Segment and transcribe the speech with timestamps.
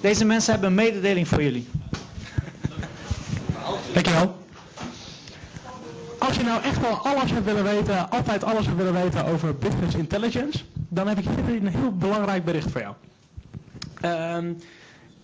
[0.00, 1.68] Deze mensen hebben een mededeling voor jullie.
[3.92, 4.36] Dankjewel.
[6.18, 9.56] Als je nou echt wel alles hebt willen weten, altijd alles hebt willen weten over
[9.56, 12.94] business intelligence, dan heb ik hier een heel belangrijk bericht voor jou.
[14.00, 14.52] Ehm,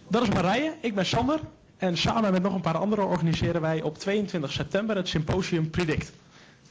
[0.09, 1.41] dat is Marije, ik ben Sander
[1.77, 6.13] en samen met nog een paar anderen organiseren wij op 22 september het symposium Predict.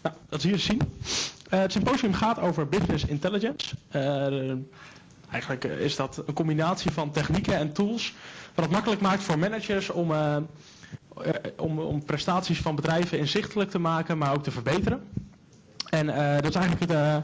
[0.02, 0.82] Nou, dat is te zien.
[1.50, 3.76] Eh, het symposium gaat over business intelligence.
[3.90, 4.54] Eh,
[5.32, 8.14] eigenlijk eh, is dat een combinatie van technieken en tools,
[8.56, 10.44] wat het makkelijk maakt voor managers om, eh, eh,
[11.58, 15.02] om, om prestaties van bedrijven inzichtelijk te maken, maar ook te verbeteren.
[15.90, 16.06] En
[16.42, 17.24] dat is eigenlijk het,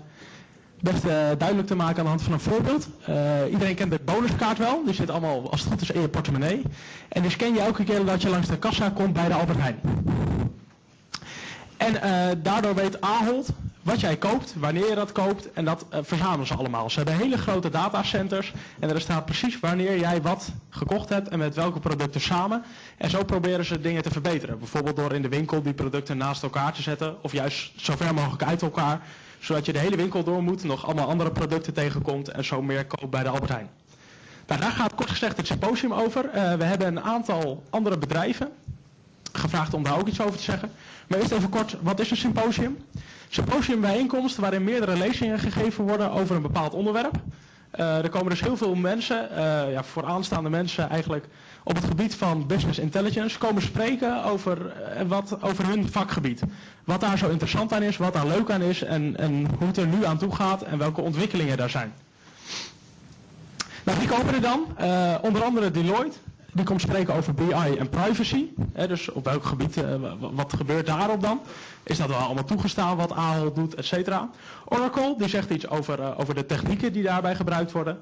[0.84, 2.88] best eh, duidelijk te maken aan de hand van een voorbeeld.
[3.52, 6.61] Iedereen kent de bonuskaart wel, die zit allemaal als het goed is in je portemonnee.
[7.09, 9.59] En die scan je elke keer dat je langs de kassa komt bij de Albert
[9.59, 9.80] Heijn.
[11.77, 11.94] En
[12.41, 13.49] daardoor weet Ahold
[13.83, 16.89] wat jij koopt, wanneer je dat koopt en dat eh, verzamelen ze allemaal.
[16.89, 21.39] Ze hebben hele grote datacenters en er staat precies wanneer jij wat gekocht hebt en
[21.39, 22.63] met welke producten samen.
[22.97, 24.59] En zo proberen ze dingen te verbeteren.
[24.59, 28.13] Bijvoorbeeld door in de winkel die producten naast elkaar te zetten of juist zo ver
[28.13, 29.02] mogelijk uit elkaar.
[29.39, 32.86] Zodat je de hele winkel door moet, nog allemaal andere producten tegenkomt en zo meer
[32.86, 33.69] koopt bij de Albert Heijn.
[34.47, 36.30] Nou, daar gaat kort gezegd het symposium over.
[36.30, 38.52] Eh, we hebben een aantal andere bedrijven
[39.33, 40.71] gevraagd om daar ook iets over te zeggen.
[41.08, 42.77] Maar eerst even kort, wat is een symposium?
[43.34, 47.16] Symposium bijeenkomst waarin meerdere lezingen gegeven worden over een bepaald onderwerp.
[47.72, 51.26] Eh, er komen dus heel veel mensen, eh, ja, vooraanstaande mensen eigenlijk,
[51.64, 56.42] op het gebied van business intelligence komen spreken over, eh, wat, over hun vakgebied.
[56.84, 59.78] Wat daar zo interessant aan is, wat daar leuk aan is en, en hoe het
[59.78, 61.94] er nu aan toe gaat en welke ontwikkelingen daar zijn.
[63.84, 64.66] Nou, wie komen er dan?
[65.22, 66.17] Onder andere Deloitte.
[66.53, 68.45] Die komt spreken over BI en privacy.
[68.73, 71.41] Hè, dus op welk gebied, eh, wa- wat gebeurt daarop dan?
[71.83, 74.29] Is dat wel allemaal toegestaan wat Ahold doet, et cetera?
[74.65, 78.01] Oracle, die zegt iets over, eh, over de technieken die daarbij gebruikt worden.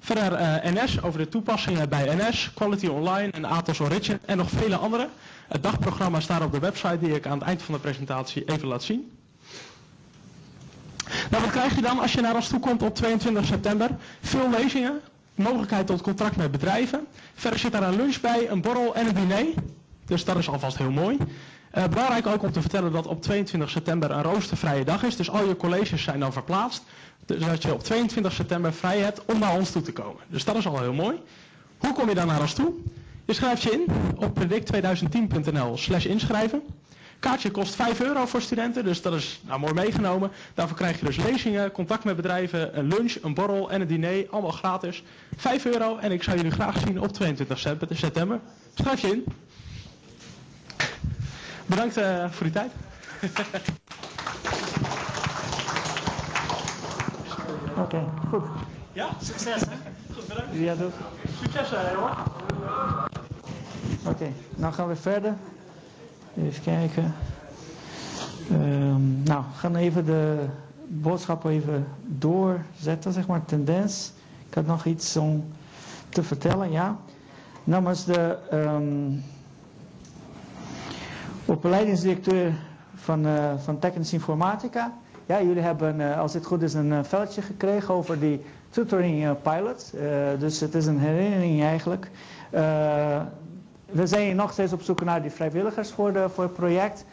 [0.00, 4.50] Verder eh, NS, over de toepassingen bij NS, Quality Online en Atos Origin en nog
[4.50, 5.08] vele andere.
[5.48, 8.68] Het dagprogramma staat op de website die ik aan het eind van de presentatie even
[8.68, 9.10] laat zien.
[11.30, 13.90] Nou, wat krijg je dan als je naar ons toe komt op 22 september?
[14.20, 15.00] Veel lezingen,
[15.40, 17.06] mogelijkheid tot contract met bedrijven.
[17.34, 19.46] Verder zit daar een lunch bij, een borrel en een diner.
[20.06, 21.16] Dus dat is alvast heel mooi.
[21.70, 25.16] Eh, belangrijk ook om te vertellen dat op 22 september een roostervrije dag is.
[25.16, 26.82] Dus al je colleges zijn dan verplaatst.
[27.26, 30.22] Dus dat je op 22 september vrij hebt om naar ons toe te komen.
[30.28, 31.20] Dus dat is al heel mooi.
[31.78, 32.72] Hoe kom je dan naar ons toe?
[33.24, 33.84] Je schrijft je in
[34.16, 36.62] op predict2010.nl slash inschrijven.
[37.20, 40.30] Kaartje kost 5 euro voor studenten, dus dat is nou, mooi meegenomen.
[40.54, 44.26] Daarvoor krijg je dus lezingen, contact met bedrijven, een lunch, een borrel en een diner.
[44.30, 45.02] Allemaal gratis.
[45.36, 48.40] 5 euro en ik zou jullie graag zien op 22 sep- september.
[48.74, 49.24] Schrijf je in.
[51.66, 52.72] Bedankt eh, voor die tijd.
[57.76, 58.44] Oké, goed.
[58.92, 59.76] Ja, Succes, hè?
[60.14, 60.48] goed bedankt.
[60.52, 60.90] Ja, doe.
[61.42, 62.16] Succes eh, jongen.
[64.06, 65.34] Oké, nou gaan we verder.
[66.36, 67.14] Even kijken.
[68.50, 70.46] Ehm, nou, we gaan even de
[70.86, 74.12] boodschappen even doorzetten, zeg maar, tendens.
[74.48, 75.44] Ik had nog iets om
[76.08, 76.96] te vertellen, ja.
[77.64, 79.18] Namens de ehm,
[81.44, 82.52] opleidingsdirecteur
[82.94, 84.92] van, eh, van Technische Informatica.
[85.26, 89.42] Ja, jullie hebben, eh, als het goed is, een eh, veldje gekregen over die tutoring
[89.42, 89.92] pilot.
[90.38, 92.10] Dus het is een herinnering eigenlijk.
[93.92, 97.04] Eh, we zijn nog steeds op zoek naar die vrijwilligers voor, de, voor het project.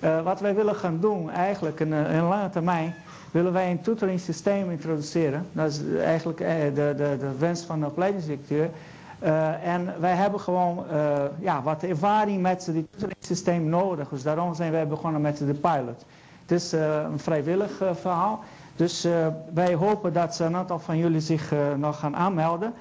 [0.00, 2.94] Eh, wat wij willen gaan doen, eigenlijk in, een lange termijn,
[3.30, 4.20] willen wij een tutoring
[4.70, 5.46] introduceren.
[5.52, 8.70] Dat is eigenlijk eh, de, de, de wens van de opleidingsdirecteur.
[9.18, 12.86] Eh, en wij hebben gewoon eh, ja, wat ervaring met dit
[13.20, 14.08] systeem nodig.
[14.08, 16.04] Dus daarom zijn wij begonnen met de pilot.
[16.42, 18.40] Het is eh, een vrijwillig eh, verhaal.
[18.76, 22.72] Dus eh, wij hopen dat een aantal van jullie zich eh, nog gaan aanmelden.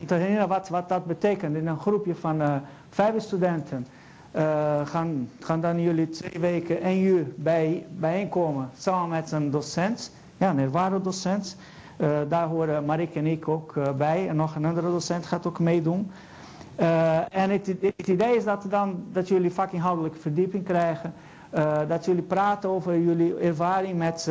[0.00, 1.56] Om te wat, wat dat betekent.
[1.56, 2.56] In een groepje van eh
[2.90, 3.86] vijf studenten
[4.30, 8.70] eh, gaan, gaan dan jullie twee weken, één uur bij, bijeenkomen.
[8.78, 11.56] Samen met een docent, ja, een ervaren docent.
[11.96, 14.28] Eh, daar horen Marik en ik ook bij.
[14.28, 16.10] En nog een andere docent gaat ook meedoen.
[17.30, 21.14] En het, het idee is dat, dan, dat jullie vakinhoudelijke verdieping krijgen.
[21.88, 24.30] Dat jullie praten over jullie ervaring met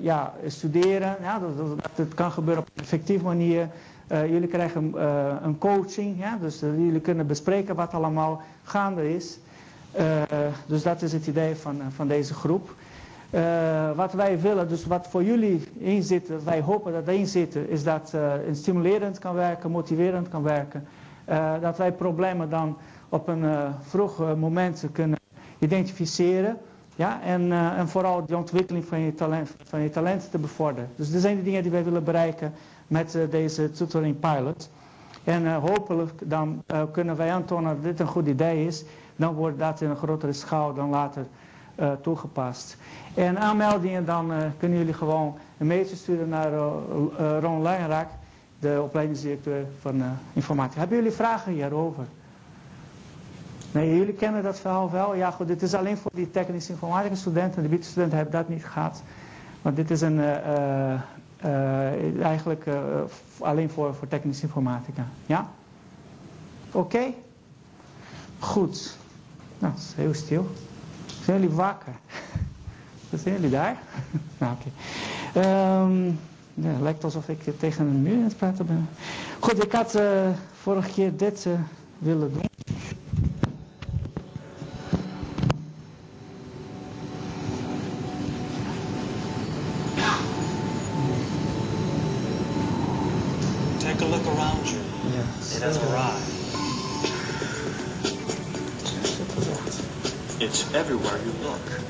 [0.00, 1.16] ja, studeren.
[1.20, 3.68] Ja, dat, dat, kan gebeuren op een effectieve manier.
[4.10, 6.18] Eh, jullie krijgen eh, een coaching.
[6.18, 9.38] Ja, dus eh, jullie kunnen bespreken wat allemaal gaande is.
[10.66, 12.74] Dus dat is het idee van, van deze groep.
[13.96, 18.12] Wat wij willen, dus wat voor jullie in zit, wij hopen dat erin is dat
[18.46, 20.86] het stimulerend kan werken, motiverend kan werken.
[21.60, 22.76] Dat wij problemen dan
[23.08, 23.44] op een
[23.80, 25.18] vroeg moment kunnen
[25.58, 26.56] identificeren.
[26.96, 30.88] Ja, en, en vooral de ontwikkeling van je, talent, van je talenten te bevorderen.
[30.96, 32.52] Dus dat zijn de dingen die wij willen bereiken
[32.90, 34.70] met uh, deze tutoring pilot.
[35.24, 38.84] En uh, hopelijk dan kunnen wij aantonen dat dit een goed idee is.
[39.16, 41.26] Dan wordt dat in een grotere schaal dan later
[42.00, 42.76] toegepast.
[43.14, 46.52] En aanmeldingen dan kunnen jullie gewoon een mailtje sturen naar
[47.40, 48.08] Ron Leijnraak,
[48.58, 50.02] de opleidingsdirecteur van
[50.32, 50.78] informatie.
[50.78, 52.04] Hebben jullie vragen hierover?
[53.72, 55.14] Nee, jullie kennen dat verhaal wel.
[55.14, 57.62] Ja goed, dit is alleen voor die technische informatica studenten.
[57.62, 59.02] De BIT-studenten hebben dat niet gehad.
[59.62, 60.20] Want dit is een,
[61.44, 62.74] uh, eigenlijk uh,
[63.38, 65.06] alleen voor, voor technische informatica.
[65.26, 65.50] Ja?
[66.72, 67.12] Oké?
[68.38, 68.96] Goed.
[69.58, 70.50] Nou, is heel stil.
[71.24, 71.92] Zijn jullie wakker?
[73.22, 73.76] Zijn jullie daar?
[74.38, 74.68] nou, oké.
[75.48, 76.18] Um,
[76.54, 78.88] ja, het lijkt alsof ik tegen een muur aan het praten ben.
[79.40, 79.98] Goed, ik had
[80.52, 81.46] vorige keer dit
[81.98, 82.48] willen doen.
[100.74, 101.89] Everywhere you look.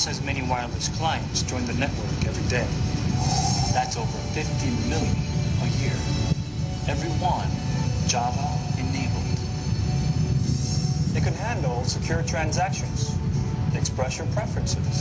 [0.00, 2.64] Twice as many wireless clients join the network every day.
[3.74, 5.14] That's over 50 million
[5.60, 5.92] a year.
[6.88, 7.44] Every one
[8.08, 8.48] Java
[8.80, 9.28] enabled.
[11.14, 13.14] it can handle secure transactions,
[13.74, 14.99] express your preferences,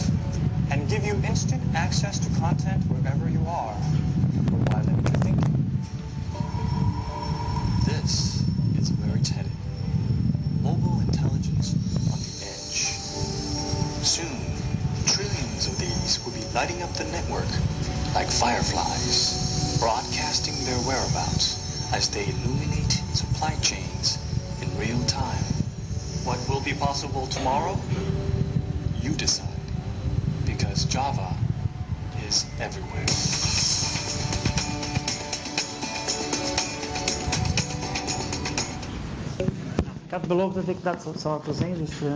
[40.30, 42.12] Beloofd dat ik dat zou laten zien, dus uh,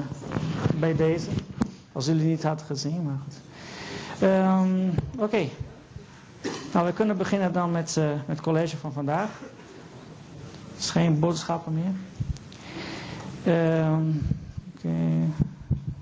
[0.80, 1.30] bij deze.
[1.92, 3.36] Als jullie niet hadden gezien, maar goed.
[4.30, 5.48] Um, Oké.
[6.74, 9.30] Nou, we kunnen beginnen dan met, uh, met het college van vandaag.
[10.74, 11.94] Het is geen boodschappen meer.
[13.54, 14.22] Um,
[14.76, 14.88] Oké.
[14.88, 15.30] Okay.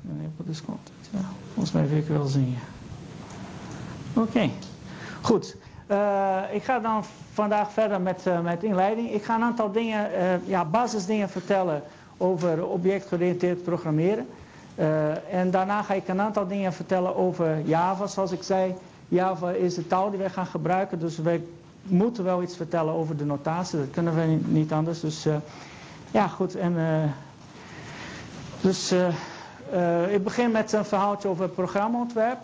[0.09, 1.09] Enable this content.
[1.09, 1.19] Ja,
[1.53, 2.57] volgens mij wil ik wel zien.
[4.13, 4.49] Oké.
[5.21, 5.55] Goed.
[5.87, 9.11] Uh, ik ga dan vandaag verder met, met inleiding.
[9.11, 10.09] Ik ga een aantal dingen,
[10.45, 11.83] ja, basisdingen vertellen
[12.21, 14.27] over objectgeriënteerd programmeren.
[15.31, 18.07] en daarna ga ik een aantal dingen vertellen over Java.
[18.07, 18.73] Zoals ik zei,
[19.07, 20.99] Java is de taal die wij gaan gebruiken.
[20.99, 21.41] Dus wij
[21.83, 23.79] moeten wel iets vertellen over de notatie.
[23.79, 24.99] Dat kunnen we niet anders.
[24.99, 25.27] Dus
[26.11, 26.55] ja, goed.
[26.55, 26.75] En
[28.61, 29.07] dus uh,
[29.73, 32.39] uh, ik begin met een verhaaltje over programmaontwerp.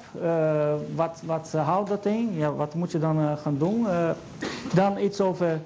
[0.95, 2.33] Wat, wat houdt dat in?
[2.33, 3.87] Ja, wat moet je dan gaan doen?
[4.73, 5.59] dan iets over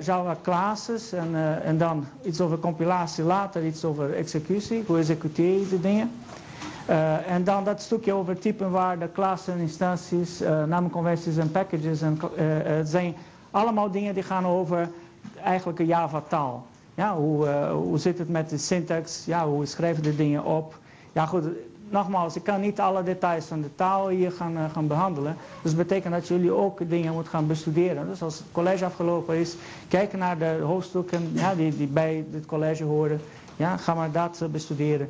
[0.00, 4.84] Java classes en, en dan iets over compilatie, later iets over executie.
[4.86, 6.10] Hoe executeer je de dingen?
[7.26, 12.00] en dan dat stukje over typen waarden, klassen, instanties, namenconventies en packages.
[12.00, 12.20] En,
[12.64, 13.14] het zijn
[13.50, 14.88] allemaal dingen die gaan over
[15.42, 16.66] eigenlijk een Java taal.
[16.94, 19.24] Ja, hoe, uh, hoe zit het met de syntax?
[19.24, 20.78] Ja, hoe schrijven de dingen op?
[21.12, 21.44] Ja goed,
[21.92, 25.36] nogmaals, ik kan niet alle details van de taal hier gaan, uh, gaan behandelen.
[25.62, 28.06] Dus dat betekent dat jullie ook dingen moeten gaan bestuderen.
[28.08, 29.56] Dus als het college afgelopen is,
[29.88, 33.20] kijken naar de hoofdstukken ja, die, die bij dit college horen.
[33.56, 35.08] Ja, ga maar dat uh, bestuderen.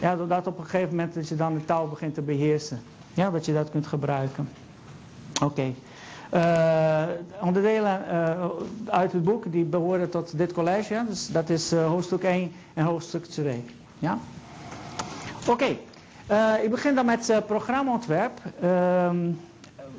[0.00, 2.80] Ja, doordat op een gegeven moment dat je dan de taal begint te beheersen.
[3.14, 4.48] Ja, dat je dat kunt gebruiken.
[5.42, 5.72] Oké.
[6.34, 7.02] Uh,
[7.40, 8.04] onderdelen
[8.86, 10.94] uit het boek die behoren tot dit college.
[10.94, 11.04] Ja?
[11.08, 13.64] Dus dat is hoofdstuk 1 en hoofdstuk 2.
[13.98, 14.18] Ja?
[15.48, 15.76] Oké.
[16.62, 18.40] Ik begin dan met programmaontwerp.
[18.62, 19.30] Ehm,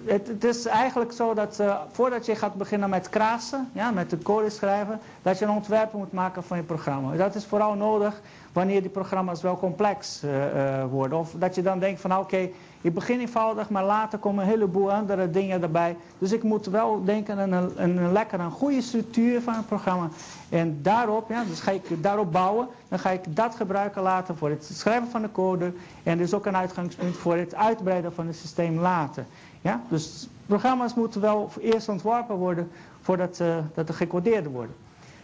[0.06, 4.10] het, het, is eigenlijk zo dat uh, voordat je gaat beginnen met krasen, ja, met
[4.10, 7.16] de code schrijven, dat je een ontwerp moet maken van je programma.
[7.16, 8.22] Dat is vooral nodig
[8.52, 11.18] wanneer die programma's wel complex uh, uh, worden.
[11.18, 12.50] Of dat je dan denkt van nou, oké,
[12.82, 15.98] ik begin eenvoudig, maar later komen een heleboel andere dingen erbij.
[16.18, 19.66] Dus ik moet wel denken aan een, een, een lekker een goede structuur van het
[19.66, 20.10] programma.
[20.50, 22.68] En daarop, ja, dus ga ik daarop bouwen.
[22.88, 25.74] Dan ga ik dat gebruiken later voor het schrijven van de code.
[26.04, 29.26] En dus ook een uitgangspunt voor het uitbreiden van het systeem later.
[29.62, 29.82] Ja?
[29.90, 34.76] Dus programma's moeten wel eerst ontworpen worden voordat uh, dat er gecodeerd worden.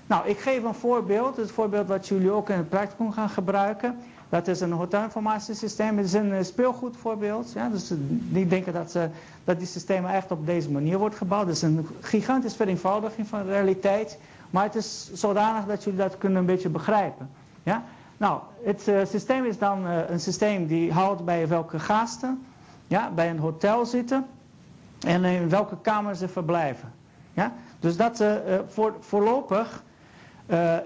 [0.07, 1.37] Nou, ik geef een voorbeeld.
[1.37, 3.97] Het voorbeeld wat jullie ook in het practicum gaan gebruiken.
[4.29, 5.97] Dat is een hotelinformatiesysteem.
[5.97, 7.51] Het is een speelgoedvoorbeeld.
[7.51, 7.69] Ja?
[7.69, 7.93] Dus
[8.29, 9.09] niet denken dat, ze,
[9.43, 11.47] dat die systemen echt op deze manier wordt gebouwd.
[11.47, 14.19] Het is een gigantisch vereenvoudiging van de realiteit.
[14.49, 17.29] Maar het is zodanig dat jullie dat kunnen een beetje begrijpen.
[17.63, 17.83] Ja?
[18.17, 22.45] Nou, het systeem is dan een systeem die houdt bij welke gasten
[22.87, 24.25] ja, bij een hotel zitten
[24.99, 26.93] en in welke kamer ze verblijven.
[27.33, 27.53] Ja?
[27.79, 28.23] Dus dat
[28.67, 29.83] voor, voorlopig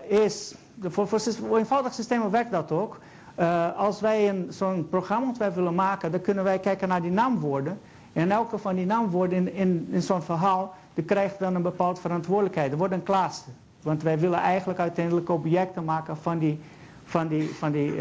[0.08, 3.00] is, voor, voor, eenvoudig systemen werkt dat ook.
[3.40, 7.80] Uh, als wij zo'n programma willen maken, dan kunnen wij kijken naar die naamwoorden.
[8.14, 12.02] En elke van die naamwoorden in, in, in zo'n verhaal, die krijgt dan een bepaalde
[12.02, 12.72] verantwoordelijkheid.
[12.72, 13.50] Er wordt een klasse.
[13.82, 16.60] Want wij willen eigenlijk uiteindelijk objecten maken van die,
[17.06, 17.94] van die, van die,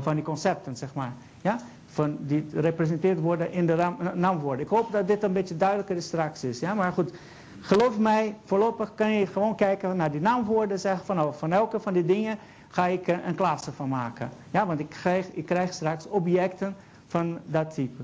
[0.00, 1.12] van die concepten, zeg maar.
[1.42, 1.58] Ja?
[1.96, 4.64] van, die gerepresenteerd worden in de naamwoorden.
[4.64, 6.60] Ik hoop dat dit een beetje duidelijker straks is.
[6.60, 6.74] Ja?
[6.74, 7.12] Maar goed,
[7.60, 10.78] geloof mij, voorlopig kan je gewoon kijken naar die naamwoorden.
[10.78, 14.30] Zeggen van, van elke van die dingen ga ik een klasse van maken.
[14.50, 18.02] Ja, want ik krijg, ik krijg straks objecten van dat type.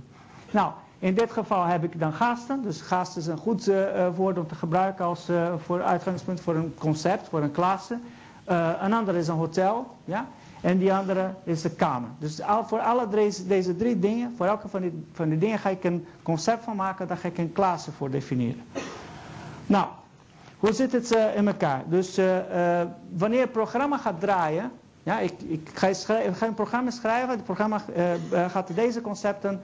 [0.50, 2.62] Nou, in dit geval heb ik dan gasten.
[2.62, 6.74] Dus gasten is een goed uh, woord om te gebruiken als voor uitgangspunt voor een
[6.78, 7.98] concept, voor een klasse.
[8.80, 9.96] Een ander is een hotel.
[10.04, 10.26] Ja?
[10.60, 12.08] En die andere is de kamer.
[12.18, 15.68] Dus voor alle deze, deze drie dingen, voor elke van die, van die dingen ga
[15.68, 17.08] ik een concept van maken.
[17.08, 18.62] Daar ga ik een klasse voor definiëren.
[19.66, 19.86] Nou,
[20.58, 21.82] hoe zit het uh, in elkaar?
[21.86, 22.80] Dus uh, uh,
[23.16, 24.70] wanneer het programma gaat draaien.
[25.02, 25.88] Ja, ik, ik ga,
[26.40, 27.30] een programma schrijven.
[27.30, 27.82] Het programma
[28.48, 29.62] gaat deze concepten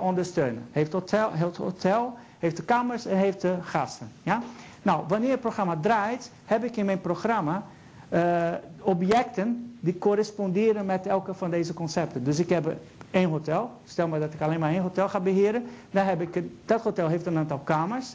[0.00, 0.66] ondersteunen.
[0.70, 4.10] Heeft hotel, heeft hotel, heeft de kamers en heeft de gasten.
[4.22, 4.42] Ja?
[4.82, 7.62] Nou, wanneer het programma draait, heb ik in mijn programma
[8.80, 12.24] objecten die corresponderen met elke van deze concepten.
[12.24, 12.76] Dus ik heb
[13.10, 13.70] één hotel.
[13.84, 15.64] Stel maar dat ik alleen maar één hotel ga beheren.
[15.90, 18.14] Dan heb ik, dat hotel heeft een aantal kamers.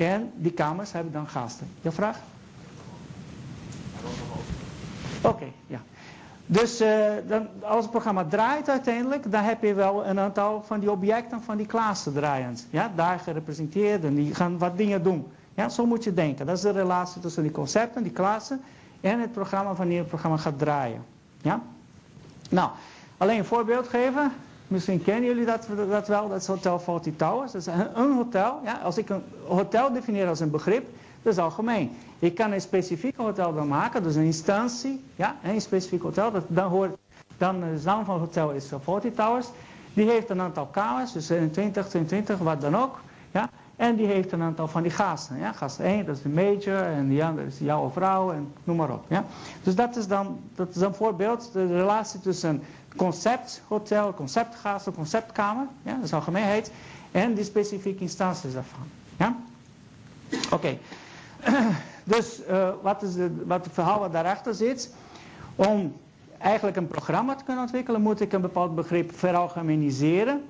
[0.00, 1.66] En die kamers hebben dan gasten.
[1.80, 2.18] Je vraag?
[5.22, 5.80] Oké, ja.
[6.46, 6.88] Dus uh,
[7.28, 11.42] dan, als het programma draait uiteindelijk, dan heb je wel een aantal van die objecten
[11.42, 12.66] van die klassen draaiend.
[12.70, 15.26] Ja, daar gerepresenteerd en die gaan wat dingen doen.
[15.54, 16.46] Ja, zo moet je denken.
[16.46, 18.60] Dat is de relatie tussen die concepten, die klassen
[19.00, 21.04] en het programma wanneer het programma gaat draaien.
[21.42, 21.62] Ja?
[22.50, 22.70] Nou,
[23.16, 24.32] alleen een voorbeeld geven.
[24.70, 27.52] Misschien kennen jullie dat, dat wel, dat is Hotel Fawlty Towers.
[27.52, 28.60] Dat is een hotel.
[28.64, 28.80] Ja?
[28.82, 30.86] Als ik een hotel definieer als een begrip,
[31.22, 31.90] dat is algemeen.
[32.18, 36.30] Ik kan een specifiek hotel dan maken, dus een instantie, ja, een specifiek hotel.
[36.30, 36.96] Dat, dan hoort,
[37.36, 39.46] dan de naam van hotel is Fawlty Towers.
[39.94, 43.00] Die heeft een aantal kamers, dus 20, 22, wat dan ook.
[43.30, 43.50] Ja?
[43.76, 45.38] En die heeft een aantal van die gasten.
[45.38, 45.52] Ja?
[45.52, 46.82] Gast 1, dat is de major.
[46.82, 48.32] En die andere is jouw vrouw.
[48.32, 49.04] En noem maar op.
[49.08, 49.24] Ja?
[49.62, 51.50] Dus dat is, dan, dat is een voorbeeld.
[51.52, 52.62] De relatie tussen
[52.96, 55.66] concepthotel, conceptgasten, conceptkamer.
[55.82, 55.94] Ja?
[55.94, 56.72] Dat is algemeenheid.
[57.12, 58.86] En die specifieke instanties daarvan.
[59.16, 59.36] Ja?
[60.50, 60.78] Oké.
[62.04, 64.94] Dus uh, wat, is de, wat het verhaal wat daarachter zit.
[65.54, 65.96] Om
[66.38, 70.44] eigenlijk een programma te kunnen ontwikkelen, moet ik een bepaald begrip veralgemeniseren.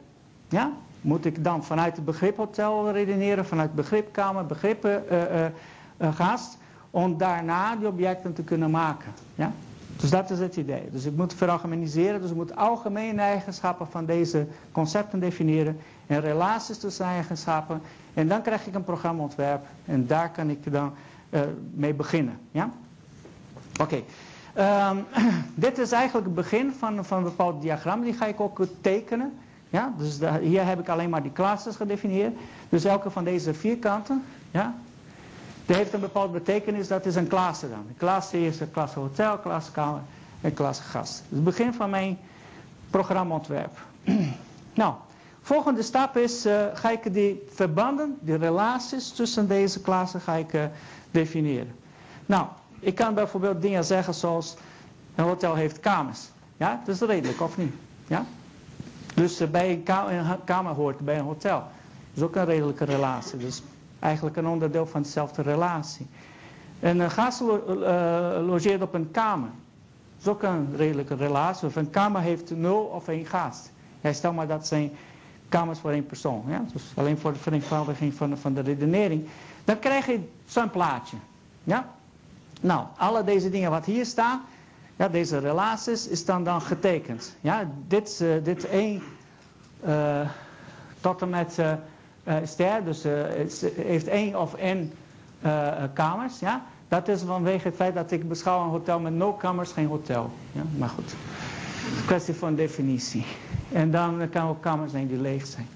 [0.49, 0.73] Ja?
[1.01, 6.15] moet ik dan vanuit het begrip hotel redeneren, vanuit het begrip kamer, begrippen uh, uh,
[6.15, 6.59] gast,
[6.91, 9.13] om daarna die objecten te kunnen maken.
[9.35, 9.53] Ja?
[10.01, 10.89] Dus dat is het idee.
[10.91, 16.79] Dus ik moet veralgemeniseren, dus ik moet algemene eigenschappen van deze concepten definiëren en relaties
[16.79, 17.83] tussen eigenschappen.
[18.15, 20.93] En dan krijg ik een programmaontwerp en daar kan ik dan
[21.31, 21.41] uh,
[21.75, 22.39] mee beginnen.
[22.51, 22.71] Ja?
[23.81, 24.03] Oké.
[24.59, 25.05] Um,
[25.55, 28.03] dit is eigenlijk het begin van, van een bepaald diagram.
[28.03, 29.33] Die ga ik ook tekenen.
[29.69, 32.37] Ja, dus hier heb ik alleen maar die classes gedefinieerd.
[32.69, 34.75] Dus elke van deze vierkanten, ja,
[35.71, 37.85] die heeft een bepaalde betekenis, dat is een klasse dan.
[37.89, 40.01] De klasse is een klasse hotel, klasse kamer
[40.41, 41.23] en klasse gast.
[41.29, 42.19] Dus het begin van mijn
[42.91, 43.79] programmaontwerp.
[44.75, 44.95] nou,
[45.43, 50.53] volgende stap is, uh, ga ik die verbanden, die relaties tussen deze klassen ga ik
[50.53, 50.65] uh,
[51.11, 51.75] definiëren.
[52.27, 52.47] Nou,
[52.81, 54.57] ik kan bijvoorbeeld dingen zeggen zoals,
[55.15, 56.29] een hotel heeft kamers.
[56.57, 57.75] Ja, dat is redelijk, of niet?
[58.07, 58.25] Ja?
[59.15, 61.59] Dus bij een, ka een kamer hoort bij een hotel.
[61.59, 61.69] Dat
[62.15, 63.39] is ook een redelijke relatie.
[63.39, 63.63] Dus
[64.01, 66.07] eigenlijk een onderdeel van dezelfde relatie.
[66.81, 67.41] En een gast
[68.41, 69.49] logeert op een kamer.
[69.49, 71.67] Dat is ook een redelijke relatie.
[71.67, 73.73] Of een kamer heeft nul of één gast.
[74.01, 74.91] Ja, stel maar dat zijn
[75.49, 76.45] kamers voor één persoon.
[76.47, 76.65] Ja?
[76.73, 79.29] Dus alleen voor de vereenvoudiging van, van de redenering.
[79.65, 81.17] Dan krijg je zo'n plaatje.
[81.65, 81.89] Ja?
[82.61, 84.41] Nou, alle deze dingen wat hier staan,
[84.97, 87.37] ja, deze relaties, is dan, dan getekend.
[87.41, 89.03] Ja, dit, uh, dit één
[89.87, 90.21] uh,
[91.01, 91.59] tot en met
[92.45, 94.93] ster, dus het heeft één of één
[95.93, 96.39] kamers.
[96.39, 96.63] Ja?
[96.89, 100.31] Dat is vanwege het feit dat ik beschouw een hotel met nul kamers geen hotel.
[100.53, 100.63] Ja?
[100.79, 101.15] Maar goed,
[102.07, 103.27] kwestie van definitie.
[103.73, 105.67] En dan kan ook kamers zijn die leeg zijn.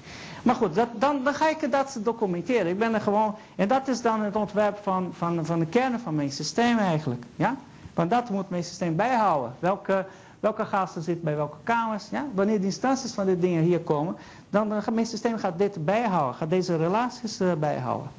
[0.42, 2.66] Maar goed, dat, dan, dan ga ik dat documenteren.
[2.66, 6.00] Ik ben er gewoon, en dat is dan het ontwerp van, van, van de kern
[6.00, 7.24] van mijn systeem eigenlijk.
[7.36, 7.56] Ja?
[7.94, 9.54] Want dat moet mijn systeem bijhouden.
[9.58, 10.06] Welke,
[10.44, 12.08] welke gasten zitten bij welke kamers.
[12.10, 12.26] Ja?
[12.34, 14.16] Wanneer de instanties van dit dingen hier komen,
[14.50, 16.34] dan gaat mijn systeem gaat dit bijhouden.
[16.34, 18.10] Gaat deze relaties uh, bijhouden.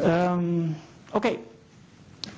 [0.00, 0.76] Um,
[1.12, 1.36] Oké.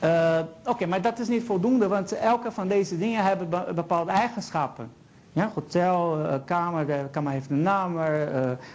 [0.05, 4.91] Uh, Oké, maar dat is niet voldoende, want elke van deze dingen hebben bepaalde eigenschappen.
[5.33, 7.99] Ja, hotel, uh, kamer, de kamer heeft een naam,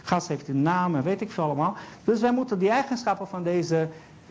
[0.03, 1.75] gast heeft een naam, weet ik veel allemaal.
[2.03, 3.87] Dus wij moeten die eigenschappen van deze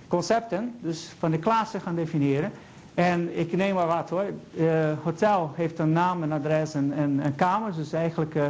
[0.08, 2.52] concepten, dus van de klasse gaan definiëren.
[2.98, 4.24] En ik neem maar wat hoor.
[4.54, 7.74] Uh, hotel heeft een naam, een adres en een kamer.
[7.74, 8.44] Dus eigenlijk uh,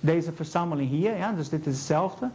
[0.00, 1.16] deze verzameling hier.
[1.16, 2.28] Ja, dus dit is hetzelfde.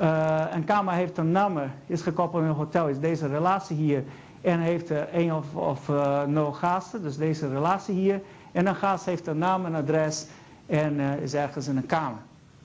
[0.00, 4.04] Uh, een kamer heeft een nummer, is gekoppeld aan een hotel, is deze relatie hier.
[4.40, 5.88] En heeft één of, of
[6.26, 8.20] nul gasten, dus deze relatie hier.
[8.52, 10.26] En een gast heeft een naam, een adres
[10.66, 12.20] en is ergens in een kamer.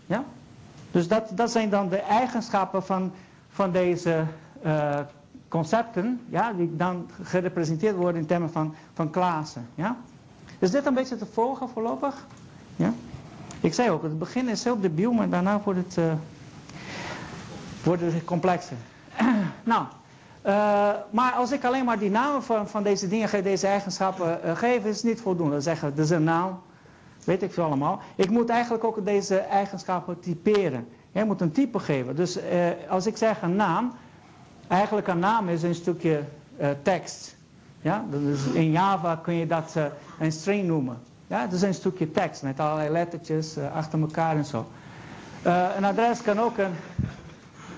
[0.05, 0.23] Ja?
[0.91, 3.11] Dus dat, dat zijn dan de eigenschappen van,
[3.49, 4.23] van deze
[5.47, 9.67] concepten, ja, die dan gerepresenteerd worden in termen van, van klassen.
[9.75, 9.97] Ja?
[10.59, 12.25] Is dit een beetje te volgen voorlopig?
[12.75, 12.93] Ja?
[13.61, 16.13] Ik zei ook, het begin is heel debiel, maar daarna wordt het, uh,
[17.83, 18.77] wordt het complexer.
[19.63, 19.85] nou,
[20.45, 24.55] uh, maar als ik alleen maar die namen van, van deze dingen, deze eigenschappen uh,
[24.55, 25.61] geef, is het niet voldoende.
[25.61, 26.61] Zeggen, dit is een naam,
[27.23, 27.99] weet ik veel allemaal.
[28.15, 30.87] Ik moet eigenlijk ook deze eigenschappen typeren.
[31.11, 32.15] Je moet een type geven.
[32.15, 32.39] Dus
[32.89, 33.93] als ik zeg een naam,
[34.67, 36.23] Eigenlijk een naam is een stukje
[36.61, 37.35] uh, tekst.
[37.81, 38.05] Ja?
[38.53, 39.85] In Java kun je dat uh,
[40.19, 40.97] een string noemen.
[41.27, 41.43] Ja?
[41.43, 44.67] Dat is een stukje tekst met allerlei lettertjes uh, achter elkaar en zo.
[45.77, 46.73] een adres kan ook een...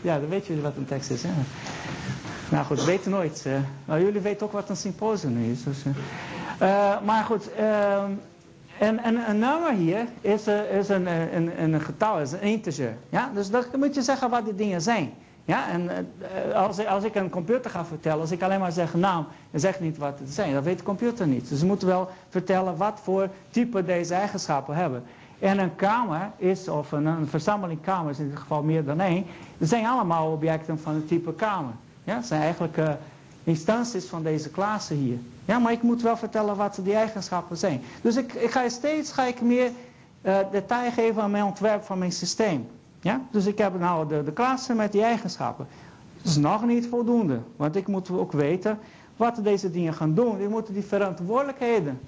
[0.02, 1.24] Ja, dan weet jullie wat een tekst is.
[1.24, 1.30] Hè?
[2.52, 3.46] Nou goed, weten nooit.
[3.86, 5.64] maar jullie weten ook wat een symposium is.
[5.64, 5.84] Dus,
[7.06, 8.12] maar goed, ehm,
[8.80, 12.96] en, en, een nummer hier is, is een, een, een getal, is een integer.
[13.10, 13.32] Ja?
[13.34, 15.14] Dus dan moet je zeggen wat die dingen zijn.
[15.50, 15.90] Ja, en
[16.48, 19.60] uh, als, als ik een computer ga vertellen, als ik alleen maar zeg naam en
[19.60, 21.50] zeg niet wat het zijn, dan weet de computer niet.
[21.50, 25.04] Dus ze moeten wel vertellen wat voor type deze eigenschappen hebben.
[25.40, 29.26] En een kamer is, of een, verzameling kamers, in dit geval meer dan één,
[29.58, 31.74] dat zijn allemaal objecten van het type kamer.
[32.04, 32.90] Ja, dat zijn eigenlijk uh,
[33.44, 35.18] instanties van deze klasse hier.
[35.46, 37.82] Ja, maar ik moet wel vertellen wat die eigenschappen zijn.
[38.02, 39.72] Dus ik, ik ga steeds ga ik meer
[40.52, 42.68] detail geven aan mijn ontwerp van mijn systeem.
[43.02, 43.22] Ja?
[43.32, 45.68] Dus ik heb nou de, de klasse met die eigenschappen.
[46.18, 47.40] Dat is nog niet voldoende.
[47.56, 48.80] Want ik moet ook weten
[49.18, 50.42] wat deze dingen gaan doen.
[50.42, 52.00] Ik moet die verantwoordelijkheden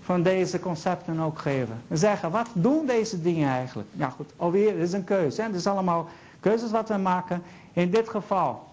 [0.00, 1.82] van deze concepten ook geven.
[1.88, 3.88] En zeggen, wat doen deze dingen eigenlijk?
[3.92, 5.42] Ja goed, alweer, is een keuze.
[5.42, 6.08] Het is allemaal
[6.40, 7.42] keuzes wat we maken.
[7.72, 8.68] In dit geval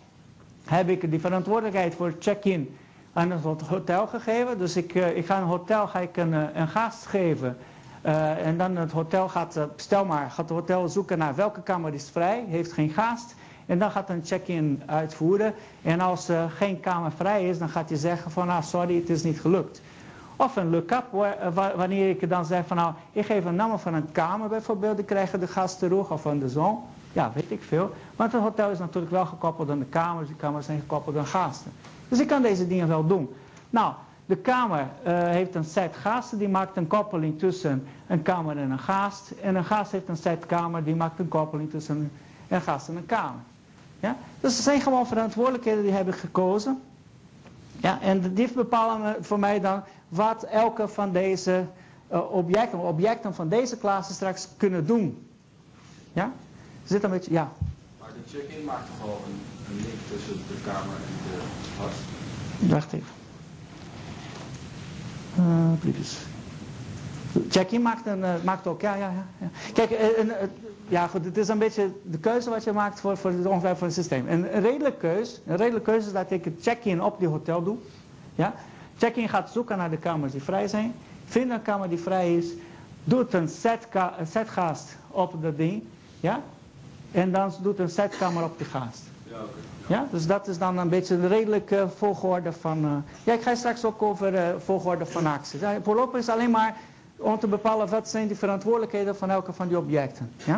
[0.65, 2.77] heb ik die verantwoordelijkheid voor check-in
[3.13, 4.57] aan het hotel gegeven.
[4.57, 7.57] Dus ik, uh, ik ga een hotel ga ik een, eh, een gast geven
[8.07, 11.61] uh, en dan het hotel gaat, uh, stel maar, gaat het hotel zoeken naar welke
[11.61, 13.35] kamer is vrij, heeft geen gast.
[13.65, 15.53] En dan gaat een check-in uitvoeren.
[15.81, 19.09] En als uh, geen kamer vrij is, dan gaat hij zeggen van, ah sorry, het
[19.09, 19.81] is niet gelukt.
[20.35, 21.05] Of een look-up,
[21.75, 25.05] wanneer ik dan zeg van, nou, ik geef een naam van een kamer bijvoorbeeld, dan
[25.05, 26.79] krijgen de gasten terug, of van de zon.
[27.13, 27.91] Ja, weet ik veel.
[28.15, 31.25] Want het hotel is natuurlijk wel gekoppeld aan de kamers, die kamers zijn gekoppeld aan
[31.25, 31.71] gasten.
[32.07, 33.33] Dus ik kan deze dingen wel doen.
[33.69, 33.93] Nou,
[34.27, 38.71] de kamer uh, heeft een set gasten, die maakt een koppeling tussen een kamer en
[38.71, 39.31] een gast.
[39.41, 42.11] En een gast heeft een set kamer, die maakt een koppeling tussen
[42.47, 43.39] een gast en een kamer.
[43.99, 44.17] Ja?
[44.39, 46.81] Dus er zijn gewoon verantwoordelijkheden die hebben gekozen.
[47.79, 51.65] Ja, en die bepalen voor mij dan wat elke van deze
[52.11, 55.27] uh, objecten, objecten van deze klasse straks kunnen doen.
[56.13, 56.31] Ja?
[56.83, 57.51] Zit een beetje, ja.
[57.99, 61.41] Maar de check-in maakt toch wel een, een link tussen de kamer en de
[61.81, 61.99] gast?
[62.71, 63.16] Wacht even.
[65.39, 65.45] Uh,
[65.79, 66.15] please.
[67.49, 69.49] Jackie maakt, een, uh, maakt ook, ja, ja, ja.
[69.73, 70.33] Kijk, uh, uh,
[70.87, 73.77] ja goed, het is een beetje de keuze wat je maakt voor, voor het ontwerp
[73.77, 74.27] van het systeem.
[74.27, 77.63] En een redelijke keuze, een redelijke keuze is dat ik het check-in op die hotel
[77.63, 77.77] doe.
[78.35, 78.53] Ja?
[78.97, 80.93] Check-in gaat zoeken naar de kamers die vrij zijn.
[81.25, 82.47] Vindt een kamer die vrij is.
[83.03, 83.49] doet een,
[84.17, 85.83] een setgast op dat ding.
[86.19, 86.41] Ja?
[87.11, 89.03] En dan doet een setkamer op die gast.
[89.23, 89.76] Ja, oké.
[89.87, 92.83] Ja, dus dat is dan een beetje de redelijke volgorde van...
[92.85, 92.91] eh,
[93.23, 95.59] ja, ik ga straks ook over eh, volgorde van acties.
[95.83, 96.75] Voorlopig is alleen maar
[97.17, 100.31] om te bepalen wat zijn de verantwoordelijkheden van elke van die objecten.
[100.45, 100.53] Ja?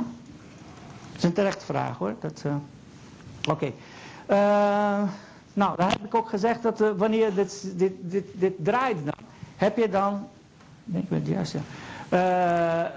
[1.12, 2.14] Dat is een terechte vraag hoor.
[2.20, 2.56] Dat, eh,
[3.50, 3.72] Oké.
[4.26, 5.02] Eh,
[5.54, 9.26] nou, dan heb ik ook gezegd dat eh, wanneer dit, dit, dit, dit draait dan,
[9.56, 10.28] heb je dan...
[10.92, 11.56] Ik weet het juist,
[12.10, 12.92] ja.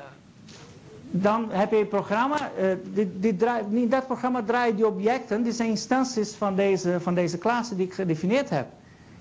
[1.14, 6.35] Dan heb je een programma, eh, niet dat programma draait die objecten, die zijn instanties
[6.35, 8.66] van deze, van deze klasse die ik gedefinieerd heb.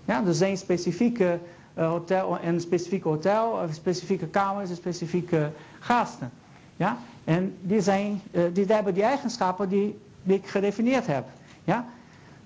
[0.06, 1.40] Ja, er zijn specifieke
[1.74, 6.32] eh, hotel, een specifieke hotel, specifieke kamers, specifieke gasten.
[6.76, 6.98] Ja?
[7.24, 11.26] En die, zijn, eh, die hebben die eigenschappen die, ik gedefinieerd heb.
[11.64, 11.86] Ja?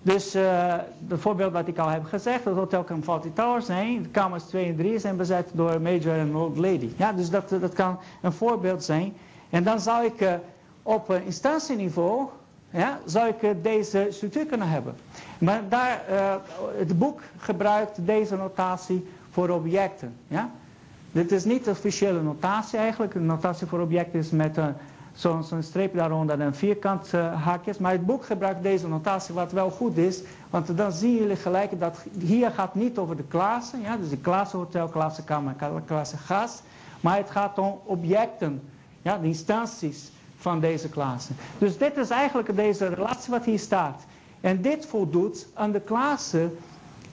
[0.01, 4.09] Dus het voorbeeld wat ik al heb gezegd, het hotel kan Fawlty Tower zijn, de
[4.09, 6.89] kamers 2 en 3 zijn bezet door Major en Old Lady.
[6.97, 9.13] Ja, dus dat, dat kan een voorbeeld zijn.
[9.55, 10.33] En dan zou ik eh,
[10.83, 12.27] op instantieniveau,
[12.69, 14.95] ja, zou ik eh, deze structuur kunnen hebben.
[15.37, 16.35] Maar daar, eh,
[16.77, 20.15] het boek gebruikt deze notatie voor objecten.
[20.27, 20.49] Ja?
[21.11, 23.13] Dit is niet de officiële notatie eigenlijk.
[23.13, 24.73] De notatie voor objecten is met een
[25.13, 27.77] zo'n streep daaronder en een vierkant haakjes.
[27.77, 30.21] Maar het boek gebruikt deze notatie wat wel goed is.
[30.49, 33.81] Want dan zien jullie gelijk dat hier gaat niet over de klassen.
[33.81, 33.97] Ja?
[33.97, 36.63] Dus de klasse hotel, klasse kamer, klasse gast.
[37.01, 38.61] Maar het gaat om objecten.
[39.05, 39.17] Ja?
[39.17, 41.35] De instanties van deze klassen.
[41.57, 44.03] Dus dit is eigenlijk deze relatie wat hier staat.
[44.41, 46.49] En dit voldoet aan de klasse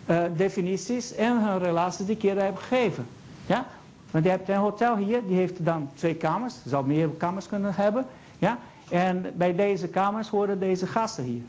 [0.07, 3.07] eh, definities en hun relaties die ik hier heb gegeven.
[3.47, 3.67] Ja?
[4.11, 6.55] Want je hebt een hotel hier, die heeft dan twee kamers.
[6.67, 8.07] Zou meer kamers kunnen hebben.
[8.39, 8.59] Ja?
[8.91, 11.43] En bij deze kamers horen deze gasten hier.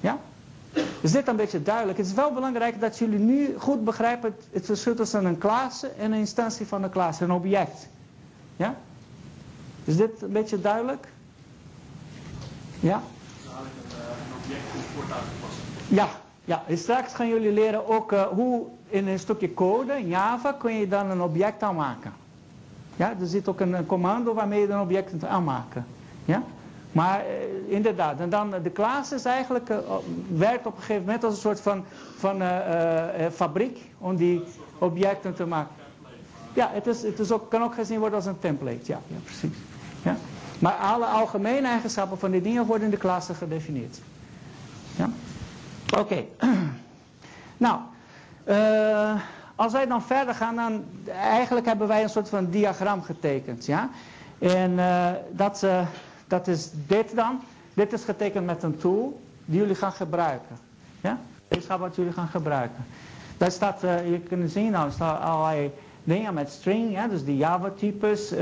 [0.00, 0.18] Ja?
[1.00, 1.98] Is dit een beetje duidelijk?
[1.98, 5.88] Het is wel belangrijk dat jullie nu goed begrijpen het, het verschil tussen een klasse
[5.88, 7.88] en een instantie van een klasse, een object.
[8.56, 8.76] Ja?
[9.88, 11.08] Is dit een beetje duidelijk?
[12.80, 13.02] Ja?
[15.88, 16.08] Ja,
[16.44, 16.62] ja.
[16.74, 20.88] Straks gaan jullie leren ook eh, hoe in een stukje code, in Java, kun je
[20.88, 22.12] dan een object aanmaken.
[22.96, 25.86] Ja, er zit ook een, commando waarmee je een object kunt aanmaken.
[26.24, 26.42] Ja?
[26.92, 29.72] Maar eh, inderdaad, en dan eh, de klas is eigenlijk,
[30.28, 31.84] werkt op een gegeven moment als een soort van,
[32.16, 32.42] van
[33.32, 34.42] fabriek om die
[34.78, 35.74] objecten te maken.
[36.52, 38.80] Ja, het, is, het is ook, kan ook gezien worden als een template.
[38.84, 39.50] Ja, ja precies.
[40.02, 40.16] Ja?
[40.58, 44.00] Maar alle algemene eigenschappen van die dingen worden in de klasse gedefinieerd.
[44.96, 45.10] Ja?
[45.98, 46.24] Oké.
[47.56, 47.80] nou,
[48.44, 49.14] eh,
[49.54, 50.84] als wij dan verder gaan, dan
[51.20, 53.66] eigenlijk hebben wij een soort van diagram getekend.
[53.66, 53.90] Ja?
[54.38, 55.86] En eh, dat, eh,
[56.26, 57.40] dat is dit dan.
[57.74, 60.56] Dit is getekend met een tool die jullie gaan gebruiken.
[61.00, 61.18] Ja?
[61.48, 62.84] Is wat jullie gaan gebruiken.
[63.36, 65.70] Daar staat, je kunt zien, nou, er staan allerlei
[66.04, 67.08] dingen met string, ja?
[67.08, 68.32] dus die Java-types.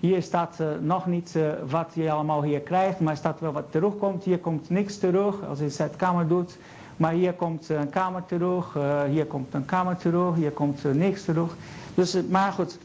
[0.00, 3.52] Eh, hier staat eh, nog niet eh, wat je allemaal hier krijgt, maar staat wel
[3.52, 4.24] wat terugkomt.
[4.24, 6.58] Hier komt niks terug als je zet kamer doet.
[6.96, 10.84] Maar hier komt eh, een kamer terug, eh, hier komt een kamer terug, hier komt
[10.84, 11.56] eh, niks terug.
[11.94, 12.78] Dus, eh, maar goed.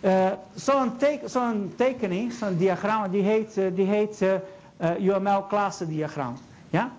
[0.00, 4.34] Eh, zo'n teken, zo'n tekening, zo'n diagram, die heet, eh, die heet eh,
[4.76, 6.34] eh, UML klassendiagram.
[6.70, 6.90] Ja?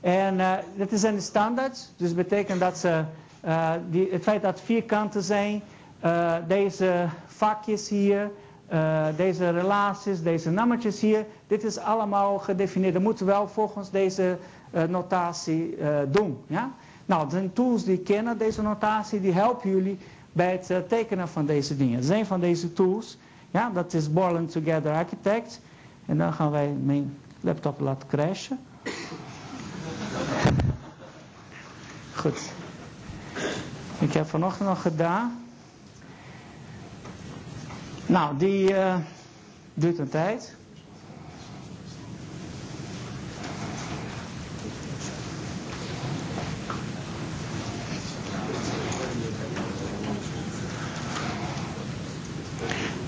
[0.00, 3.04] En eh dit is een standaard, dus betekent dat ze,
[3.40, 5.62] eh, die, het feit dat vierkanten zijn,
[6.00, 8.30] eh, deze vakjes hier,
[8.66, 12.92] eh, deze relaties, deze nummertjes hier, dit is allemaal gedefinieerd.
[12.94, 14.38] Dat moeten we wel volgens deze
[14.70, 16.38] eh, notatie eh, doen.
[16.46, 16.70] Ja?
[17.06, 19.98] Nou, er zijn tools die kennen deze notatie, die helpen jullie
[20.32, 21.98] bij het tekenen van deze dingen.
[21.98, 23.18] Er zijn van deze tools,
[23.50, 25.60] ja, dat is Borland Together Architect.
[26.06, 28.58] En dan gaan wij mijn laptop laten crashen.
[32.14, 32.52] Goed.
[33.98, 35.43] Ik heb vanochtend nog gedaan.
[38.06, 38.96] Nou, die eh,
[39.74, 40.54] duurt een tijd.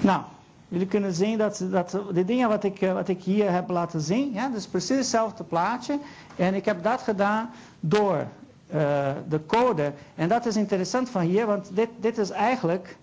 [0.01, 0.23] Nou,
[0.69, 4.01] jullie kunnen zien dat, dat de dingen wat ik, eh, wat ik hier heb laten
[4.01, 5.99] zien, ja, dus precies hetzelfde plaatje.
[6.37, 8.27] En ik heb dat gedaan door
[8.67, 9.93] eh, de code.
[10.15, 12.97] En dat is interessant van hier, want dit, dit is eigenlijk,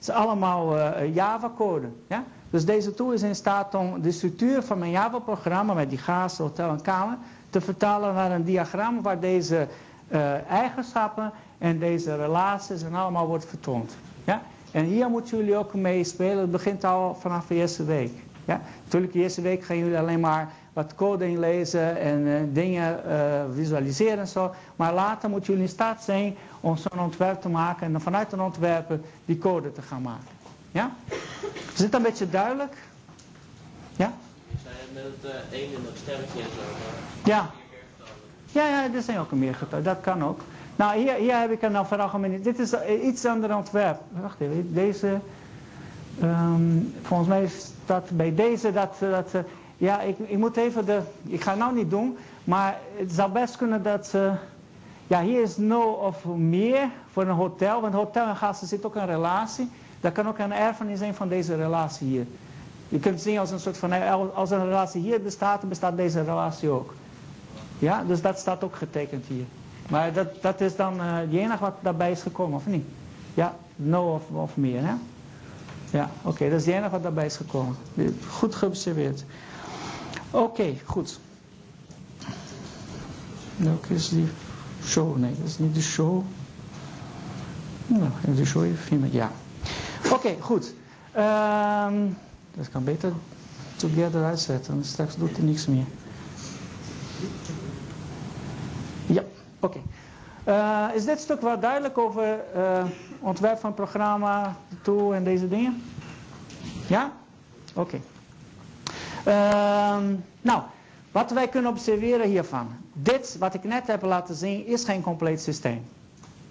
[0.00, 1.88] het is allemaal eh, Java-code.
[2.06, 2.24] Ja?
[2.50, 6.38] Dus deze tool is in staat om de structuur van mijn Java-programma met die gas,
[6.38, 7.16] hotel en kamer
[7.50, 9.66] te vertalen naar een diagram waar deze
[10.08, 13.96] eh, eigenschappen en deze relaties en allemaal wordt vertoond.
[14.24, 14.42] Ja?
[14.70, 16.38] En hier moeten jullie ook mee spelen.
[16.38, 18.12] Het begint al vanaf de eerste week.
[18.44, 18.60] Ja?
[18.84, 23.42] Natuurlijk, de eerste week gaan jullie alleen maar wat code inlezen en eh, dingen eh,
[23.54, 24.54] visualiseren en zo.
[24.76, 28.32] Maar later moeten jullie in staat zijn om zo'n ontwerp te maken en dan vanuit
[28.32, 28.92] een ontwerp
[29.24, 30.28] die code te gaan maken.
[30.70, 30.90] Ja?
[31.72, 32.76] Is dit een beetje duidelijk?
[33.96, 34.12] Ja?
[34.92, 36.60] Met het uh, één in dat sterretje en zo.
[37.24, 37.50] Ja.
[38.52, 39.84] Ja, ja, er zijn ook meer getallen.
[39.84, 40.40] Dat kan ook.
[40.76, 42.40] Nou, hier, hier heb ik een nou.
[42.42, 44.00] Dit is eh, iets ander ontwerp.
[44.20, 45.18] Wacht even, deze...
[46.20, 47.48] ehm, volgens mij
[47.84, 48.96] staat bij deze dat...
[49.00, 49.40] dat eh,
[49.80, 51.00] ja, ik, ik moet even de...
[51.26, 54.10] Ik ga het nou niet doen, maar het zou best kunnen dat...
[54.14, 54.32] eh,
[55.06, 57.80] ja, hier is nul of meer voor een hotel.
[57.80, 59.70] Want hotel en gasten zit ook een relatie.
[60.00, 62.26] Dat kan ook een erfenis zijn van deze relatie hier.
[62.88, 63.92] Je kunt het zien als een soort van...
[64.34, 66.94] Als een relatie hier bestaat, bestaat deze relatie ook.
[67.78, 69.44] Ja, dus dat staat ook getekend hier.
[69.88, 72.84] Maar dat, dat is dan uh, het enige wat daarbij is gekomen, of niet?
[73.34, 74.92] Ja, no of, of meer, hè?
[75.90, 77.76] Ja, oké, dat is het enige wat daarbij is gekomen.
[78.28, 79.24] Goed geobserveerd.
[80.30, 81.20] Oké, goed.
[83.56, 84.28] Welke is die
[84.84, 85.16] show?
[85.16, 86.22] Nee, dat is niet de show.
[87.86, 89.32] Nou, even de show even vinden, ja.
[90.12, 90.74] Oké, goed.
[91.12, 91.94] Ehm,
[92.56, 93.12] dat kan beter
[93.76, 95.84] together uitzetten, straks doet hij niks meer.
[99.06, 99.22] Ja,
[99.60, 99.78] oké.
[100.44, 102.84] Eh, is dit stuk wel duidelijk over uh,
[103.20, 105.82] ontwerp van programma, tool en deze dingen?
[106.86, 107.12] Ja?
[107.74, 108.00] Oké.
[109.24, 110.62] Ehm, nou,
[111.12, 112.68] wat wij kunnen observeren hiervan.
[112.92, 115.82] Dit, wat ik net heb laten zien, is geen compleet systeem.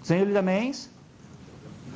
[0.02, 0.88] Zijn jullie daarmee eens?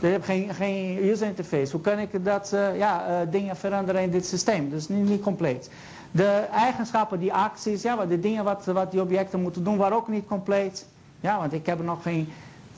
[0.01, 1.73] Je hebt geen, geen user interface.
[1.73, 4.71] Hoe kan ik dat, uh, ja, dingen veranderen in dit systeem?
[4.71, 5.71] Dus niet, niet compleet.
[6.11, 10.09] De eigenschappen, die acties, ja, de dingen wat, wat die objecten moeten doen, waren ook
[10.09, 10.87] niet compleet.
[11.21, 12.29] Ja, want ik heb nog geen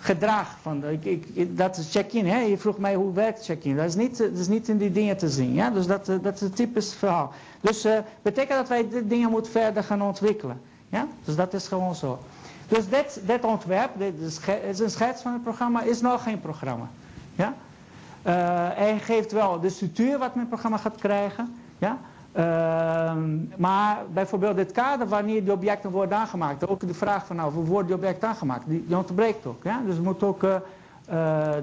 [0.07, 0.85] gedrag van.
[0.85, 2.27] Ik, ik, dat is check-in.
[2.27, 2.39] Hè?
[2.39, 3.77] Je vroeg mij hoe werkt check-in.
[3.77, 5.55] Dat, is niet, dat is niet in die dingen te zien.
[5.55, 5.71] Ja?
[5.71, 7.33] Dus dat, dat is een typisch verhaal.
[7.61, 10.61] Dus uh, betekent dat wij dit dingen moeten verder gaan ontwikkelen.
[10.89, 11.07] Ja?
[11.25, 12.19] Dus dat is gewoon zo.
[12.69, 14.15] Dus dit, dit ontwerp, dit
[14.71, 16.89] is een schets van het programma, is nog geen programma.
[17.35, 17.55] Ja?
[18.75, 21.55] Hij geeft wel de structuur wat mijn programma gaat krijgen.
[21.79, 21.99] Ja?
[22.37, 23.13] Uh,
[23.57, 26.69] maar bijvoorbeeld dit kader wanneer die objecten worden aangemaakt.
[26.69, 28.65] Ook de vraag van nou, hoe worden die objecten aangemaakt?
[28.67, 29.63] Die, ontbreekt ook.
[29.63, 29.81] Ja?
[29.87, 30.59] Dus het moet ook uh, uh,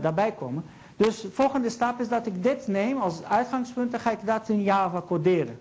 [0.02, 0.64] daarbij komen.
[0.98, 3.92] Dus de volgende stap is dat ik dit neem als uitgangspunt.
[3.92, 5.60] Dan ga ik dat in Java coderen.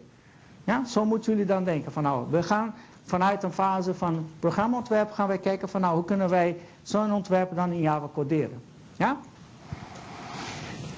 [0.65, 0.85] Ja?
[0.85, 1.93] Zo moeten jullie dan denken.
[1.93, 6.05] Van nou, we gaan vanuit een fase van programmaontwerp gaan wij kijken van nou, hoe
[6.05, 8.63] kunnen wij zo'n ontwerp dan in Java coderen.
[8.97, 9.17] Ja?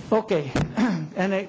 [0.09, 0.43] Oké,
[1.15, 1.49] en ik,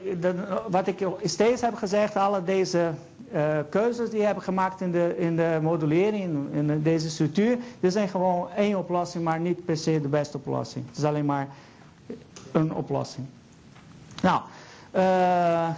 [0.70, 2.92] wat ik steeds heb gezegd, alle deze
[3.34, 7.94] uh, keuzes die we hebben gemaakt in de, in de modulering, in, deze structuur, dit
[7.94, 10.86] zijn gewoon één oplossing, maar niet per se de beste oplossing.
[10.88, 11.48] Het is alleen maar
[12.52, 13.28] een oplossing.
[14.22, 14.42] Nou,
[14.96, 15.02] uh,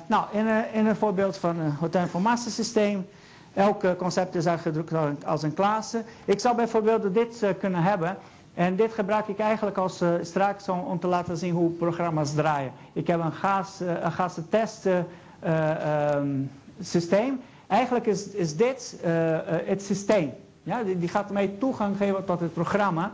[0.08, 3.06] nou in, een, in een voorbeeld van een hotelinformatiesysteem,
[3.54, 6.04] elk concept is uitgedrukt als een klasse.
[6.26, 8.18] Ik zou bijvoorbeeld dit kunnen hebben.
[8.58, 12.72] En dit gebruik ik eigenlijk als uh, straks om, te laten zien hoe programma's draaien.
[12.94, 17.40] Ik heb een gas, uh, een gastentest uh, um, systeem.
[17.68, 19.00] Eigenlijk is, is dit
[19.66, 20.34] het systeem.
[20.64, 23.12] Ja, die, die, gaat mij toegang geven tot het programma.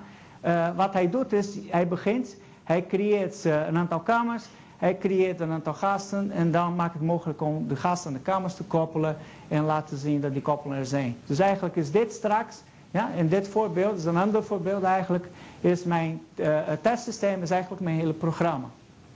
[0.76, 4.44] wat hij doet is, hij begint, hij creëert een aantal kamers.
[4.78, 8.24] Hij creëert een aantal gasten en dan maakt het mogelijk om de gasten aan de
[8.24, 11.16] kamers te koppelen en laten zien dat die koppelen er zijn.
[11.26, 12.62] Dus eigenlijk is dit straks
[12.94, 15.28] ja, in dit voorbeeld, is een ander voorbeeld eigenlijk,
[15.62, 18.68] is mijn uh, testsysteem is eigenlijk mijn hele programma.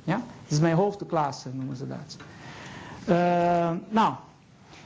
[0.03, 0.15] Ja?
[0.15, 2.17] Het is mijn hoofdklasse, noemen ze dat.
[3.09, 3.15] Uh,
[3.89, 4.13] nou,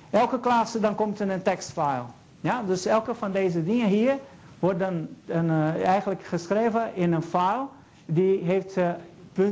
[0.10, 2.04] elke klasse dan komt in een tekstfile.
[2.42, 2.64] Ja?
[2.68, 4.18] Dus elke van deze dingen hier
[4.60, 7.66] wordt dan een, uh, eigenlijk geschreven in een file
[8.06, 8.76] die heeft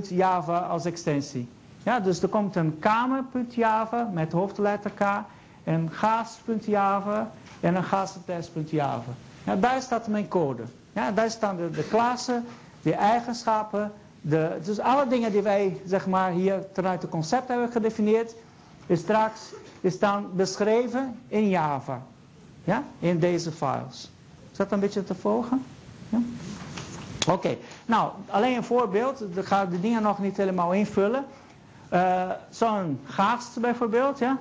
[0.09, 1.47] .java als extensie.
[1.83, 5.01] Ja, dus er komt een kamer.java met hoofdletter K,
[5.63, 9.11] een gaas.java en een gastentest.java.
[9.43, 10.63] Ja, daar staat mijn code.
[10.93, 12.45] Ja, daar staan de, de klassen,
[12.81, 13.91] de eigenschappen.
[14.21, 18.33] De, dus alle dingen die wij zeg maar, hier vanuit het concept hebben gedefinieerd,
[18.85, 19.41] is straks
[19.81, 22.01] is dan beschreven in Java.
[22.63, 24.11] Ja, in deze files.
[24.51, 25.65] Is dat een beetje te volgen?
[26.09, 26.19] Ja?
[27.27, 29.21] Oké, nou alleen een voorbeeld.
[29.37, 31.25] Ik ga de dingen nog niet helemaal invullen.
[31.93, 34.37] Uh, Zo'n gast bijvoorbeeld, ja,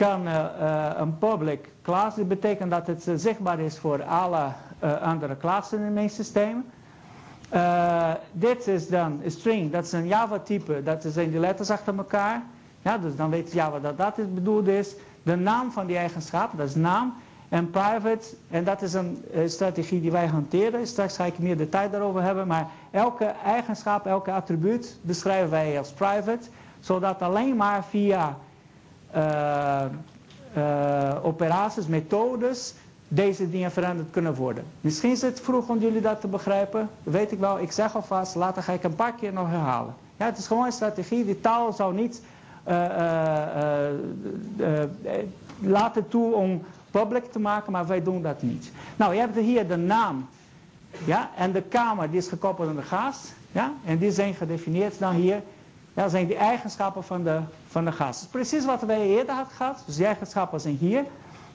[0.00, 2.16] kan uh, uh, een public class.
[2.16, 4.46] Dat betekent dat het zichtbaar is voor alle
[5.02, 6.64] andere klassen in mijn systeem.
[8.32, 12.42] Dit is dan een string, dat is een Java-type, dat zijn die letters achter elkaar.
[12.82, 14.94] Ja, dus dan weet Java dat dat is bedoeld is.
[15.22, 17.14] De naam van die eigenschap, dat is naam.
[17.48, 20.86] En private, en dat is een strategie die wij hanteren.
[20.86, 22.46] Straks ga ik meer detail daarover hebben.
[22.46, 26.48] Maar elke eigenschap, elke attribuut beschrijven wij als private.
[26.80, 28.36] Zodat alleen maar via
[31.22, 32.74] operaties, methodes,
[33.08, 34.64] deze dingen veranderd kunnen worden.
[34.80, 36.88] Misschien is het vroeg om jullie dat te begrijpen.
[37.02, 37.58] Weet ik wel.
[37.60, 39.94] Ik zeg alvast, later ga ik een paar keer nog herhalen.
[40.16, 41.24] Ja, het is gewoon een strategie.
[41.24, 42.22] Die taal zou niet
[42.64, 43.94] eh, eh, eh,
[44.58, 44.88] eh, eh,
[45.60, 48.72] laten toe om public te maken, maar wij doen dat niet.
[48.96, 50.28] Nou, je hebt hier de naam
[51.04, 53.34] ja, en de kamer die is gekoppeld aan de gast.
[53.52, 55.42] Ja, en die zijn gedefinieerd dan hier.
[55.94, 57.92] Ja, zijn die eigenschappen van de, van de.
[58.06, 59.82] Dus precies wat wij eerder hadden gehad.
[59.86, 61.04] Dus die eigenschappen zijn hier.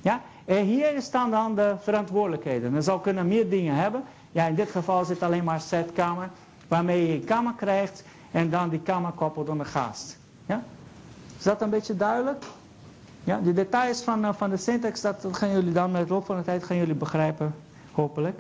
[0.02, 2.74] Ja, en hier staan dan de verantwoordelijkheden.
[2.74, 4.04] Je zou kunnen meer dingen hebben.
[4.32, 6.30] Ja, in dit geval zit alleen maar setkamer.
[6.68, 10.18] Waarmee je een kamer krijgt en dan die kamer koppelt aan de gast.
[10.46, 10.64] Ja?
[11.38, 12.46] Is dat een beetje duidelijk?
[13.24, 16.38] Ja, de details van, eh, van de syntax, dat gaan jullie dan met loop van
[16.38, 17.56] de tijd gaan jullie begrijpen,
[17.92, 18.40] hopelijk.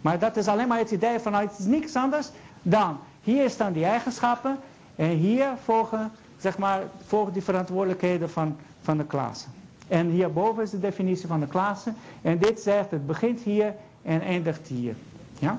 [0.00, 2.30] Maar dat is alleen maar het idee van, nou, het is niks anders
[2.62, 4.58] dan, hier staan die eigenschappen
[4.96, 9.46] en hier volgen, zeg maar, volgen die verantwoordelijkheden van, van de klasse.
[9.88, 11.92] En hierboven is de definitie van de klasse.
[12.22, 14.94] En dit zegt, het begint hier en eindigt hier.
[15.38, 15.58] Ja?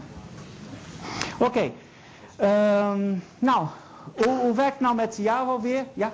[1.38, 1.72] Oké.
[2.36, 3.68] Ehm, nou,
[4.16, 5.86] hoe, hoe werkt het nou met Java weer?
[5.94, 6.14] Ja?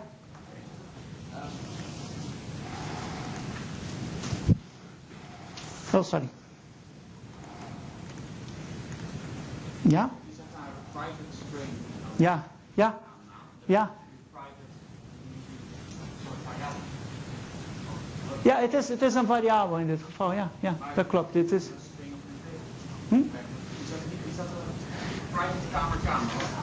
[5.94, 6.30] Oh, sorry.
[9.82, 10.10] Ja?
[12.16, 12.44] Ja?
[12.74, 13.00] Ja?
[13.66, 13.92] Ja?
[18.42, 20.50] Ja, het is, het is een variabel in dit geval, ja.
[20.60, 21.34] Ja, dat klopt.
[21.34, 21.70] Dit is...
[23.10, 23.22] Hm?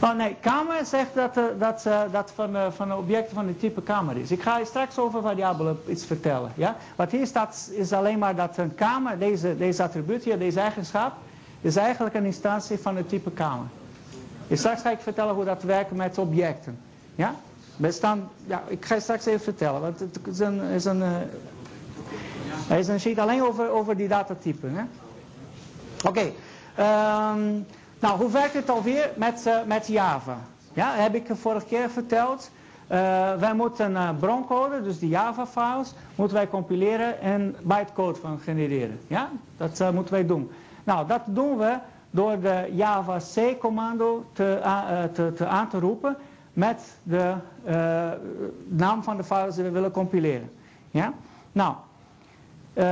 [0.02, 3.60] Oh nee, kamer zegt dat eh, dat, eh, dat van, eh, van objecten van het
[3.60, 4.30] type kamer is.
[4.30, 6.52] Ik ga straks over variabelen iets vertellen.
[6.54, 6.76] Ja?
[6.96, 11.12] Wat hier staat is alleen maar dat een kamer, deze, deze attribuut hier, deze eigenschap,
[11.60, 13.66] is eigenlijk een instantie van het type kamer.
[14.48, 16.78] En straks ga ik vertellen hoe dat werkt met objecten.
[17.18, 17.34] Ja?
[17.76, 21.02] Bestaan, ja, ik ga je straks even vertellen, want het is een, is een,
[22.68, 24.90] eh, is een sheet alleen over, over die datatypen.
[26.06, 26.32] Oké,
[26.74, 27.40] ehm,
[27.98, 30.38] nou hoe werkt het alweer met, eh, met Java?
[30.72, 32.50] Ja, heb ik vorige keer verteld.
[32.86, 32.98] Eh,
[33.34, 39.00] wij moeten broncode, dus die Java-files, moeten wij compileren en bytecode van genereren.
[39.06, 40.50] Ja, dat moeten wij doen.
[40.84, 41.78] Nou, dat doen we
[42.10, 44.60] door de Java C-commando te,
[45.12, 46.16] te aan te roepen
[46.58, 48.10] met de eh,
[48.68, 50.50] naam van de files die we willen compileren.
[50.90, 51.12] Ja,
[51.52, 51.74] nou,
[52.72, 52.84] eh,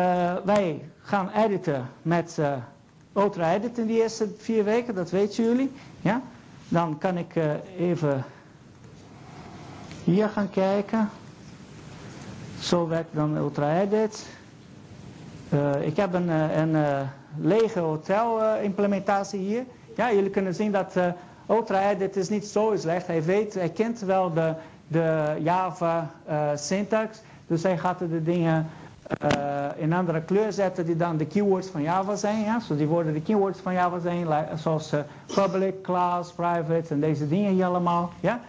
[0.45, 2.53] wij gaan editen met eh
[3.17, 5.73] Ultra Edit in die eerste vier weken, dat weten jullie.
[6.01, 6.23] Ja?
[6.69, 7.35] Dan kan ik
[7.79, 8.25] even
[10.05, 11.09] hier gaan kijken.
[12.61, 14.27] Zo werkt dan Ultra Edit.
[15.81, 17.07] Ik heb een, een
[17.39, 19.65] lege hotel implementatie hier.
[19.97, 20.95] Ja, jullie kunnen zien dat
[21.49, 23.07] Ultra Edit is niet zo slecht.
[23.07, 24.55] Hij weet, hij kent wel de,
[24.89, 27.21] de Java eh, syntax.
[27.47, 28.67] Dus hij gaat de dingen
[29.19, 32.41] eh, in andere kleur zetten die dan de keywords van Java zijn.
[32.41, 32.61] Ja?
[32.61, 37.29] Zo die worden de keywords van Java zijn, zoals eh, public, class, private en deze
[37.29, 38.11] dingen hier allemaal.
[38.21, 38.41] Ja?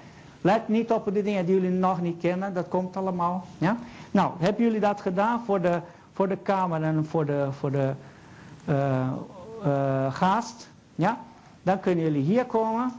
[0.41, 3.45] Let niet op de dingen die jullie nog niet kennen, dat komt allemaal.
[3.57, 3.77] Ja?
[4.11, 5.79] Nou, hebben jullie dat gedaan voor de,
[6.13, 7.91] voor de kamer en voor de, voor de
[10.11, 10.69] gast?
[10.95, 11.17] Ja?
[11.67, 12.91] Dan kunnen jullie hier komen.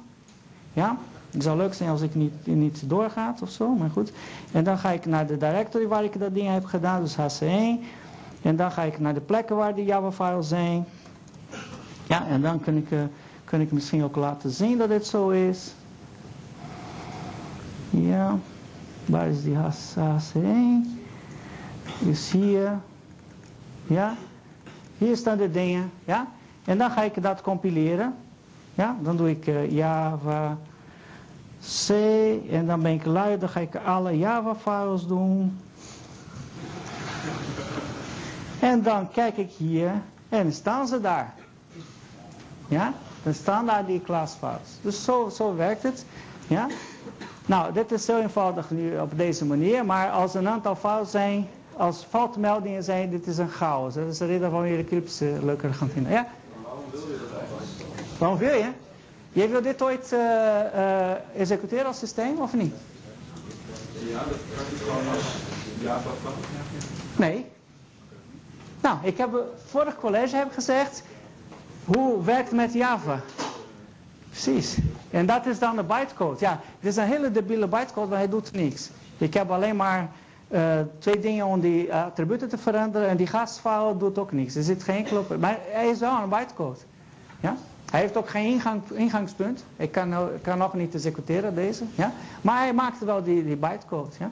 [0.72, 0.96] Ja?
[1.30, 4.12] Het zou leuk zijn als ik niet, niet doorgaat of zo, maar goed.
[4.52, 7.84] En dan ga ik naar de directory waar ik dat ding heb gedaan, dus HC1.
[8.42, 10.84] En dan ga ik naar de plekken waar die Java files zijn.
[12.06, 12.98] Ja, en dan kun ik, eh,
[13.44, 15.72] kun ik misschien ook laten zien dat dit zo is.
[17.90, 18.38] Ja,
[19.04, 21.00] waar is die HC1?
[22.08, 22.78] Is hier.
[23.86, 24.14] Ja,
[24.98, 25.90] hier staan de dingen.
[26.04, 26.26] Ja,
[26.64, 28.14] en dan ga ik dat compileren.
[28.78, 30.56] Ja, dan doe ik eh, Java
[31.60, 31.90] C
[32.50, 35.58] en dan ben ik lui, dan ga ik alle Java files doen.
[38.60, 39.92] En dan kijk ik hier
[40.28, 41.34] en staan ze daar.
[42.68, 44.78] Ja, dan staan daar die class files.
[44.82, 46.04] Dus zo, zo werkt het.
[46.46, 46.66] Ja.
[47.46, 51.48] Nou, dit is zo eenvoudig nu op deze manier, maar als een aantal files zijn,
[51.76, 53.94] als foutmeldingen zijn, dit is een chaos.
[53.94, 56.12] Dat is de reden waarom de clips leuker gaan vinden.
[56.12, 56.26] Ja?
[56.90, 57.37] Wil je?
[59.32, 62.74] Jij wil dit ooit eh, executeren als systeem of niet?
[63.92, 65.24] Ja, dat kan je gewoon als
[65.80, 66.10] Java.
[67.16, 67.46] Nee.
[68.80, 71.02] Nou, ik heb eh, vorig college heb ik gezegd,
[71.84, 73.20] hoe werkt met Java?
[74.30, 74.78] Precies.
[75.10, 76.36] En dat is dan de bytecode.
[76.40, 78.90] Ja, het is een hele debiele bytecode, maar hij doet niks.
[79.18, 80.08] Ik heb alleen maar
[80.98, 84.54] twee dingen om die attributen te veranderen en die gastfile doet ook niks.
[84.54, 85.36] Er zit geen enkele op.
[85.36, 86.78] Maar hij is wel een bytecode.
[87.40, 87.56] Ja?
[87.90, 89.64] Hij heeft ook geen ingang, ingangspunt.
[89.76, 91.84] Ik kan, kan nog niet executeren deze.
[91.94, 92.12] Ja?
[92.40, 94.10] Maar hij maakt wel die, die bytecode.
[94.18, 94.30] Ja?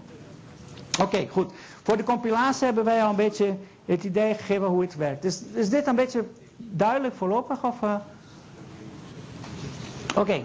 [1.02, 1.52] Oké, goed.
[1.82, 5.24] Voor de compilatie hebben wij al een beetje het idee gegeven hoe het werkt.
[5.52, 6.24] Is dit een beetje
[6.57, 7.64] duidelijk voorlopig?
[7.64, 7.94] Of, eh?
[10.16, 10.44] Oké.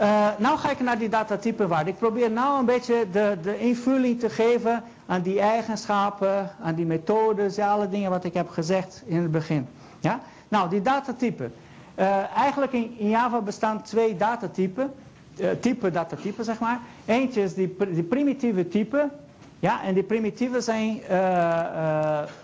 [0.00, 1.90] Uh, nou ga ik naar die datatype waarde.
[1.90, 6.86] Ik probeer nou een beetje de, de invulling te geven aan die eigenschappen, aan die
[6.86, 9.68] methodes, alle dingen wat ik heb gezegd in het begin.
[10.00, 10.20] Ja?
[10.48, 11.54] Nou, die datatypen.
[11.98, 14.92] Uh, eigenlijk in, in, Java bestaan twee datatypen,
[15.36, 16.80] uh, type datatypen zeg maar.
[17.04, 17.68] Eentje is die,
[18.08, 19.10] primitieve type.
[19.58, 21.00] Ja, en die primitieven zijn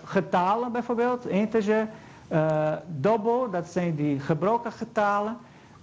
[0.03, 1.87] getalen bijvoorbeeld, integer,
[2.87, 5.37] double, dat zijn die gebroken getalen.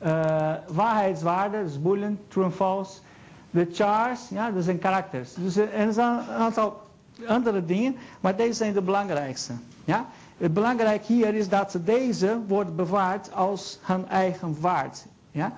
[0.07, 3.01] Uh, waarheidswaarde, dus boolean, true en false.
[3.51, 5.35] De chars, ja, dat zijn karakters.
[5.35, 6.81] Dus er zijn een aantal
[7.27, 9.53] andere dingen, maar deze zijn de belangrijkste.
[9.85, 10.07] Ja?
[10.41, 15.07] Het belangrijk hier is dat deze wordt bewaard als hun eigen waard.
[15.31, 15.53] Ja?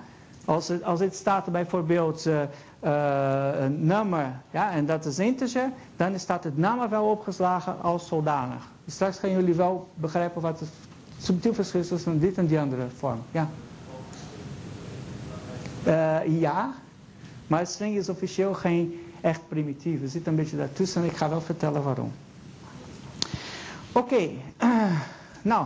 [0.45, 2.41] Als, het, als het staat bijvoorbeeld uh,
[2.83, 8.07] uh, een nummer, ja, en dat is integer, dan staat het nummer wel opgeslagen als
[8.07, 8.71] zodanig.
[8.87, 10.69] Straks gaan jullie wel begrijpen wat het
[11.17, 13.19] subtiel verschil is tussen dit en die andere vorm.
[13.31, 13.49] Ja.
[15.87, 16.73] Uh, ja,
[17.47, 20.01] maar string is officieel geen echt primitief.
[20.01, 22.11] Er zit een beetje daartussen en ik ga wel vertellen waarom.
[23.93, 24.29] Oké,
[24.63, 24.99] uh,
[25.41, 25.65] nou.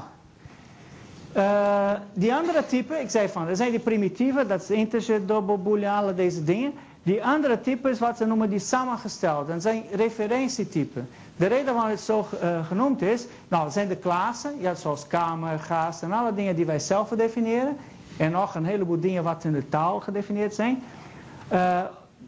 [1.36, 5.58] Uh, die andere type, ik zei van, er zijn die primitieven, dat is integer, double,
[5.58, 6.74] boolean, alle deze dingen.
[7.04, 9.48] Die andere type is wat ze noemen die samengesteld.
[9.48, 11.10] Dat zijn referentietypen.
[11.36, 15.60] De reden waarom het zo uh, genoemd is, nou, zijn de klassen, ja, zoals kamer,
[15.60, 17.78] gast en alle dingen die wij zelf definiëren.
[18.18, 20.84] En nog een heleboel dingen wat in de taal gedefinieerd zijn.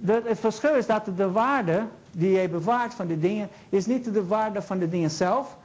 [0.05, 4.25] Het verschil is dat de waarde die je bewaart van de dingen, is niet de
[4.25, 5.57] waarde van de dingen zelf.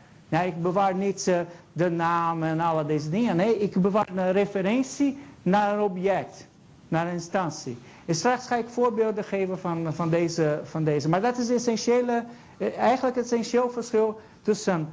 [0.43, 1.39] Ik bewaar niet uh,
[1.72, 3.37] de naam en alle deze dingen.
[3.37, 6.47] Nee, ik bewaar een referentie naar een object,
[6.89, 7.76] naar een instantie.
[8.07, 11.09] En straks ga ik voorbeelden geven van, van, deze, van deze.
[11.09, 14.89] Maar dat is eh, eigenlijk het essentieel verschil tussen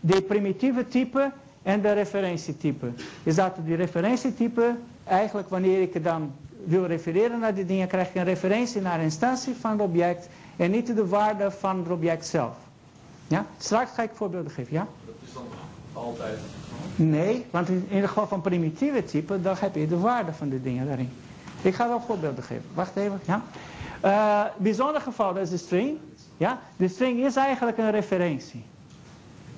[0.00, 1.30] de primitieve type
[1.62, 2.86] en de referentietype.
[3.22, 4.74] Is dat die referentietype,
[5.04, 6.32] eigenlijk wanneer ik dan
[6.64, 10.28] wil refereren naar die dingen, krijg ik een referentie naar een instantie van het object
[10.56, 12.56] en niet de waarde van het object zelf.
[13.30, 13.46] Ja?
[13.58, 14.86] Straks ga ik voorbeelden geven, ja?
[15.06, 15.44] Dat is dan
[15.92, 16.38] altijd
[16.96, 20.48] Nee, want in, in het geval van primitieve type, dan heb je de waarde van
[20.48, 21.10] de dingen daarin.
[21.62, 22.64] Ik ga wel voorbeelden geven.
[22.74, 23.42] Wacht even, ja?
[24.04, 25.98] Uh, bijzonder geval, dat is de string.
[26.36, 26.58] Ja?
[26.76, 28.64] De string is eigenlijk een referentie.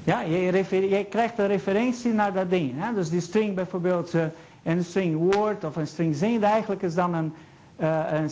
[0.05, 0.41] Ja, je,
[0.89, 2.73] je, krijgt een referentie naar dat ding.
[2.77, 2.95] Hè?
[2.95, 4.25] Dus die string bijvoorbeeld, uh,
[4.63, 7.35] een string woord of een string zin, eigenlijk is dan een,
[7.81, 8.31] uh, een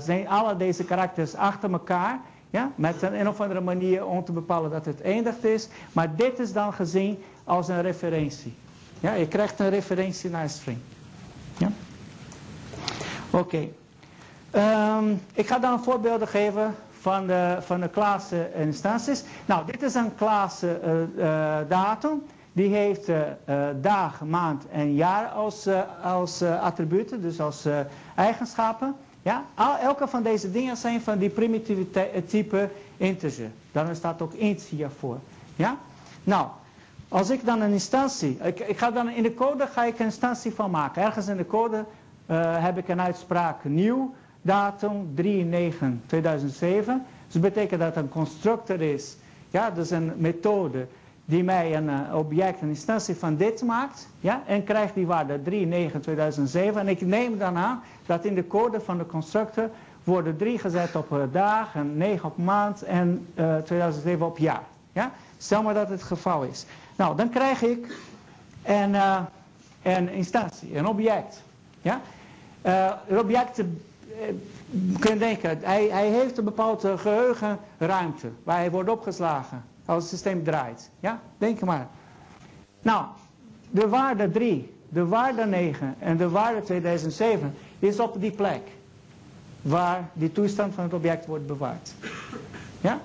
[0.00, 2.20] zijn alle deze karakters achter elkaar.
[2.54, 2.70] Ja?
[2.74, 5.68] Met een, een of andere manier om te bepalen dat het eindigd is.
[5.92, 8.54] Maar dit is dan gezien als een referentie.
[9.00, 9.12] Ja?
[9.12, 10.78] Je krijgt een referentie naar een string.
[11.58, 11.70] Ja?
[13.30, 13.68] Oké.
[14.52, 19.24] Um, ik ga dan voorbeelden geven van de, van de klasse instanties.
[19.46, 22.22] Nou, dit is een klasse uh, uh, datum.
[22.52, 23.22] Die heeft uh,
[23.80, 25.68] dag, maand en jaar als,
[26.02, 27.66] als attributen, dus als
[28.14, 28.94] eigenschappen.
[29.24, 29.44] Ja?
[29.80, 31.86] Elke van deze dingen zijn van die primitieve
[32.26, 33.50] type integer.
[33.72, 35.18] Dan staat ook int hiervoor.
[35.56, 35.76] Ja?
[36.24, 36.46] Nou,
[37.08, 40.04] als ik dan een instantie, ik, ik, ga dan in de code ga ik een
[40.04, 41.02] instantie van maken.
[41.02, 41.84] Ergens in de code
[42.36, 45.22] heb ik een uitspraak nieuw datum 3-9-2007.
[46.10, 49.16] Dus dat betekent dat een constructor is,
[49.50, 50.86] ja, dus een methode
[51.24, 55.38] die mij een uh, object, een instantie van dit maakt, ja, en krijgt die waarde
[55.38, 55.44] 3-9-2007.
[56.74, 59.70] En ik neem dan aan dat in de code van de constructor
[60.04, 64.62] worden 3 gezet op uh, dag, en 9 op maand en uh, 2007 op jaar.
[64.92, 65.12] Ja?
[65.38, 66.66] Stel maar dat het geval is.
[66.96, 67.98] Nou, dan krijg ik
[68.62, 68.94] een,
[69.82, 71.42] een instantie, een object.
[71.82, 72.00] Ja?
[72.62, 73.64] het object eh,
[74.98, 80.12] kun je denken, hij, hij heeft een bepaalde geheugenruimte waar hij wordt opgeslagen als het
[80.12, 80.90] systeem draait.
[81.00, 81.88] Ja, denk maar.
[82.82, 83.04] Nou,
[83.70, 88.62] de waarde 3, de waarde 9 en de waarde 2007 is op die plek
[89.62, 91.94] waar die toestand van het object wordt bewaard.
[92.80, 93.00] Ja?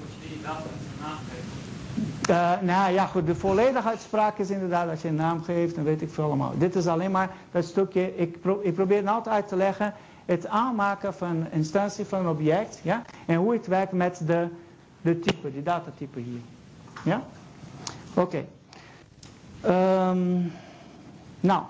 [0.00, 0.70] Moet je die datum
[1.00, 2.66] naam geven?
[2.66, 6.02] Nou ja, goed, de volledige uitspraak is inderdaad als je een naam geeft, dan weet
[6.02, 6.52] ik veel allemaal.
[6.58, 9.94] Dit is alleen maar dat stukje, ik, ik probeer het altijd uit te leggen,
[10.24, 14.48] het aanmaken van een instantie van een object, ja, en hoe het werkt met de,
[15.04, 16.40] de type, die datatype hier.
[17.02, 17.22] Ja?
[18.14, 18.44] Oké.
[19.66, 20.52] Um,
[21.40, 21.62] nou.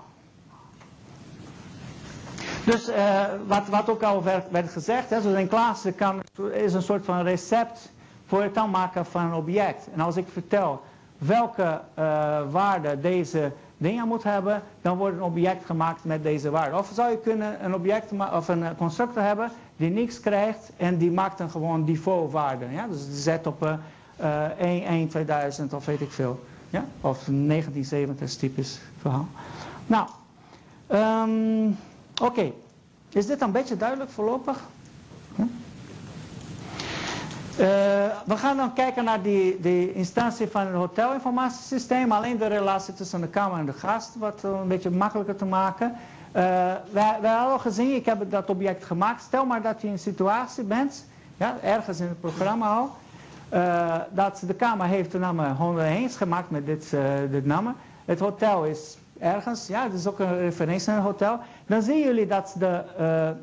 [2.65, 6.21] Dus uh, wat, wat ook al werd, werd gezegd, hè, zo'n klasse kan,
[6.53, 7.91] is een soort van recept
[8.25, 9.87] voor het aanmaken van een object.
[9.93, 10.81] En als ik vertel
[11.17, 16.77] welke uh, waarde deze dingen moet hebben, dan wordt een object gemaakt met deze waarde.
[16.77, 21.11] Of zou je kunnen een object of een constructor hebben die niks krijgt en die
[21.11, 22.65] maakt dan gewoon default waarde.
[22.71, 22.87] Ja?
[22.87, 23.63] Dus zet op
[24.19, 26.39] uh, 1, 1, 2000 of weet ik veel.
[26.69, 26.85] Ja?
[27.01, 29.27] Of 1970 is typisch verhaal.
[29.87, 30.07] Nou,
[30.91, 31.77] um,
[32.21, 32.51] oké.
[33.09, 34.59] Is dit een beetje duidelijk voorlopig?
[35.35, 35.41] Hm?
[35.41, 35.47] Uh,
[38.25, 42.11] we gaan dan kijken naar die, die instantie van het hotelinformatiesysteem.
[42.11, 45.95] Alleen de relatie tussen de kamer en de gast, wat een beetje makkelijker te maken.
[46.35, 46.41] Uh,
[46.91, 49.21] wij, hadden al gezien, ik heb dat object gemaakt.
[49.21, 51.05] Stel maar dat je in een situatie bent,
[51.37, 52.89] ja, ergens in het programma al.
[53.53, 56.95] Uh, dat de kamer heeft de naam 101 gemaakt met dit,
[57.31, 57.75] dit naam.
[58.05, 61.39] Het hotel is ergens, ja, dat is ook een referentie naar een hotel.
[61.65, 62.83] Dan zien jullie dat de,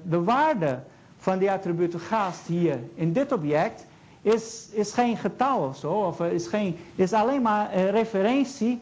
[0.02, 0.78] de waarde
[1.18, 3.86] van die attributen gast hier in dit object
[4.22, 8.80] is, is geen getal of zo, of is, geen, is alleen maar een referentie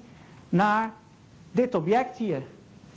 [0.48, 0.90] naar
[1.52, 2.42] dit object hier.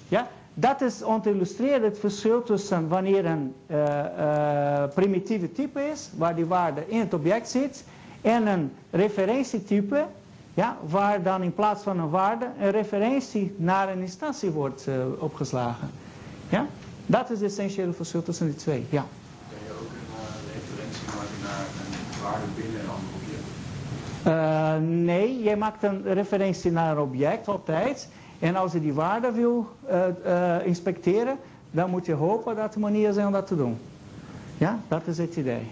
[0.07, 0.27] Ja?
[0.53, 3.77] Dat is om te illustreren het verschil tussen wanneer een uh,
[4.17, 7.83] uh, primitieve type is, waar die waarde in het object zit,
[8.21, 10.05] en een referentietype,
[10.53, 14.95] ja, waar dan in plaats van een waarde een referentie naar een instantie wordt uh,
[15.17, 15.89] opgeslagen.
[16.49, 16.65] Ja?
[17.05, 18.85] Dat is het essentiële verschil tussen die twee.
[18.89, 19.05] Ja.
[19.49, 23.41] Kan je ook een referentie maken naar een waarde binnen een ander object?
[25.05, 28.09] Nee, je maakt een referentie naar een object altijd.
[28.43, 31.37] En als je die waarde wil uh, uh, inspecteren,
[31.71, 33.77] dan moet je hopen dat er manieren zijn om dat te doen.
[34.57, 35.67] Ja, dat is het idee.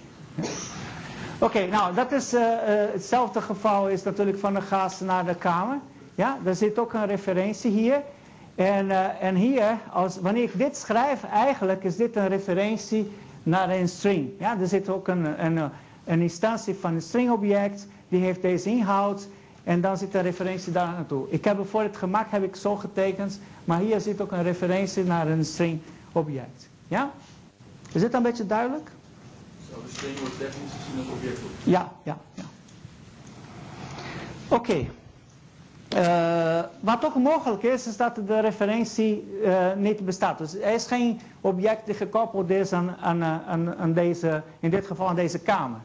[1.40, 2.34] Oké, nou, dat is
[2.94, 5.78] hetzelfde geval is natuurlijk van de gas naar de kamer.
[6.16, 8.02] Ja, er zit ook een referentie hier.
[8.56, 13.12] En, en hier, als, wanneer ik dit schrijf, eigenlijk is dit een referentie
[13.44, 14.30] naar een string.
[14.40, 15.70] Ja, er zit ook een, een,
[16.06, 19.28] een instantie van een stringobject, die heeft deze inhoud.
[19.64, 21.26] En dan zit een referentie daar naartoe.
[21.30, 25.04] Ik heb voor het gemak heb ik zo getekend, maar hier zit ook een referentie
[25.04, 26.70] naar een stringobject.
[26.88, 27.12] Ja?
[27.92, 28.92] Is dit een beetje duidelijk?
[29.72, 31.40] Zo, de string wordt technisch gezien als object.
[31.64, 32.44] Ja, ja, ja.
[34.48, 34.56] Oké.
[34.56, 34.90] Okay.
[35.96, 40.38] Uh, wat ook mogelijk is, is dat de referentie uh, niet bestaat.
[40.38, 44.88] Dus er is geen object die gekoppeld is aan, aan, aan, aan deze, in dit
[44.88, 45.80] geval aan deze kamer.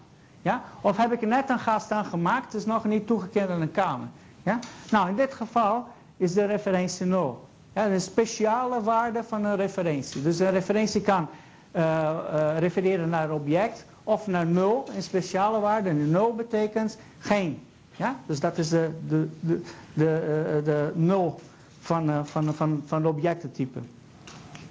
[0.47, 0.63] Ja?
[0.81, 4.09] Of heb ik net een gast aangemaakt, is nog niet toegekend aan een kamer.
[4.43, 4.59] Ja?
[4.91, 5.87] Nou, in dit geval
[6.17, 7.49] is de referentie 0.
[7.73, 10.23] Ja, een speciale waarde van een referentie.
[10.23, 11.29] Dus een referentie kan
[11.77, 15.89] uh, uh, refereren naar object of naar 0, een speciale waarde.
[15.89, 17.63] En 0 betekent geen.
[17.97, 18.17] Ja?
[18.27, 19.63] Dus dat is de, de, de,
[19.95, 21.41] de, uh, de 0
[21.81, 23.79] van, van, van, van objectentype.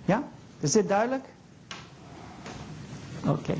[0.05, 0.23] Ja?
[0.59, 1.25] Is dit duidelijk?
[3.27, 3.53] Oké.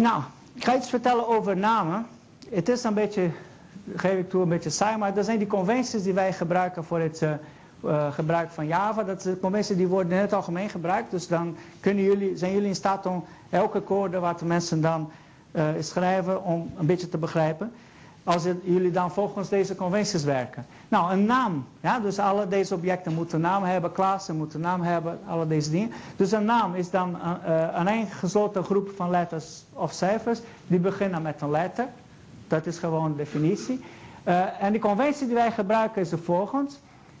[0.00, 0.22] Nou,
[0.54, 2.06] ik ga iets vertellen over namen.
[2.50, 3.30] Het is een beetje,
[3.96, 7.00] geef ik toe, een beetje saai, maar dat zijn die conventies die wij gebruiken voor
[7.00, 7.30] het uh,
[7.84, 9.02] uh, gebruik van Java.
[9.02, 11.10] Dat zijn conventies die worden in het algemeen gebruikt.
[11.10, 15.10] Dus dan kunnen jullie, zijn jullie in staat om elke code wat de mensen dan
[15.52, 17.72] uh, schrijven, om een beetje te begrijpen.
[18.24, 20.66] Als jullie dan volgens deze conventies werken.
[20.88, 21.66] Nou, een naam.
[21.80, 23.92] Ja, dus alle deze objecten moeten naam hebben.
[23.92, 25.18] Klassen moeten naam hebben.
[25.26, 25.92] Alle deze dingen.
[26.16, 30.40] Dus een naam is dan een, uh, een eingesloten groep van letters of cijfers.
[30.66, 31.86] Die beginnen met een letter.
[32.48, 33.84] Dat is gewoon de definitie.
[34.24, 36.70] Uh, en de conventie die wij gebruiken is de volgende.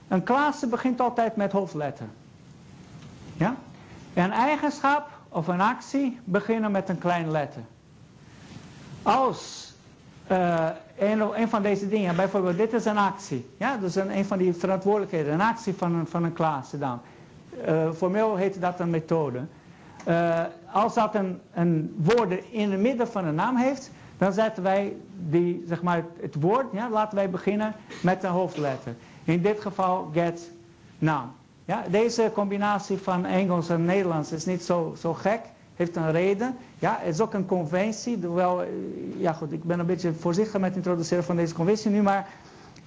[0.08, 2.06] Een klasse begint altijd met hoofdletter.
[3.36, 3.56] Ja?
[4.14, 7.62] Een eigenschap of een actie beginnen met een kleine letter.
[9.02, 9.69] Als
[10.30, 10.68] uh,
[10.98, 13.46] een, van deze dingen, bijvoorbeeld dit is een actie.
[13.56, 13.76] Ja?
[13.76, 17.00] Dus een, een van die verantwoordelijkheden, een actie van een, van een klasse dan.
[17.68, 19.40] Uh, formeel heet dat een methode.
[20.08, 20.40] Uh,
[20.72, 24.96] als dat een, een woord in het midden van een naam heeft, dan zetten wij
[25.16, 28.94] die, zeg maar, het woord, ja, laten wij beginnen met een hoofdletter.
[29.24, 30.50] In dit geval get
[30.98, 31.32] naam.
[31.64, 35.40] Ja, deze combinatie van Engels en Nederlands is niet zo, zo gek
[35.80, 36.56] heeft een reden.
[36.78, 38.18] Ja, het is ook een conventie.
[38.26, 38.62] Hoewel,
[39.16, 42.02] ja goed, ik ben een beetje voorzichtig met het introduceren van deze conventie nu.
[42.02, 42.28] Maar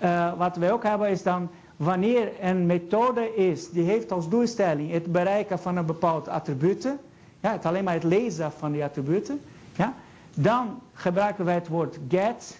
[0.03, 4.91] uh, wat wij ook hebben is dan, wanneer een methode is, die heeft als doelstelling
[4.91, 6.99] het bereiken van een bepaald attributen.
[7.39, 9.41] Ja, het alleen maar het lezen van die attributen.
[9.75, 9.93] Ja,
[10.33, 12.57] dan gebruiken wij het woord get.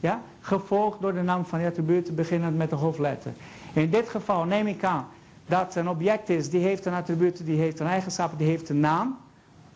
[0.00, 3.32] Ja, gevolgd door de naam van die attributen beginnend met de hoofdletter.
[3.72, 5.06] In dit geval neem ik aan
[5.46, 8.80] dat een object is, die heeft een attribuut, die heeft een eigenschap, die heeft een
[8.80, 9.16] naam.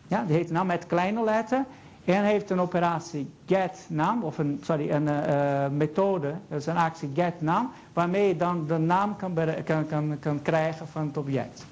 [0.09, 1.65] Ja, die heet naam met kleine letter.
[2.05, 7.11] En heeft een operatie get naam, of een, sorry, een uh, methode, dus een actie
[7.15, 9.33] get naam, waarmee je dan de naam kan,
[9.65, 11.65] kan, kan, krijgen van het object.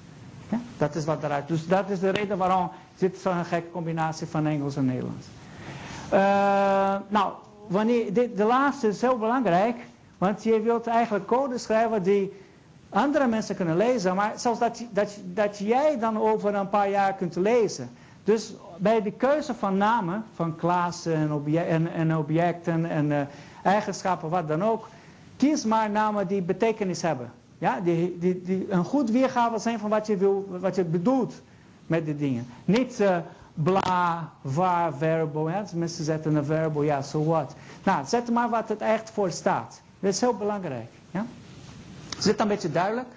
[0.48, 1.48] Ja, dat is wat eruit.
[1.48, 5.26] Dus dat is de reden waarom zit zo'n gekke combinatie van Engels en Nederlands.
[6.12, 6.20] Uh,
[7.08, 7.32] nou,
[7.66, 9.76] wanneer, dit, de laatste is heel belangrijk,
[10.18, 12.32] want je wilt eigenlijk code schrijven die
[12.88, 17.14] andere mensen kunnen lezen, maar zelfs dat, dat, dat jij dan over een paar jaar
[17.14, 17.90] kunt lezen.
[18.28, 23.20] Dus bij de keuze van namen, van klassen en, en, en objecten en uh,
[23.62, 24.88] eigenschappen, wat dan ook,
[25.36, 27.32] kies maar namen die betekenis hebben.
[27.58, 31.42] Ja, die, die, die een goed weergave zijn van wat je, wil, wat je bedoelt
[31.86, 32.46] met die dingen.
[32.64, 33.16] Niet uh,
[33.54, 35.50] bla, waar, verbo.
[35.50, 35.64] Ja?
[35.74, 37.54] Mensen zetten een verbo, ja, so what.
[37.84, 39.80] Nou, zet maar wat het echt voor staat.
[40.00, 40.90] Dat is heel belangrijk.
[41.10, 41.26] Ja?
[42.18, 43.08] Is dit een beetje duidelijk?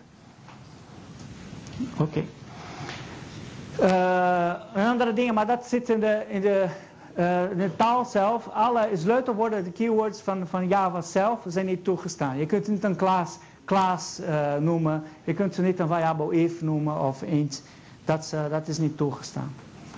[1.97, 2.24] Oké.
[3.80, 6.65] Uh, andere ding, maar dat zit in de, in de,
[7.17, 8.47] uh, in taal zelf.
[8.53, 12.38] Alle sleutelwoorden, de keywords van, van Java zelf, zijn niet toegestaan.
[12.38, 15.03] Je kunt niet een klas, klas uh, noemen.
[15.24, 17.61] Je kunt ze niet een variabel if noemen of eens.
[18.05, 19.53] Dat, dat is niet toegestaan.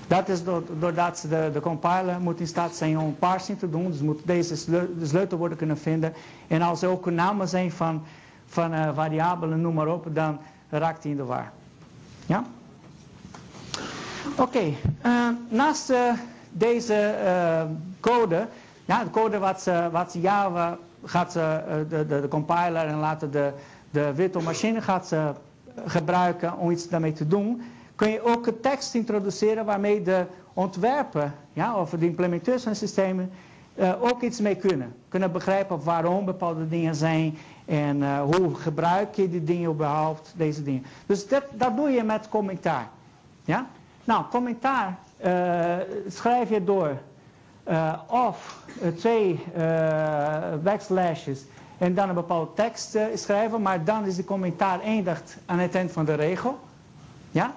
[0.08, 0.44] Dat is
[0.80, 3.92] doordat de, de compiler moet in staat zijn om parsing te doen.
[3.92, 4.56] Dus moet deze
[5.04, 6.14] sleutelwoorden kunnen vinden.
[6.48, 8.04] En als er ook namen zijn van,
[8.46, 11.52] van variabelen, noem maar op, dan raakt hij in de war.
[12.26, 12.44] Ja?
[14.38, 14.74] Oké,
[15.06, 16.14] uh, naast uh,
[16.52, 17.16] deze
[18.00, 18.48] code,
[18.86, 23.52] ja, de code wat, wat Java gaat de, de, de compiler en later de,
[23.92, 25.16] de virtual machine gaat
[25.86, 27.62] gebruiken om iets daarmee te doen
[27.96, 33.32] kun je ook tekst introduceren waarmee de ontwerper, ja, of de implementeurs van systemen,
[34.00, 34.96] ook iets mee kunnen.
[35.10, 40.84] Kunnen begrijpen waarom bepaalde dingen zijn en hoe gebruik je die dingen überhaupt, deze dingen.
[41.06, 42.88] Dus dat, dat doe je met commentaar.
[43.46, 43.68] Ja?
[44.04, 45.76] Nou, commentaar uh,
[46.08, 46.98] schrijf je door
[48.08, 48.64] of
[48.98, 49.44] twee
[50.64, 51.44] backslashes
[51.78, 55.92] en dan een bepaalde tekst schrijven, maar dan is de commentaar eindigt aan het eind
[55.92, 56.60] van de regel.
[57.32, 57.54] Ja?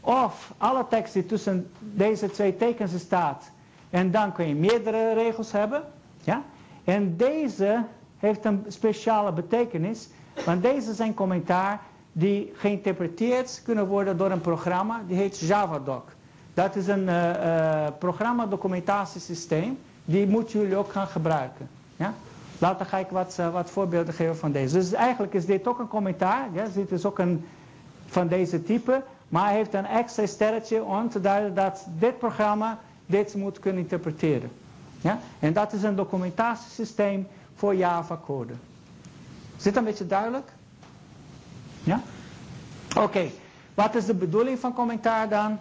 [0.00, 3.50] Of alle tekst die tussen deze twee tekens staat.
[3.90, 5.82] En dan kun je meerdere regels hebben.
[6.22, 6.42] Ja?
[6.84, 7.82] En deze
[8.18, 10.08] heeft een speciale betekenis.
[10.44, 11.80] Want deze zijn commentaar
[12.16, 15.02] die geïnterpreteerd kunnen worden door een programma.
[15.06, 16.08] Die heet JavaDoc.
[16.54, 19.78] Dat is een uh, uh, programma documentatiesysteem.
[20.04, 21.68] Die moeten jullie ook gaan gebruiken.
[21.96, 22.14] Ja?
[22.58, 24.74] Later ga ik wat, uh, wat voorbeelden geven van deze.
[24.74, 26.48] Dus eigenlijk is dit ook een commentaar.
[26.52, 26.66] Ja?
[26.74, 27.44] Dit is ook een
[28.06, 29.02] van deze type.
[29.28, 33.82] Maar hij heeft een extra sterretje om te duiden dat dit programma dit moet kunnen
[33.82, 34.50] interpreteren.
[35.00, 35.18] Ja?
[35.38, 38.52] En dat is een documentatiesysteem voor Java code.
[39.56, 40.52] Is dit een beetje duidelijk?
[41.84, 42.00] Ja?
[42.98, 43.30] Oké,
[43.74, 45.58] wat is de bedoeling van commentaar dan?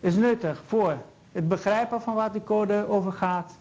[0.00, 0.96] Is nuttig voor
[1.32, 3.52] het begrijpen van wat die code over gaat.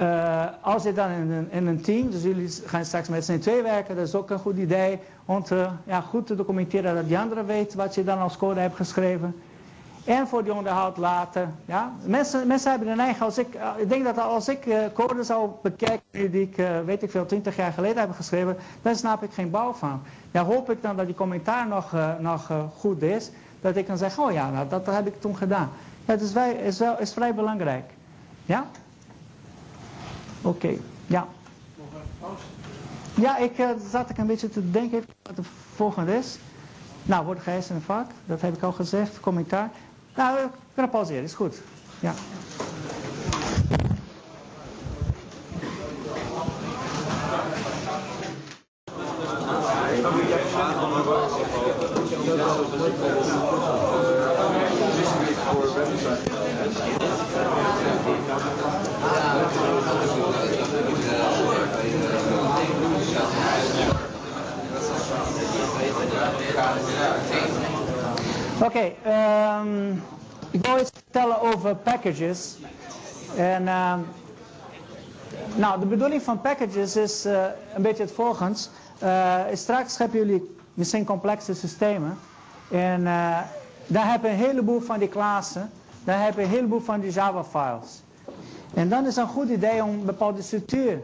[0.00, 3.38] Uh, als je dan in een, in een, team, dus jullie gaan straks met z'n
[3.38, 7.08] twee werken, dat is ook een goed idee om te, ja, goed te documenteren dat
[7.08, 9.34] die andere weet wat je dan als code hebt geschreven.
[10.04, 11.48] En voor die onderhoud later.
[11.64, 11.92] Ja.
[12.04, 15.24] Mensen, mensen hebben een eigen, als ik, uh, ik denk dat als ik uh, code
[15.24, 19.32] zou bekijken die ik, weet ik veel, twintig jaar geleden heb geschreven, dan snap ik
[19.32, 20.02] geen bouw van.
[20.30, 23.30] Ja, hoop ik dan dat die commentaar nog, nog goed is,
[23.60, 25.70] dat ik kan zeggen, oh ja, nou, dat, heb ik toen gedaan.
[26.04, 27.90] Ja, is, wel, is vrij belangrijk.
[28.44, 28.66] Ja?
[30.42, 30.76] Oké,
[31.06, 31.26] ja.
[33.14, 35.42] Ja, ik zat ik een beetje te denken wat de
[35.74, 36.38] volgende is.
[37.02, 39.70] Nou, wordt geheist in een vak, dat heb ik al gezegd, commentaar.
[40.20, 40.38] Nou,
[40.90, 41.62] pauzeren, is goed.
[42.00, 42.12] Ja.
[68.62, 68.96] Oké, okay,
[69.60, 70.02] um,
[70.50, 71.42] ik wil iets vertellen
[71.76, 72.56] packages.
[73.36, 74.06] En um,
[75.54, 77.44] nou, de bedoeling van packages is uh,
[77.74, 78.58] een beetje het volgende.
[79.02, 82.18] Uh, straks hebben jullie misschien complexe systemen.
[82.70, 83.38] En uh,
[83.86, 85.70] daar hebben een heleboel van die klassen.
[86.04, 88.02] Daar hebben een heleboel van die Java-files.
[88.74, 91.02] En dan is het een goed idee om een bepaalde structuur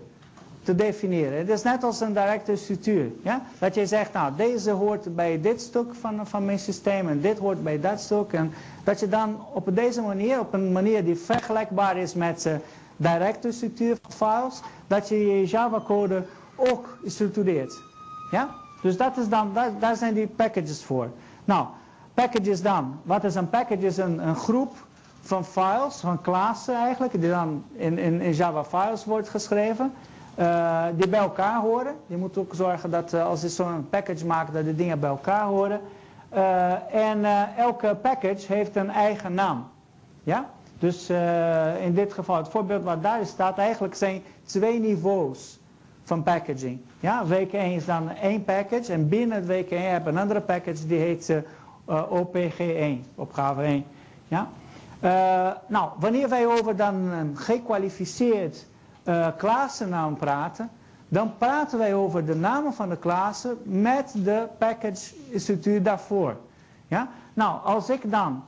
[0.66, 1.38] te definiëren.
[1.38, 3.10] Het is net als een directe structuur.
[3.22, 3.42] Ja?
[3.58, 7.38] Dat je zegt, nou deze hoort bij dit stuk van, van mijn systeem en dit
[7.38, 8.32] hoort bij dat stuk.
[8.32, 8.52] En
[8.84, 12.58] dat je dan op deze manier, op een manier die vergelijkbaar is met de
[12.96, 16.22] directe structuur van files, dat je je Java code
[16.56, 17.82] ook structureert.
[18.30, 18.48] Ja?
[18.82, 21.10] Dus dat is dan, daar zijn die packages voor.
[21.44, 21.66] Nou,
[22.14, 23.00] packages dan.
[23.02, 24.02] Wat is een package?
[24.02, 24.72] een, een groep
[25.20, 29.92] van files, van klassen eigenlijk, die dan in, in, in Java files wordt geschreven.
[30.38, 31.94] Uh, die bij elkaar horen.
[32.06, 35.08] Je moet ook zorgen dat uh, als je zo'n package maakt, dat de dingen bij
[35.08, 35.80] elkaar horen.
[36.34, 37.24] Uh, en
[37.56, 39.68] elke package heeft een eigen naam.
[40.22, 40.50] Ja?
[40.78, 41.10] Dus
[41.80, 45.58] in dit geval, het voorbeeld wat daar staat, eigenlijk zijn twee niveaus
[46.02, 46.80] van packaging.
[47.00, 50.40] Ja, week 1 is dan één package en binnen week 1 heb je een andere
[50.40, 51.32] package die heet
[51.88, 53.84] OPG1, opgave 1.
[54.28, 54.48] Ja?
[55.66, 58.66] nou, wanneer wij over dan een gekwalificeerd
[59.08, 59.28] uh,
[60.18, 60.70] praten,
[61.08, 66.36] dan praten wij over de namen van de klassen met de package structuur daarvoor.
[66.88, 67.08] Ja?
[67.34, 68.44] Nou, als ik dan,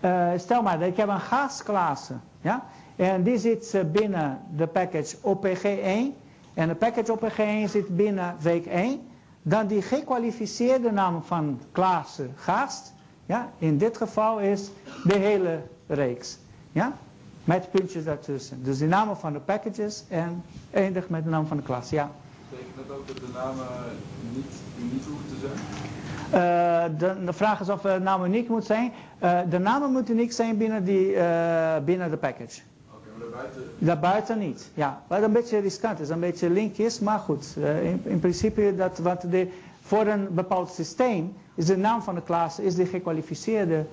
[0.00, 2.64] uh, stel maar dat ik heb een gastklasse, ja?
[2.96, 6.20] en die zit uh, binnen de package OPG1,
[6.54, 9.00] en de package OPG1 zit binnen week 1,
[9.42, 12.92] dan die gekwalificeerde naam van klasse gast,
[13.26, 13.48] ja?
[13.58, 14.70] in dit geval is
[15.04, 16.38] de hele reeks.
[16.72, 16.92] Ja?
[17.44, 18.62] Met puntjes daartussen.
[18.62, 21.90] Dus de namen van de packages en eindig met de naam van de klas.
[21.90, 22.10] Ja.
[22.50, 23.66] Betekent dat ook dat de namen
[24.34, 25.58] niet uniek hoeven te zijn?
[26.32, 28.92] Uh, de, de, vraag is of de naam uniek moet zijn.
[29.22, 32.60] Uh, de namen moeten uniek zijn binnen, die, uh, binnen de package.
[32.90, 33.62] Oké, okay, maar daarbuiten?
[33.78, 35.02] Daarbuiten niet, ja.
[35.06, 37.56] Wat een beetje riskant is, een beetje linkjes, maar goed.
[37.82, 39.48] In, in, principe, dat, wat de,
[39.82, 43.86] voor een bepaald systeem is de naam van de klas is de gekwalificeerde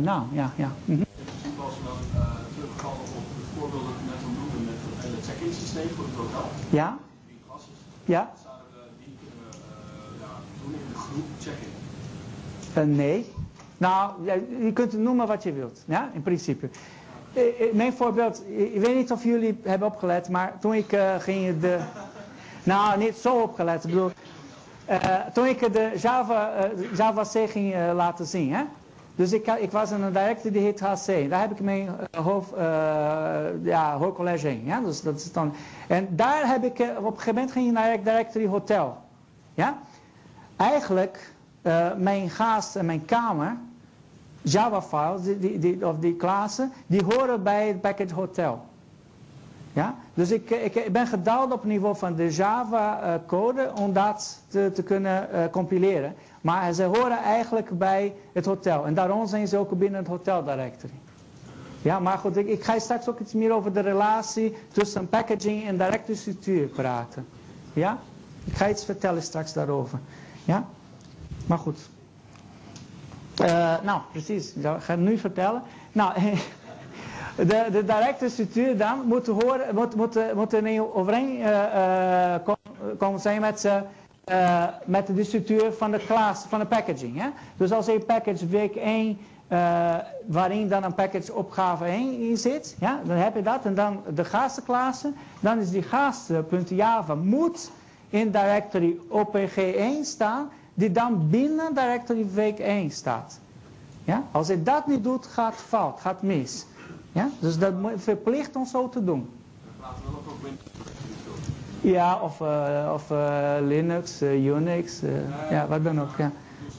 [0.00, 0.28] naam.
[0.32, 0.70] Ja, ja.
[0.84, 1.06] Mm -hmm.
[5.78, 6.57] systeem voor het hotel.
[6.70, 6.98] Ja.
[8.04, 8.30] Ja.
[8.42, 10.26] Zouden we die uh, ja,
[10.92, 12.88] de groep?
[12.88, 13.32] Uh, nee.
[13.78, 14.12] Nou,
[14.64, 15.82] je kunt het noemen wat je wilt.
[15.86, 16.68] Ja, in principe.
[17.32, 17.42] Uh,
[17.72, 21.78] mijn voorbeeld, ik weet niet of jullie hebben opgelet, maar toen ik uh, ging de...
[22.62, 23.84] Nou, niet zo opgelet.
[23.84, 24.10] Ik bedoel,
[25.34, 26.52] toen ik de Java,
[26.96, 28.62] Java C ging laten zien, hè,
[29.18, 31.30] dus ik, ik, was in een directory die heet HC.
[31.30, 32.60] Daar heb ik mijn uh, hoofd, uh,
[33.62, 34.64] ja, hoofdcollege in.
[34.64, 34.80] Ja?
[34.80, 35.52] Dus dat is dan,
[35.88, 38.96] en daar heb ik, uh, op een gegeven moment ging ik naar directory hotel.
[39.54, 39.78] Ja?
[40.56, 41.32] Eigenlijk,
[41.96, 43.56] mijn gast en mijn kamer,
[44.42, 48.60] Java files, die, die, of die klassen, die horen bij het package hotel.
[49.72, 49.94] Ja?
[50.14, 54.70] Dus ik, ik, ben gedaald op het niveau van de Java code om dat te,
[54.74, 56.14] te kunnen compileren.
[56.40, 58.86] Maar ze horen eigenlijk bij het hotel.
[58.86, 60.92] En daarom zijn ze ook binnen het hotel directory.
[61.82, 65.76] Ja, maar goed, ik, ga straks ook iets meer over de relatie tussen packaging en
[65.76, 67.26] directory structuur praten.
[67.72, 67.98] Ja?
[68.44, 69.98] Ik ga iets vertellen straks daarover.
[70.44, 70.66] Ja?
[71.46, 71.78] Maar goed.
[73.42, 74.52] Uh, nou, precies.
[74.54, 75.62] Ik ga het nu vertellen.
[75.92, 76.12] Nou,
[77.36, 82.48] de, de directe structuur dan moet, horen, moet, moet, moet er overeenkomen
[83.00, 83.82] uh, zijn met ze
[84.30, 87.20] uh, met de structuur van de klas, van de packaging.
[87.20, 87.28] Hè?
[87.56, 89.18] Dus als je package week 1,
[89.48, 89.94] uh,
[90.26, 93.64] waarin dan een package opgave 1 in zit, ja, dan heb je dat.
[93.64, 97.70] En dan de gastenklasse, dan is die gasten.java moet
[98.08, 103.40] in directory opg1 staan, die dan binnen directory week 1 staat.
[104.04, 104.22] Ja?
[104.30, 106.66] Als je dat niet doet, gaat fout, gaat mis.
[107.12, 107.28] Ja?
[107.38, 109.30] Dus dat verplicht om zo te doen.
[110.42, 110.77] We
[111.80, 115.00] ja, of, uh, of uh, Linux, uh, Unix,
[115.50, 116.16] ja, wat dan ook.
[116.16, 116.30] Ja.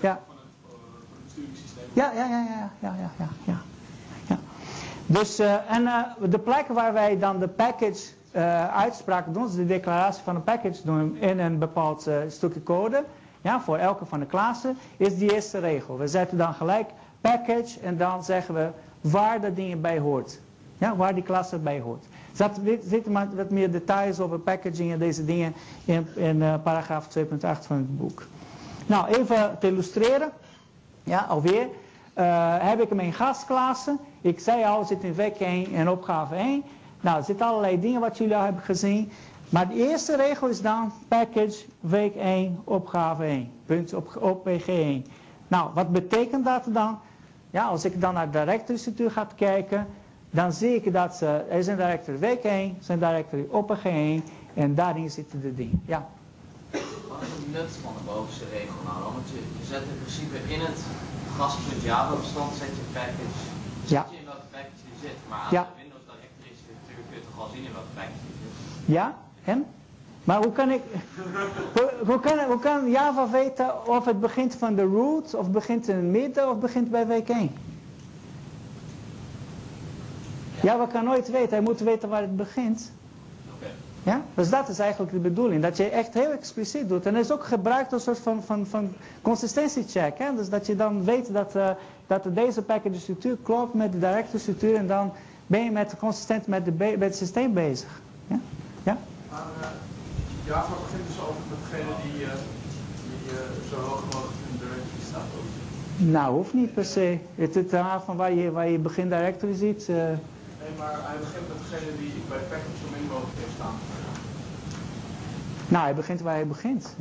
[0.02, 0.20] Ja.
[1.94, 3.58] Ja, ja, ja, ja, ja, ja, ja, ja.
[4.28, 4.38] ja.
[5.06, 5.90] Dus, en
[6.30, 8.08] de plek waar wij dan de package
[8.74, 13.04] uitspraak doen, dus de declaratie van een package doen in een bepaald stukje code,
[13.42, 15.98] ja, voor elke van de klassen, is die eerste regel.
[15.98, 16.90] We zetten dan gelijk
[17.22, 18.70] package en dan zeggen we
[19.02, 20.40] waar dat ding bij hoort.
[20.78, 22.06] Ja, waar die klasse bij hoort.
[22.40, 25.54] Zat, zitten maar wat meer details over packaging en deze dingen
[25.86, 28.24] in, in uh, paragraaf 2.8 van het boek.
[28.86, 30.32] Nou, even te illustreren.
[31.04, 31.68] Ja, alweer.
[32.18, 33.98] Uh, heb ik mijn gastklasse.
[34.22, 36.64] Ik zei al, zit in week 1 en opgave 1.
[37.02, 39.12] Nou, er zitten allerlei dingen wat jullie al hebben gezien.
[39.50, 43.52] Maar de eerste regel is dan package week 1 opgave 1.
[43.66, 45.12] Punt op, op PG1.
[45.48, 47.00] Nou, wat betekent dat dan?
[47.52, 49.88] Ja, als ik dan naar de directory ga kijken,
[50.30, 54.24] dan zie ik dat ze, er is een directory week 1, zijn directory opg 1
[54.54, 55.82] en daarin zitten de dingen.
[55.86, 56.08] Ja.
[56.72, 59.14] Wat is het nut van de bovenste regel nou?
[59.14, 60.80] Want je, je zet in principe in het
[61.38, 63.40] gas.java bestand zet je package.
[63.82, 64.06] Zet ja.
[64.12, 65.64] je in welke package die zit, maar aan ja.
[65.64, 68.96] de Windows directory structuur kun je toch al zien in welke package die zit.
[68.96, 69.66] Ja, en?
[70.24, 70.82] Maar hoe kan ik,
[71.76, 75.88] hoe, hoe, kan, hoe kan Java weten of het begint van de root, of begint
[75.88, 77.52] in het midden, of begint bij week 1?
[80.62, 81.50] Ja, we kan nooit weten.
[81.50, 82.92] Hij moet weten waar het begint.
[84.04, 84.22] Ja?
[84.34, 85.62] Dus dat is eigenlijk de bedoeling.
[85.62, 87.06] Dat je echt heel expliciet doet.
[87.06, 90.18] En er is ook gebruikt een soort van, van, van consistentiecheck.
[90.18, 90.36] Hè?
[90.36, 91.70] Dus dat je dan weet dat, uh,
[92.08, 94.76] dat deze package structuur klopt met de directe structuur.
[94.76, 95.12] En dan
[95.48, 98.02] ben je met, consistent met, de met het systeem bezig.
[98.28, 98.40] Ja?
[98.84, 98.98] Ja?
[99.32, 99.68] Maar uh,
[100.46, 102.32] Java begint dus over met degene die, uh,
[103.04, 105.22] die zo hoog mogelijk in de directory staat.
[105.98, 107.18] Nou, hoeft niet per se.
[107.36, 107.64] Het is
[108.06, 109.90] van waar je, waar je begin directory ziet.
[110.78, 113.76] Maar hij begint met degene die bij package zo min mogelijk heeft staan.
[115.68, 116.96] Nou, hij begint waar hij begint.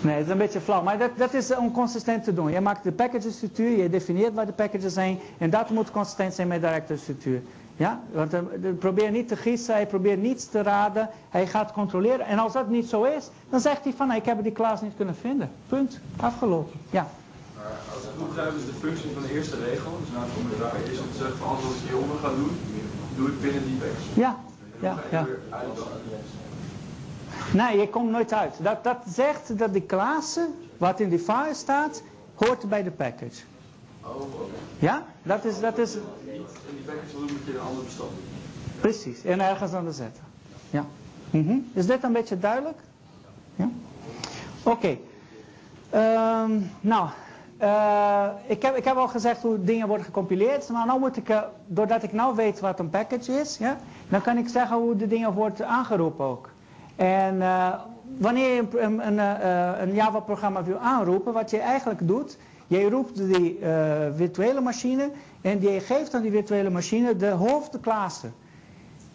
[0.00, 0.82] nee, het is een beetje flauw.
[0.82, 2.50] Maar dat, dat is onconsistent te doen.
[2.50, 5.18] Je maakt de package structuur, je definieert waar de packages zijn.
[5.38, 7.42] En dat moet consistent zijn met de directe structuur.
[7.76, 8.42] Ja, want hij
[8.78, 12.26] probeert niet te gissen, hij probeert niets te raden, hij gaat controleren.
[12.26, 14.80] En als dat niet zo is, dan zegt hij van, nou, ik heb die Klaas
[14.80, 15.50] niet kunnen vinden.
[15.68, 16.80] Punt, afgelopen.
[16.90, 17.08] Ja.
[17.68, 20.30] Maar als ik goed begrijp is de functie van de eerste regel, dus na het
[20.32, 22.50] formulier, is om te zeggen van als ik hieronder ga doen,
[23.16, 24.04] doe ik binnen die packs.
[24.14, 24.36] Ja,
[24.80, 25.26] ja, ja.
[27.52, 28.54] Nee, je komt nooit uit.
[28.62, 32.02] Dat, dat zegt dat die klasse, wat in die file staat,
[32.34, 33.42] hoort bij de package.
[34.02, 34.22] Oh.
[34.78, 38.24] Ja, dat is, dat is in die package moet je een ander bestand doen.
[38.80, 39.24] precies.
[39.24, 40.22] En ergens anders zetten.
[40.70, 40.84] Ja.
[41.30, 41.56] Mhm.
[41.72, 42.78] Is dit een beetje duidelijk?
[43.56, 43.68] Ja.
[44.62, 44.96] Oké.
[45.90, 47.08] Ehm, nou,
[47.58, 50.68] eh, ik, heb, ik heb al gezegd hoe dingen worden gecompileerd.
[50.68, 53.76] Maar nou moet ik, eh, doordat ik nou weet wat een package is, ja,
[54.08, 56.50] dan kan ik zeggen hoe de dingen wordt aangeroepen ook.
[56.96, 57.74] En eh,
[58.18, 59.18] wanneer je een, een,
[59.82, 63.58] een, Java-programma wil aanroepen, wat je eigenlijk doet, je roept die
[64.14, 68.30] virtuele machine en je geeft aan die virtuele machine de hoofdklasse.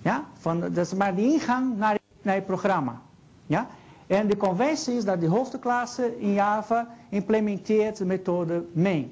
[0.02, 3.02] Ja, van, dat is maar de ingang naar, naar je programma.
[3.46, 3.68] Ja?
[4.08, 9.12] En de conventie is dat die hoofdklasse in Java implementeert de methode main.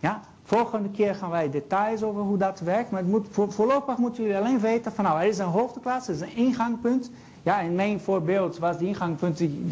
[0.00, 0.20] Ja?
[0.42, 2.90] Volgende keer gaan wij details over hoe dat werkt.
[2.90, 6.12] Maar het moet, voor, voorlopig moeten jullie alleen weten van nou, er is een hoofdklasse,
[6.12, 7.10] er is een ingangpunt.
[7.42, 9.66] Ja, in mijn voorbeeld was die ingangpunt die,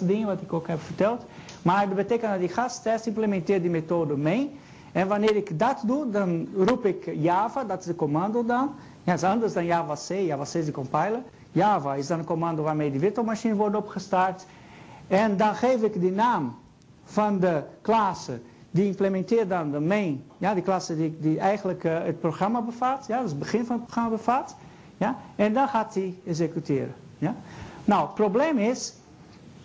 [0.00, 1.24] die wat ik ook heb verteld.
[1.62, 4.48] Maar dat betekent dat die gastentest implementeert die methode main.
[4.92, 8.70] En wanneer ik dat doe, dan roep ik Java, dat is de commando dan.
[9.02, 10.08] Ja, dat is anders dan Java C.
[10.08, 11.22] Java C is de compiler.
[11.56, 14.46] Java is dan een commando waarmee die virtualmachine wordt opgestart.
[15.08, 16.56] En dan geef ik die naam
[17.04, 18.40] van de klasse.
[18.70, 20.24] Die implementeert dan de main.
[20.38, 23.04] Ja, die klasse die, die eigenlijk eh, het programma bevat.
[23.08, 24.56] Ja, dat is het begin van het programma bevat.
[24.96, 26.94] Ja, en dan gaat hij executeren.
[27.18, 27.34] Ja.
[27.84, 28.94] Nou, het probleem is,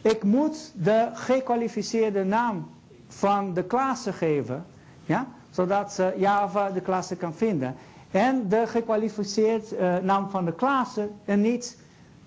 [0.01, 2.69] ik moet de gekwalificeerde naam
[3.07, 4.65] van de klasse geven.
[5.05, 7.75] Ja, zodat Java de klasse kan vinden.
[8.11, 11.77] En de gekwalificeerde eh, naam van de klasse en niet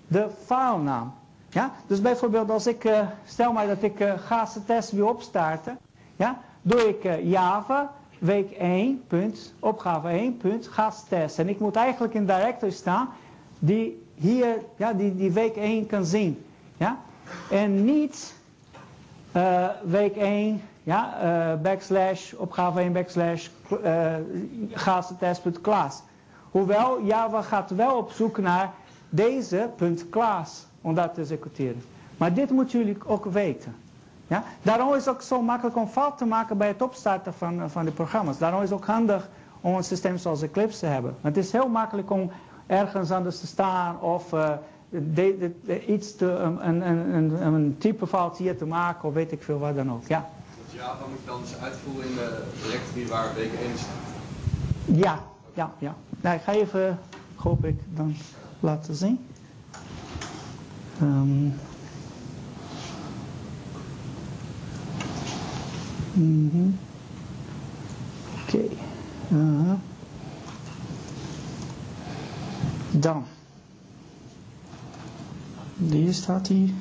[0.07, 1.13] de filenaam.
[1.49, 1.71] Ja?
[1.87, 5.77] Dus bijvoorbeeld als ik, eh, stel maar dat ik uh, test wil opstarten.
[6.15, 6.37] Ja?
[6.61, 10.69] Doe ik eh, Java week 1, punt, opgave 1, punt.
[11.37, 13.09] En ik moet eigenlijk in directory staan
[13.59, 16.45] die hier, ja, die, die week 1 kan zien.
[16.77, 16.97] Ja?
[17.49, 18.35] En niet
[19.31, 23.47] eh, week 1, ja, eh, backslash, opgave 1, backslash,
[23.83, 26.01] uh, test.class.
[26.51, 28.73] Hoewel, Java gaat wel op zoek naar
[29.09, 31.83] deze punt class om dat te executeren.
[32.17, 33.75] Maar dit moeten jullie ook weten.
[34.27, 34.43] Ja?
[34.61, 37.85] Daarom is het ook zo makkelijk om fout te maken bij het opstarten van, van
[37.85, 38.37] de programma's.
[38.37, 39.29] Daarom is het ook handig
[39.61, 41.15] om een systeem zoals Eclipse te hebben.
[41.21, 42.31] Het is heel makkelijk om
[42.67, 44.51] ergens anders te staan of uh,
[44.89, 49.13] de, de, de, iets te, een, een, een, een type fout hier te maken of
[49.13, 50.07] weet ik veel wat dan ook.
[50.07, 50.29] Ja.
[50.65, 53.93] Dus Java moet je dan dus uitvoeren in de directory waar week 1 staat?
[54.85, 55.19] Ja,
[55.53, 55.95] ja, ja.
[56.21, 56.99] Nou, ik ga even,
[57.35, 58.15] hoop ik, dan
[58.65, 59.19] laten zien.
[61.01, 61.53] Um,
[66.13, 66.77] mm -hmm.
[68.41, 68.55] Oké.
[68.55, 68.77] Okay.
[69.31, 69.79] Uh -huh.
[72.91, 73.23] Dan.
[75.77, 76.73] Hier staat hij.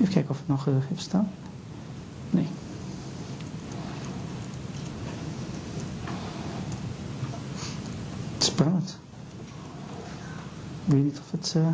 [0.00, 1.30] Even kijken of het nog heeft staan.
[2.30, 2.46] Nee.
[8.38, 8.98] Spannend.
[10.86, 11.66] Ik weet niet of het uh,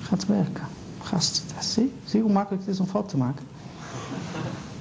[0.00, 0.64] gaat werken.
[1.02, 1.92] Gasttest, zie?
[2.04, 3.44] Zie hoe makkelijk het is om fout te maken?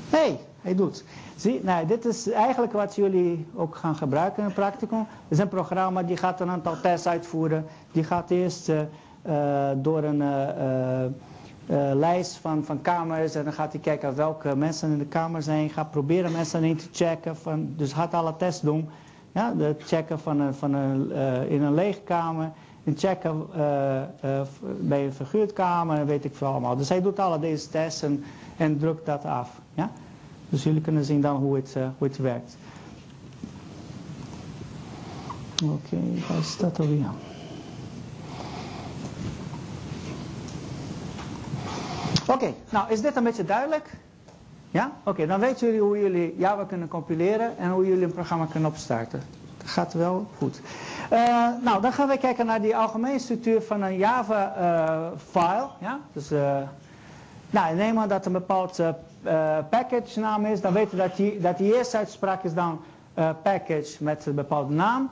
[0.10, 1.04] Hé, hey, hij doet.
[1.36, 4.98] Zie, nou, dit is eigenlijk wat jullie ook gaan gebruiken in het practicum.
[5.00, 7.66] Het is een programma die gaat een aantal tests uitvoeren.
[7.92, 10.24] Die gaat eerst uh, door een
[11.94, 15.70] lijst van, van kamers en dan gaat hij kijken welke mensen in de kamer zijn.
[15.70, 17.38] Gaat proberen mensen in te checken.
[17.38, 18.90] Van, dus gaat alle tests doen.
[19.32, 21.12] Ja, de checken van een, van een,
[21.50, 22.52] in een lege kamer.
[22.84, 23.48] En checken
[24.80, 26.76] bij een verguurdkamer, weet ik veel allemaal.
[26.76, 28.24] Dus hij doet alle deze tests en,
[28.58, 29.60] en drukt dat af.
[29.74, 29.92] Ja?
[30.50, 32.58] Dus jullie kunnen zien dan hoe het, uh, hoe het werkt.
[35.64, 37.06] Oké, okay, waar staat alweer?
[42.28, 43.98] Oké, nou is dit een beetje duidelijk?
[44.72, 44.92] Ja?
[45.04, 48.70] Oké, dan weten jullie hoe jullie Java kunnen compileren en hoe jullie een programma kunnen
[48.70, 49.22] opstarten.
[49.66, 50.62] Gaat wel goed.
[51.14, 55.56] Uh, nou, dan gaan we kijken naar die algemene structuur van een Java-file.
[55.56, 56.00] Uh, ja?
[56.14, 56.58] Dus, uh,
[57.50, 58.80] nou, neem aan dat een bepaald
[59.70, 60.62] package naam is.
[60.62, 62.82] Dan weten we dat die, dat die eerste uitspraak is dan
[63.42, 65.10] package met een bepaalde naam.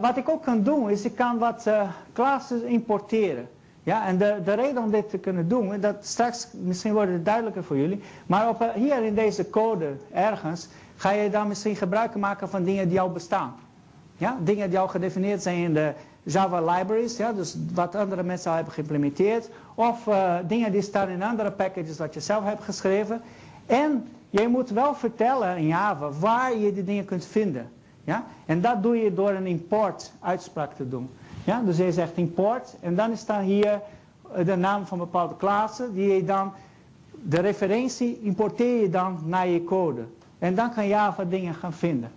[0.00, 1.66] Wat ik ook kan doen is ik kan wat
[2.12, 3.48] classes importeren.
[3.82, 7.24] Ja, en de, de reden om dit te kunnen doen, dat straks misschien wordt het
[7.24, 8.02] duidelijker voor jullie.
[8.26, 10.68] Maar op, hier in deze code ergens
[10.98, 13.54] ga je dan misschien gebruik maken van dingen die al bestaan.
[14.16, 14.36] Ja?
[14.40, 15.92] Dingen die al gedefinieerd zijn in de
[16.22, 17.32] Java libraries, ja?
[17.32, 19.48] dus wat andere mensen al hebben geïmplementeerd.
[19.74, 23.20] Of uh, dingen die staan in andere packages wat je zelf hebt geschreven.
[23.66, 27.70] En je moet wel vertellen in Java waar je die dingen kunt vinden.
[28.04, 28.24] Ja?
[28.46, 31.10] En dat doe je door een import uitspraak te doen.
[31.44, 31.60] Ja?
[31.60, 33.80] Dus je zegt import en dan is daar hier
[34.44, 36.52] de naam van bepaalde klassen die je dan,
[37.10, 40.04] de referentie importeer je dan naar je code.
[40.38, 42.10] En dan kan Java dingen gaan vinden.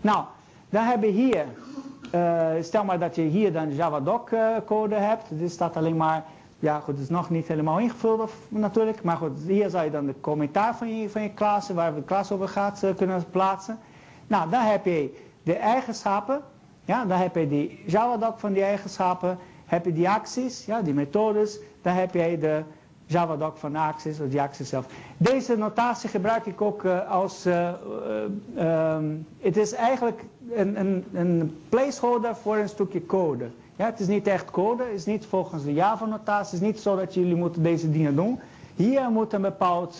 [0.00, 0.24] Nou,
[0.68, 1.44] dan heb je hier,
[2.14, 5.26] uh, stel maar dat je hier dan Javadoc uh, code hebt.
[5.28, 6.24] Dit staat alleen maar,
[6.58, 9.02] ja goed, het is nog niet helemaal ingevuld natuurlijk.
[9.02, 12.02] Maar goed, hier zou je dan de commentaar van je, van je klasse, waar de
[12.02, 13.78] klas over gaat, uh, kunnen plaatsen.
[14.26, 16.40] Nou, dan heb je de eigenschappen.
[16.84, 19.38] Ja, dan heb je die Javadoc van die eigenschappen.
[19.66, 21.58] Heb je die acties, ja, die methodes.
[21.82, 22.62] Dan heb je de
[23.12, 24.86] Javadoc van Axis of Axis zelf.
[25.16, 27.70] Deze notatie gebruik ik ook uh, als, uh,
[28.56, 33.50] uh, um, het is eigenlijk een, een, een, placeholder voor een stukje code.
[33.76, 36.80] Ja, het is niet echt code, is niet volgens de Java notatie, het is niet
[36.80, 38.40] zo dat jullie moeten deze dingen doen.
[38.76, 39.98] Hier moet een bepaald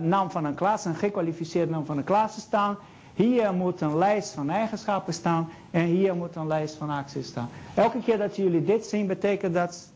[0.00, 2.76] naam van een klas, een gekwalificeerde naam van een klas staan.
[3.14, 7.48] Hier moet een lijst van eigenschappen staan en hier moet een lijst van acties staan.
[7.74, 9.90] Elke keer dat jullie dit zien betekent dat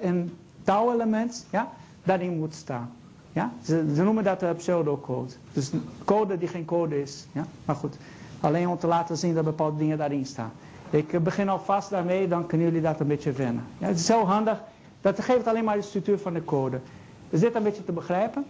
[0.00, 0.32] een
[0.64, 1.68] touwelement ja,
[2.02, 2.90] daarin moet staan.
[3.32, 3.52] Ja?
[3.62, 5.32] Ze, ze noemen dat uh, pseudocode.
[5.52, 5.70] Dus
[6.04, 7.26] code die geen code is.
[7.32, 7.44] Ja?
[7.64, 7.96] Maar goed,
[8.40, 10.52] alleen om te laten zien dat bepaalde dingen daarin staan.
[10.90, 13.64] Ik uh, begin alvast daarmee, dan kunnen jullie dat een beetje wennen.
[13.78, 14.62] Ja, het is zo handig,
[15.00, 16.80] dat geeft alleen maar de structuur van de code.
[17.28, 18.44] Is dit een beetje te begrijpen?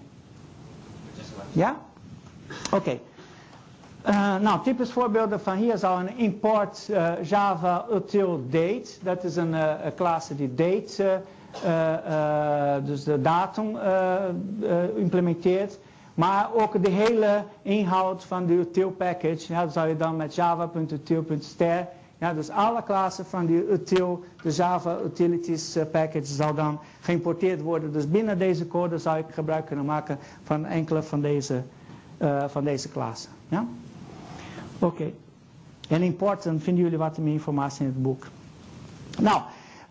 [1.52, 1.76] Ja?
[2.72, 2.98] Oké.
[4.08, 8.90] Uh, nou, typisch voorbeelden van hier zou een import uh, Java util date.
[9.02, 11.20] Dat is een, uh, klasse die date
[12.84, 13.78] dus de datum
[14.96, 15.78] implementeert.
[16.14, 19.52] Maar ook de hele inhoud van de util package.
[19.52, 21.88] Ja, zou je dan met java.util.ster.
[22.18, 27.92] Ja, dus alle klassen van die util, de Java utilities package zal dan geïmporteerd worden.
[27.92, 31.62] Dus binnen deze code zou ik gebruik kunnen maken van enkele van deze,
[32.46, 33.30] van deze klassen.
[33.48, 33.66] Ja?
[34.78, 35.12] Oké.
[35.88, 38.26] En import, dan vinden jullie wat meer informatie in het boek.
[39.20, 39.40] Nou,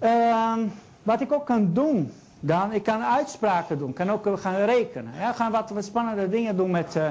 [0.04, 0.58] uh,
[1.04, 5.14] wat ik ook kan doen, dan, ik kan uitspraken doen, kan ook gaan rekenen.
[5.20, 7.08] Ja, gaan wat, wat spannende dingen doen met, uh,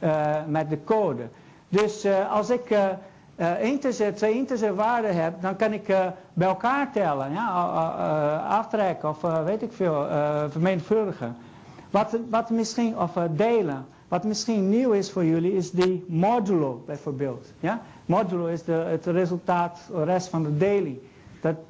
[0.00, 1.22] uh, met de code.
[1.68, 2.78] Dus als ik
[4.14, 5.86] twee integer waarden heb, dan kan ik
[6.32, 7.48] bij elkaar tellen, ja,
[8.48, 10.06] aftrekken of weet ik veel,
[10.48, 11.36] vermenigvuldigen.
[11.90, 13.86] Wat, wat misschien, of delen.
[14.08, 17.52] Wat misschien nieuw is voor jullie, is die modulo bijvoorbeeld.
[17.60, 17.80] Ja?
[18.06, 21.00] Modulo is de, het resultaat, de rest van de daily.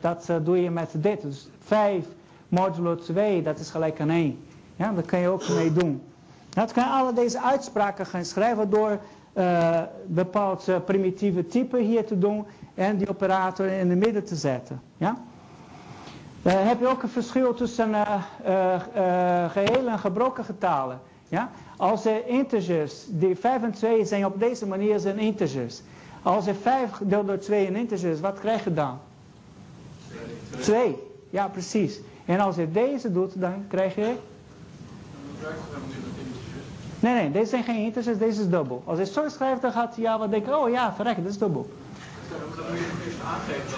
[0.00, 1.22] Dat, uh, doe je met dit.
[1.22, 2.06] Dus 5
[2.48, 4.38] modulo 2, dat is gelijk aan 1.
[4.76, 6.02] Ja, dat kan je ook mee doen.
[6.48, 8.98] Dat kan je alle deze uitspraken gaan schrijven door
[9.34, 14.36] uh, bepaald uh, primitieve type hier te doen en die operator in de midden te
[14.36, 14.80] zetten.
[14.96, 15.16] Ja?
[16.42, 17.94] Heb je ook een verschil tussen
[19.50, 21.00] gehele en gebroken getalen.
[21.28, 21.50] Ja?
[21.76, 25.82] Als er integers, die 5 en 2 zijn op deze manier zijn integers.
[26.22, 28.98] Als er 5 deelt door 2 een integer is, wat krijg je dan?
[30.60, 30.96] 2.
[31.30, 32.00] Ja, precies.
[32.24, 34.14] En als je deze doet, dan krijg je...
[37.00, 38.82] Nee, nee, deze zijn geen integers, deze is dubbel.
[38.84, 41.68] Als je zo schrijft, dan gaat Java denken, oh ja, verrek, dat is dubbel.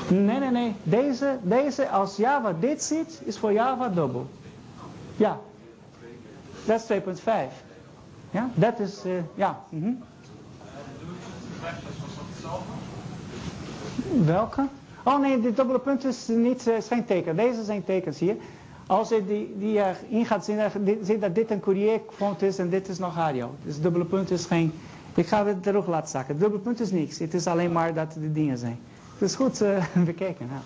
[0.09, 0.75] Nee, nee, nee.
[0.83, 4.27] Deze, deze, als Java dit ziet, is voor Java dubbel.
[5.17, 5.39] Ja.
[6.65, 7.31] Dat is 2.5.
[8.31, 9.61] Ja, dat is, uh, ja.
[9.69, 10.03] Mm -hmm.
[14.25, 14.67] Welke?
[15.09, 17.37] Oh nee, dit dubbele punt is niet uh, geen teken.
[17.37, 18.37] Deze zijn tekens hier.
[18.87, 20.59] Als je die, die erin gaat zien,
[21.03, 23.55] ziet dat dit een Courier font is en dit is nog Hario.
[23.65, 24.73] Dus dubbele punt is geen...
[25.15, 26.39] Ik ga het terug laten zakken.
[26.39, 27.19] Dubbele punt is niks.
[27.19, 28.79] Het is alleen maar dat de dingen zijn.
[29.19, 30.47] Is goed uh, bekeken.
[30.47, 30.61] Nou,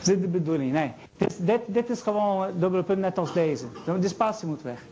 [0.00, 0.72] is de bedoeling.
[0.72, 0.92] Nee.
[1.16, 3.64] Dit, dit, dit is gewoon een dubbele punt net als deze.
[4.00, 4.82] De spatie moet weg.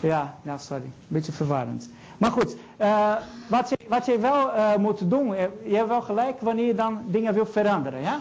[0.00, 0.90] Ja, ja sorry.
[1.08, 1.90] Beetje verwarrend.
[2.18, 3.14] Maar goed, uh,
[3.48, 7.02] wat, je, wat je wel uh, moet doen, je hebt wel gelijk wanneer je dan
[7.06, 8.00] dingen wil veranderen.
[8.00, 8.20] Ja?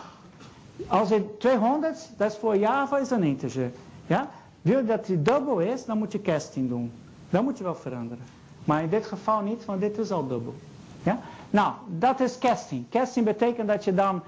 [0.87, 3.71] Als het 200, dat is voor Java is een integer.
[4.07, 4.29] Ja?
[4.61, 6.91] Wil dat het dubbel is, dan moet je casting doen.
[7.29, 8.23] Dan moet je wel veranderen.
[8.63, 10.55] Maar in dit geval niet, want dit is al dubbel.
[11.03, 11.19] Ja?
[11.49, 12.85] Nou, dat is casting.
[12.89, 14.21] Casting betekent dat je dan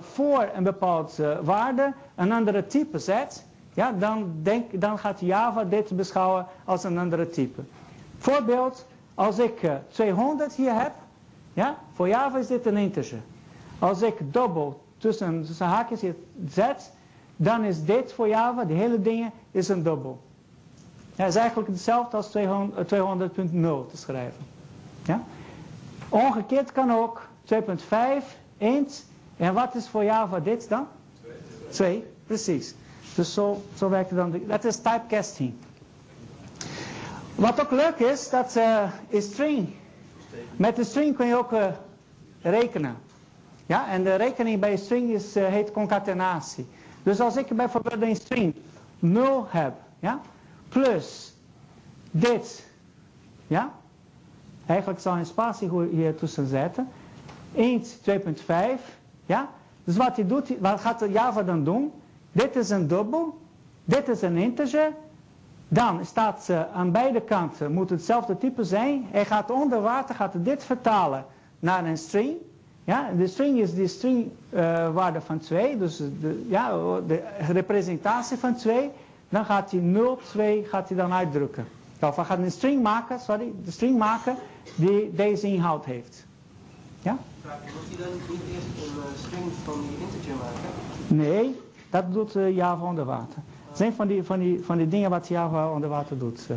[0.00, 3.44] voor een bepaald waarde een andere type zet.
[3.74, 7.62] Ja, dan, denk, dan gaat Java dit beschouwen als een andere type.
[8.18, 10.92] Voorbeeld, als ik uh, 200 hier heb,
[11.52, 13.20] ja, voor Java is dit een integer.
[13.78, 16.14] Als ik dubbel tussen, tussen haakjes hier
[16.48, 16.90] zet,
[17.36, 20.20] dan is dit voor Java, die hele dingen, is een dubbel.
[21.14, 23.34] Ja, is eigenlijk hetzelfde als 200.0 200
[23.90, 24.44] te schrijven.
[25.04, 25.22] Ja?
[26.08, 27.56] Omgekeerd kan ook, 2.5,
[28.58, 29.04] int.
[29.36, 30.86] En wat is voor Java dit dan?
[31.70, 32.74] 2, precies.
[33.14, 34.40] Dus zo, zo werkt het dan.
[34.46, 35.54] Dat is typecasting.
[37.34, 39.68] Wat ook leuk is, dat eh, is string.
[40.56, 41.66] Met de string kun je ook eh,
[42.42, 42.96] rekenen.
[43.66, 46.66] Ja, en de rekening bij string is, eh, heet concatenatie.
[47.02, 48.54] Dus als ik bijvoorbeeld een string
[48.98, 50.20] 0 heb, ja,
[50.68, 51.34] plus
[52.10, 52.66] dit,
[53.46, 53.72] ja,
[54.66, 56.88] eigenlijk je een spatie hier tussen zetten,
[57.52, 59.48] int 2.5, ja,
[59.84, 61.92] dus wat, hij doet, wat gaat Java dan doen?
[62.32, 63.38] Dit is een dubbel,
[63.84, 64.92] dit is een integer,
[65.72, 69.06] dan staat ze aan beide kanten, moet hetzelfde type zijn.
[69.10, 71.24] Hij gaat onder water, gaat dit vertalen
[71.58, 72.36] naar een string.
[72.84, 76.70] Ja, de string is die stringwaarde van 2, dus de, ja,
[77.06, 78.90] de representatie van 2.
[79.28, 81.66] Dan gaat hij 0, 2 gaat hij dan uitdrukken.
[82.00, 84.36] Of hij gaat een string maken, sorry, de string maken
[84.74, 86.26] die deze inhoud heeft.
[87.02, 87.18] Ja?
[87.42, 87.52] Moet
[87.98, 91.16] hij dan niet eerst een eh, string van die integer maken?
[91.16, 91.60] Nee,
[91.90, 93.42] dat doet eh, Java onder water.
[93.72, 96.46] Het zijn van die, van, die, van die dingen wat Java onder water doet.
[96.48, 96.56] eh.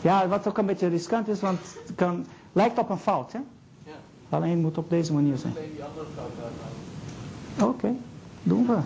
[0.00, 3.32] Ja, wat ook een beetje riskant is, want het kan, lijkt op een fout.
[3.32, 3.38] Hè?
[3.84, 3.92] Ja.
[4.28, 5.52] Alleen moet op deze manier zijn.
[5.56, 7.74] Alleen die andere fout uithalen.
[7.74, 7.94] Oké,
[8.42, 8.76] doen we.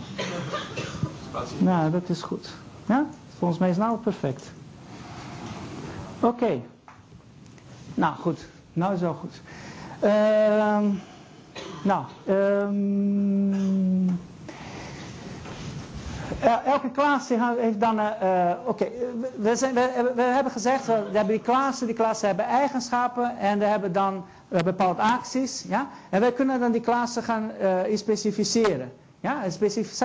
[1.59, 2.55] Nou, dat is goed.
[2.87, 3.07] Ja?
[3.39, 4.53] Volgens mij is het nou perfect.
[6.21, 6.61] Oké.
[7.95, 8.47] Nou, goed.
[8.73, 9.41] Nou is wel goed.
[10.01, 10.85] Ehm,
[11.83, 14.15] nou, ehm, el-
[16.65, 17.99] elke klas die ha- heeft dan...
[17.99, 18.85] eh, eh, Oké,
[19.21, 23.93] we, we we, hebben gezegd, we die klassen, die klassen hebben eigenschappen en we hebben
[23.93, 25.65] dan eh, bepaalde acties.
[25.69, 25.87] Ja?
[26.11, 28.93] En wij kunnen dan die klassen gaan eh, specificeren.
[29.21, 29.43] Ja?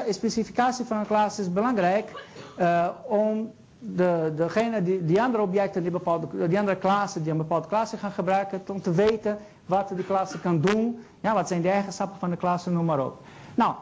[0.09, 2.23] Specificatie van een klas is belangrijk
[2.57, 7.37] eh, om de, degene die, die andere objecten, die, bepaalde, die andere klassen die een
[7.37, 10.99] bepaalde klasse gaan gebruiken, om te weten wat die klasse kan doen.
[11.21, 13.21] Ja, wat zijn de eigenschappen van de klasse, noem maar op.
[13.55, 13.77] Nou, eh,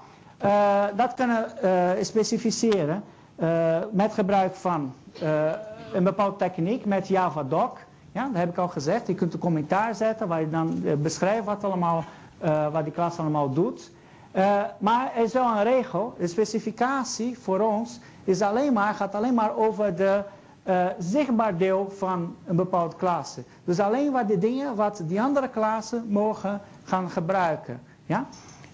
[0.96, 3.04] dat kunnen eh, specificeren
[3.36, 5.52] eh, met gebruik van eh,
[5.94, 7.78] een bepaalde techniek, met JavaDoc.
[8.12, 9.08] Ja, dat heb ik al gezegd.
[9.08, 12.04] Je kunt een commentaar zetten waar je dan eh, beschrijft wat, allemaal,
[12.38, 13.92] eh, wat die klas allemaal doet.
[14.32, 19.16] Eh, maar er is wel een regel, de specificatie voor ons is alleen maar, gaat
[19.16, 20.22] alleen maar over de
[20.64, 23.44] eh, zichtbaar deel van een bepaalde klasse.
[23.64, 27.82] Dus alleen wat de dingen wat die andere klassen mogen gaan gebruiken.
[28.06, 28.26] Ja?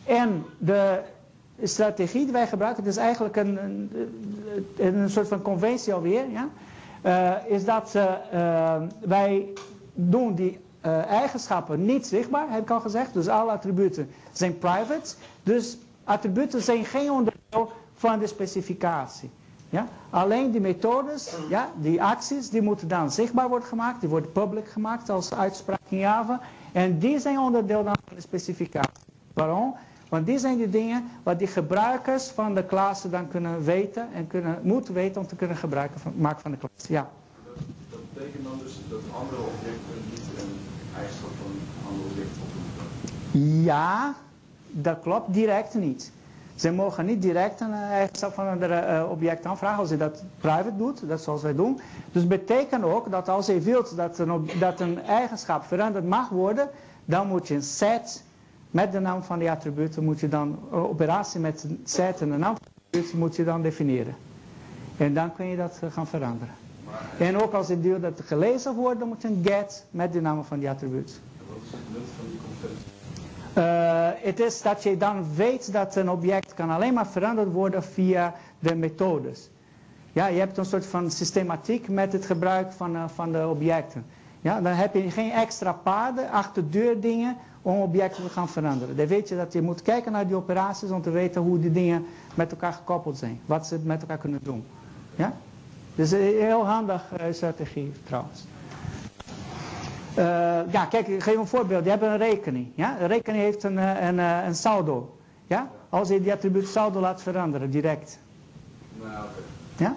[0.06, 1.00] En de
[1.62, 6.50] strategie die wij gebruiken, het is eigenlijk een, een, een, soort van conventie alweer, ja?
[7.04, 9.48] Eh, is dat eh, eh, wij
[9.94, 10.60] doen die
[11.08, 13.14] eigenschappen niet zichtbaar, heb ik al gezegd.
[13.14, 15.16] Dus alle attributen zijn private.
[15.44, 19.30] Dus attributen zijn geen onderdeel van de specificatie.
[19.70, 19.88] Ja?
[20.10, 24.00] Alleen die methodes, ja, die acties, die moeten dan zichtbaar worden gemaakt.
[24.00, 26.40] Die worden public gemaakt als uitspraak in Java.
[26.72, 29.04] En die zijn onderdeel dan van de specificatie.
[29.34, 29.76] Waarom?
[30.14, 34.28] Want die zijn de dingen wat die gebruikers van de klasse dan kunnen weten en
[34.28, 36.88] kunnen, moeten weten om te kunnen gebruiken van, maken van de klas.
[36.88, 37.10] Ja.
[37.90, 40.60] Dat betekent dan dus dat andere objecten niet een
[40.98, 43.64] eigenschap van een ander object opdoen.
[43.64, 44.16] Ja,
[44.72, 46.12] dat klopt, direct niet.
[46.56, 50.78] Ze mogen niet direct een eigenschap van een eh, object aanvragen als je dat private
[50.78, 51.80] doet, dat zoals wij doen.
[52.12, 56.70] Dus betekent ook dat als je wilt dat een, dat een eigenschap veranderd mag worden,
[57.06, 58.24] dan moet je een set
[58.74, 62.38] met de naam van die attributen, moet je dan een operatie met set en de
[62.38, 64.16] naam van de attributen moet je dan definiëren.
[64.98, 66.54] En dan kun je dat eh, gaan veranderen.
[67.18, 70.14] En ook als je wilt dat het gelezen wordt, dan moet je een get met
[70.14, 71.16] de naam van die attributen.
[71.48, 72.40] Wat is het nut van die?
[73.54, 77.84] Eh, het is dat je dan weet dat een object kan alleen maar veranderd worden
[77.84, 79.50] via de methodes.
[80.12, 84.06] Ja, je hebt een soort van systematiek met het gebruik van, eh, van de objecten.
[84.42, 88.96] Ja, dan heb je geen extra paden, achterdeurdingen om objecten te gaan veranderen.
[88.96, 91.72] Dan weet je dat je moet kijken naar die operaties om te weten hoe die
[91.72, 93.40] dingen met elkaar gekoppeld zijn.
[93.46, 94.66] Wat ze met elkaar kunnen doen.
[95.16, 95.34] Ja?
[95.96, 98.44] Dus een heel handig eh, strategie trouwens.
[100.14, 101.84] Eh, ja, kijk, ik geef een voorbeeld.
[101.84, 102.68] Je hebt een rekening.
[102.76, 103.00] Ja?
[103.00, 105.18] Een rekening heeft een, eh, een, een saldo.
[105.48, 105.70] Ja?
[105.90, 108.20] Als je die attribuut saldo laat veranderen, direct.
[109.02, 109.84] Nou, oké.
[109.84, 109.96] Ja?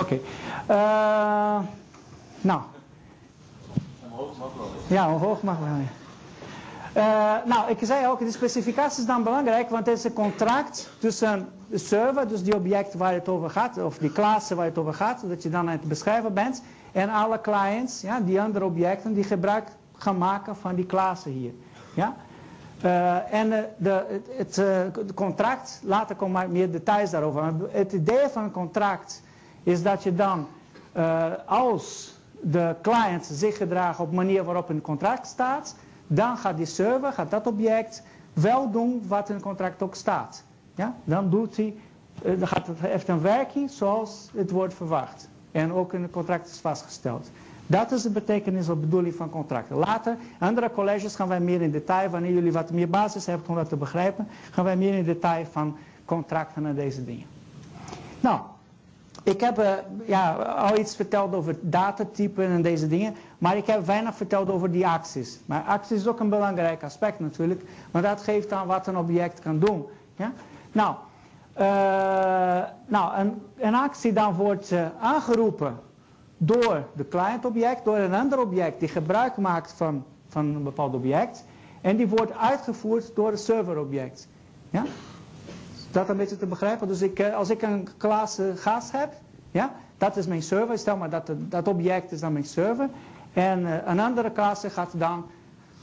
[0.00, 0.18] Oké.
[0.66, 1.58] Eh,
[2.40, 2.60] nou,
[4.10, 4.68] Omhoog mag wel.
[4.86, 5.68] ja, omhoog mag wel.
[6.96, 10.90] Eh, nou, ik zei ook, de specificatie is dan belangrijk, want het is een contract
[10.98, 14.78] tussen de server, dus die objecten waar het over gaat, of die klassen waar het
[14.78, 16.62] over gaat, dat je dan aan het beschrijven bent,
[16.92, 21.52] en alle clients, ja, die andere objecten, die gebruik gaan maken van die klassen hier.
[21.94, 22.16] Ja?
[22.80, 27.52] Eh, en eh, de, het, contract, later komen maar meer details daarover.
[27.70, 29.22] Het idee van een contract
[29.62, 30.46] is dat je dan,
[31.46, 35.74] als de client zich gedragen op manier waarop het contract staat,
[36.06, 38.02] dan gaat die server, gaat dat object
[38.32, 40.44] wel doen wat in het contract ook staat.
[40.74, 40.94] Ja?
[41.04, 41.74] Dan, doet hij,
[42.22, 45.28] eh, dan gaat het, heeft een werking zoals het wordt verwacht.
[45.52, 47.30] En ook in het contract is vastgesteld.
[47.66, 49.76] Dat is de betekenis of bedoeling van contracten.
[49.76, 53.54] Later, andere colleges gaan wij meer in detail, wanneer jullie wat meer basis hebben om
[53.54, 57.26] dat te begrijpen, gaan wij meer in detail van contracten en deze dingen.
[58.20, 58.40] Nou,
[59.26, 59.72] ik heb uh,
[60.04, 64.70] ja, al iets verteld over datatypen en deze dingen, maar ik heb weinig verteld over
[64.70, 65.40] die acties.
[65.46, 69.40] Maar acties is ook een belangrijk aspect natuurlijk, maar dat geeft aan wat een object
[69.40, 69.86] kan doen.
[70.16, 70.32] Ja?
[70.72, 70.94] Nou,
[71.58, 71.64] uh,
[72.86, 75.78] nou een, een, actie dan wordt uh, aangeroepen
[76.36, 81.44] door de client-object, door een ander object die gebruik maakt van, van een bepaald object.
[81.80, 84.28] En die wordt uitgevoerd door het server-object.
[84.70, 84.84] Ja?
[85.96, 86.88] Dat een beetje te begrijpen?
[86.88, 89.12] Dus ik, als ik een klas gas heb,
[89.50, 90.78] ja, dat is mijn server.
[90.78, 92.88] Stel maar dat dat object is dan mijn server.
[93.32, 95.24] En uh, een andere klasse gaat dan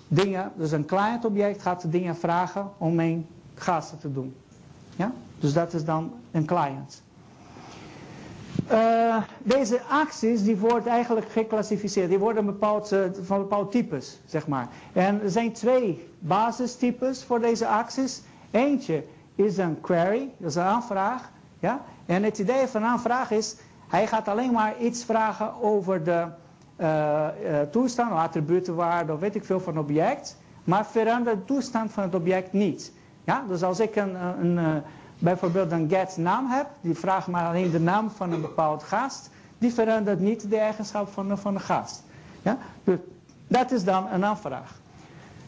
[0.08, 4.36] dingen, dus een client object gaat dingen vragen om mijn gasten te doen.
[4.96, 5.12] Ja?
[5.40, 7.02] Dus dat is dan een client.
[9.44, 12.10] Deze acties die worden eigenlijk geclassificeerd.
[12.10, 14.68] Die worden bepaald, van bepaalde types, zeg maar.
[14.94, 18.22] En er zijn twee basistypes voor deze acties.
[18.52, 19.04] Eentje
[19.36, 21.32] is een query, dat is een aanvraag.
[21.60, 21.82] Ja?
[22.06, 23.56] En het idee van een aanvraag is,
[23.88, 26.26] hij gaat alleen maar iets vragen over de
[26.78, 30.38] uh, uh, toestand, attributenwaarde of weet ik veel van object.
[30.64, 32.92] Maar verandert de toestand van het object niet.
[33.24, 33.44] Ja?
[33.48, 34.84] Dus als ik een, een, een
[35.20, 39.30] bijvoorbeeld een get naam heb, die vraagt maar alleen de naam van een bepaald gast,
[39.58, 42.04] die verandert niet de eigenschap van de, van de gast.
[42.42, 42.58] Ja?
[42.84, 42.98] Dus
[43.48, 44.82] dat is dan een aanvraag.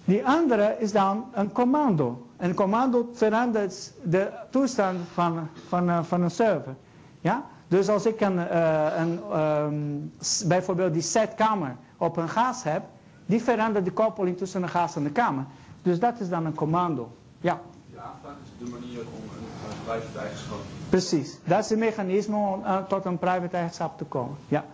[0.06, 2.27] Die andere is dan een commando.
[2.38, 6.76] Een commando verandert de toestand van, van, van een server.
[7.22, 7.45] Ja?
[7.68, 10.11] Dus als ik een, uh, een um,
[10.48, 12.84] bijvoorbeeld die setkamer op een gas heb,
[13.26, 15.45] die verandert de koppeling tussen een gas en de kamer.
[15.82, 17.11] Dus dat is dan een commando.
[17.40, 17.61] Ja.
[17.91, 20.57] De aanvraag is de manier om een private eigenschap.
[20.90, 24.36] Precies, dat is het mechanisme om uh, tot een private eigenschap te komen.
[24.48, 24.65] Ja.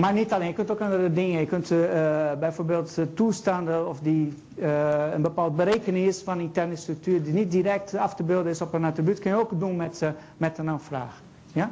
[0.00, 1.40] Maar niet alleen, je kunt ook andere dingen.
[1.40, 1.88] Je kunt uh,
[2.38, 4.34] bijvoorbeeld toestanden of die
[5.12, 8.84] een bepaald berekenis van interne structuur die niet direct af te beelden is op een
[8.84, 10.02] attribuut, kun je ook doen met,
[10.36, 11.22] met een aanvraag.
[11.52, 11.70] Ja?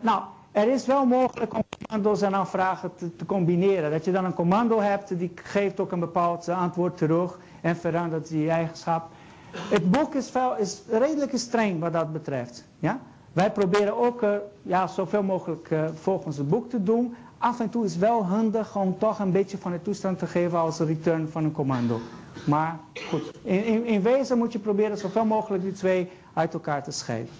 [0.00, 0.22] Nou,
[0.52, 3.90] er is wel mogelijk om commando's en aanvragen te, te, combineren.
[3.90, 8.28] Dat je dan een commando hebt, die geeft ook een bepaald antwoord terug en verandert
[8.28, 9.08] die eigenschap.
[9.50, 12.64] Het boek is, veel, is redelijk streng wat dat betreft.
[12.78, 13.00] Ja?
[13.32, 14.30] Wij proberen ook uh,
[14.62, 17.14] ja, zoveel mogelijk uh, volgens het boek te doen.
[17.38, 20.58] Af en toe is wel handig om toch een beetje van de toestand te geven
[20.58, 22.00] als return van een commando.
[22.46, 22.78] Maar
[23.08, 26.90] goed, in, in, in wezen moet je proberen zoveel mogelijk die twee uit elkaar te
[26.90, 27.32] scheiden.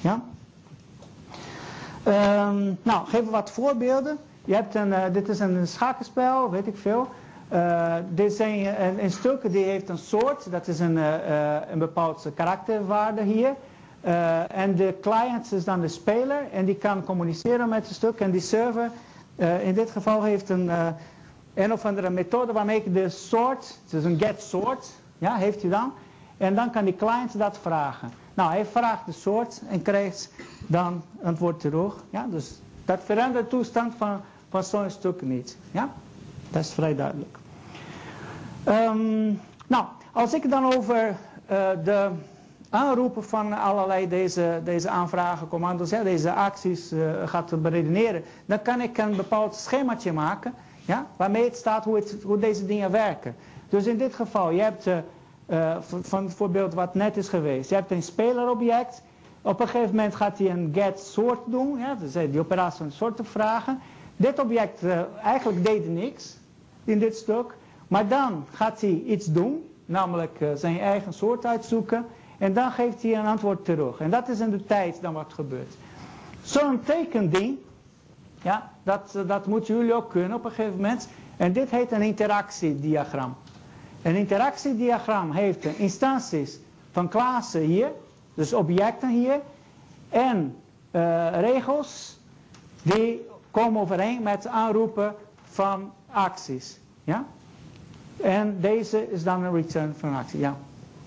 [0.00, 0.22] Ja?
[2.06, 4.18] Um, nou, geef wat voorbeelden.
[4.44, 7.08] Je hebt een, uh, dit is een schakenspel, weet ik veel.
[7.52, 10.96] Uh, dit zijn een, een stuk, die heeft een soort, dat is een,
[11.72, 13.54] een bepaald karakterwaarde hier.
[14.48, 18.20] En de client is dan de speler en die kan communiceren met het stuk.
[18.20, 18.90] En die server,
[19.62, 20.70] in dit geval heeft een,
[21.54, 25.70] een of andere methode waarmee ik de soort, dus een get soort, ja, heeft hij
[25.70, 25.92] dan.
[26.36, 28.10] En dan kan die client dat vragen.
[28.34, 30.30] Nou, hij vraagt de soort en krijgt
[30.66, 31.94] dan antwoord terug.
[32.10, 34.20] Ja, dus dat verandert de toestand van,
[34.50, 35.56] van zo'n stuk niet.
[35.70, 35.88] Ja,
[36.50, 37.38] dat is vrij duidelijk.
[38.68, 41.16] Um, nou, als ik dan over
[41.84, 42.10] de
[42.72, 48.98] aanroepen van allerlei deze, deze aanvragen, commando's, deze acties uh, gaat beredeneren, dan kan ik
[48.98, 50.54] een bepaald schemaatje maken,
[50.84, 53.36] ja, waarmee het staat hoe, het, hoe deze dingen werken.
[53.68, 54.96] Dus in dit geval, je hebt uh,
[55.46, 57.68] uh, van het voorbeeld wat net is geweest.
[57.68, 59.02] Je hebt een spelerobject.
[59.42, 61.78] Op een gegeven moment gaat hij een get soort doen.
[61.78, 63.80] Ja, dus die operatie een soort te vragen.
[64.16, 64.82] Dit object
[65.22, 66.36] eigenlijk deed niks
[66.84, 67.54] in dit stuk.
[67.88, 69.68] Maar dan gaat hij iets doen.
[69.86, 72.06] Namelijk zijn eigen soort uitzoeken.
[72.42, 74.00] En dan geeft hij een antwoord terug.
[74.00, 75.74] En dat is in de tijd dan wat gebeurt.
[76.42, 77.58] Zo'n tekending.
[78.42, 81.08] Ja, dat, dat moeten jullie ook kunnen op een gegeven moment.
[81.36, 83.34] En dit heet een interactiediagram.
[84.02, 86.58] Een interactiediagram heeft instanties
[86.92, 87.88] van klassen hier,
[88.34, 89.40] dus objecten hier,
[90.08, 90.56] en
[90.90, 92.18] uh, regels
[92.82, 95.14] die komen overeen met aanroepen
[95.44, 96.78] van acties.
[97.04, 97.24] Ja?
[98.16, 100.38] En deze is dan een return van actie.
[100.38, 100.56] Ja.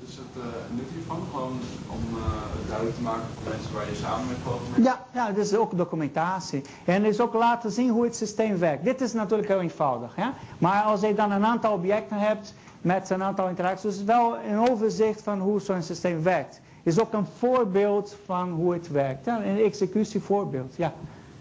[0.06, 0.44] Dus het uh,
[0.76, 2.24] nut hiervan gewoon om uh,
[2.68, 4.84] duidelijk te maken voor mensen waar je samen mee programmeert?
[4.84, 6.62] Ja, ja, dit is ook documentatie.
[6.86, 8.84] En het is ook laten zien hoe het systeem werkt.
[8.84, 10.16] Dit is natuurlijk heel eenvoudig.
[10.16, 10.34] Ja?
[10.58, 13.96] Maar als je dan een aantal objecten hebt met een aantal interacties.
[13.96, 16.62] Dus wel een overzicht van hoe zo'n systeem werkt.
[16.84, 19.26] Is ook een voorbeeld van hoe het werkt.
[19.26, 20.94] Ja, een executievoorbeeld, ja.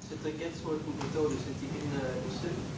[0.09, 2.74] Zit de get soort methode zit die in de, de stuk?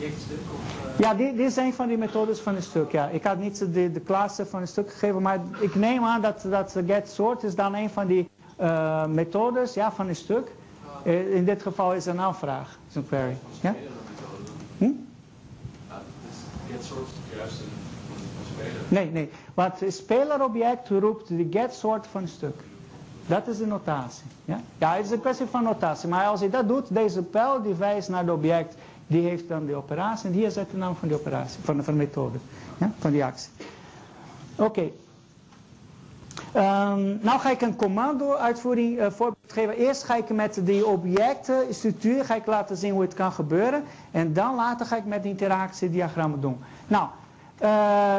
[0.00, 2.92] Of, eh, Ja, dit, dit is een van die methodes van het stuk.
[2.92, 3.08] Ja.
[3.08, 6.44] Ik had niet de, de klasse van het stuk gegeven, maar ik neem aan dat,
[6.50, 10.50] dat get sort is dan een van die eh, methodes ja, van het stuk.
[11.04, 13.36] Eh, in dit geval is een aanvraag, is een query.
[13.60, 13.74] Ja?
[14.78, 14.84] Hm?
[15.88, 16.02] Ja,
[16.68, 16.96] dus is een,
[17.46, 18.82] een speler.
[18.88, 19.30] Nee, nee.
[19.54, 22.60] Want het spelerobject roept de get sort van stuk.
[23.26, 24.24] Dat is de notatie.
[24.44, 24.60] Ja?
[24.78, 26.08] ja, het is een kwestie van notatie.
[26.08, 28.74] Maar als je dat doet, deze pijl die wijst naar het object,
[29.06, 30.28] die heeft dan de operatie.
[30.28, 32.38] En hier zet de naam van die operatie, van de, de methode.
[32.78, 32.92] Ja?
[32.98, 33.50] Van die actie.
[34.56, 34.90] Oké.
[36.52, 39.76] Ehm, nou ga ik een commando-uitvoering eh, voorbeeld geven.
[39.76, 43.84] Eerst ga ik met die objectenstructuur ga ik laten zien hoe het kan gebeuren.
[44.10, 46.58] En dan later ga ik met de interactiediagrammen doen.
[46.86, 47.08] Nou,
[47.58, 48.18] eh,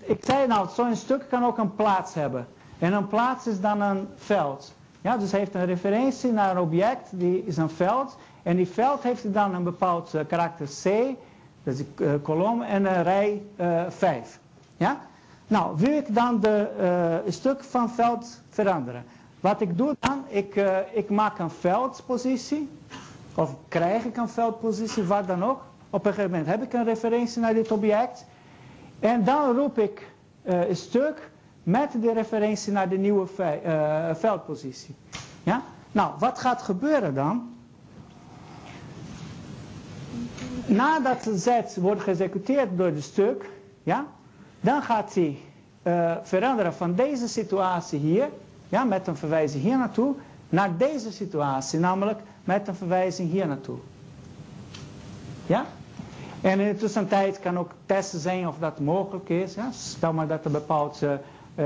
[0.00, 2.46] ik zei nou, zo'n stuk kan ook een plaats hebben.
[2.78, 4.72] En een plaats is dan een veld.
[5.00, 8.16] Ja, dus heeft een referentie naar een object, die is een veld.
[8.42, 10.84] En die veld heeft dan een bepaald eh, karakter C,
[11.62, 13.42] dat is een uh, kolom, en een rij
[13.88, 14.38] 5.
[14.76, 15.00] ja?
[15.46, 19.04] Nou, wil ik dan de stuk van veld veranderen?
[19.40, 20.54] Wat ik doe dan, ik,
[20.92, 22.68] ik maak een veldpositie.
[23.34, 25.60] Of krijg ik een veldpositie, wat dan ook.
[25.90, 28.24] Op een gegeven moment heb ik een referentie naar dit object.
[29.00, 30.12] En dan roep ik
[30.44, 31.30] een stuk
[31.62, 33.26] met de referentie naar de nieuwe
[34.14, 34.94] veldpositie.
[35.42, 35.62] Ja?
[35.92, 37.49] Nou, wat gaat gebeuren dan?
[40.66, 43.48] Nadat de Z wordt geëxecuteerd door het stuk,
[43.82, 44.06] ja,
[44.60, 45.38] dan gaat hij
[45.82, 48.28] uh, veranderen van deze situatie hier,
[48.68, 50.14] ja, met een verwijzing hier naartoe,
[50.48, 53.78] naar deze situatie, namelijk met een verwijzing hier naartoe.
[55.46, 55.66] Ja?
[56.40, 59.54] En in de tussentijd kan ook testen zijn of dat mogelijk is.
[59.70, 61.12] Stel maar dat er bepaald uh,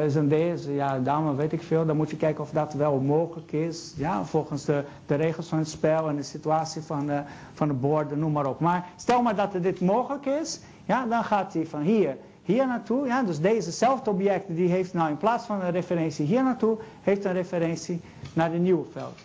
[0.06, 3.52] zijn deze, ja, dame weet ik veel, dan moet je kijken of dat wel mogelijk
[3.52, 3.92] is.
[3.96, 7.18] Ja, volgens de, de regels van het spel en de situatie van, uh,
[7.52, 8.60] van de borden, noem maar op.
[8.60, 13.06] Maar stel maar dat dit mogelijk is, ja, dan gaat hij van hier hier naartoe.
[13.06, 17.24] Ja, dus dezezelfde object die heeft nou in plaats van een referentie hier naartoe, heeft
[17.24, 18.00] een referentie
[18.32, 19.20] naar de nieuwe veld.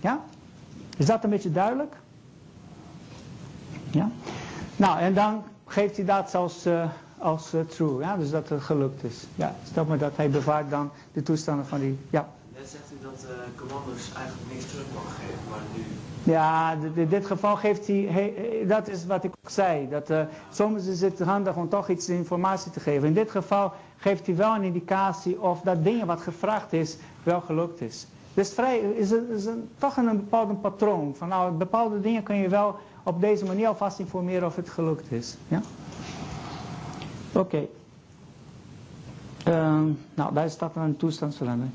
[0.00, 0.20] Ja?
[0.96, 1.96] Is dat een beetje duidelijk?
[3.90, 4.10] Ja?
[4.76, 6.84] Nou, en dan geeft hij dat als, uh,
[7.24, 8.00] als uh, true.
[8.00, 8.16] Ja?
[8.16, 9.26] Dus dat het gelukt is.
[9.34, 11.98] Ja, stel maar dat hij bewaart dan de toestanden van die...
[12.10, 12.28] Ja.
[12.56, 15.82] Net zegt u dat uh, commando's eigenlijk niks terug mogen geven, maar nu
[16.24, 18.34] ja, in dit geval geeft hij, he,
[18.66, 19.88] dat is wat ik ook zei.
[19.88, 20.20] Dat, uh,
[20.52, 23.08] soms is het handig om toch iets informatie te geven.
[23.08, 27.40] In dit geval geeft hij wel een indicatie of dat ding wat gevraagd is, wel
[27.40, 28.06] gelukt is.
[28.34, 31.14] Dus vrij, is, een, is een, toch een, een bepaald patroon.
[31.16, 35.12] Van nou, bepaalde dingen kun je wel op deze manier alvast informeren of het gelukt
[35.12, 35.36] is.
[35.48, 35.60] Ja?
[37.34, 37.66] Oké.
[39.48, 41.74] Um, nou, daar staat een toestandsverandering.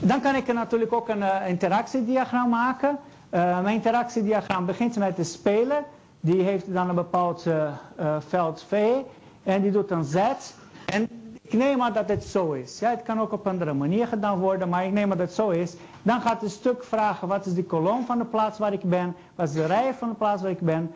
[0.00, 2.98] Dan kan ik natuurlijk ook een uh, interactiediagram maken.
[3.30, 5.82] Uh, mijn interactiediagram begint met de speler.
[6.20, 7.72] Die heeft dan een bepaald uh,
[8.18, 8.92] veld V.
[9.42, 10.16] En die doet een Z.
[10.86, 11.08] En
[11.42, 12.78] ik neem aan dat het zo is.
[12.78, 14.68] Ja, het kan ook op een andere manier gedaan worden.
[14.68, 15.74] Maar ik neem aan dat het zo is.
[16.02, 19.14] Dan gaat het stuk vragen wat is de kolom van de plaats waar ik ben.
[19.34, 20.90] Wat is de rij van de plaats waar ik ben.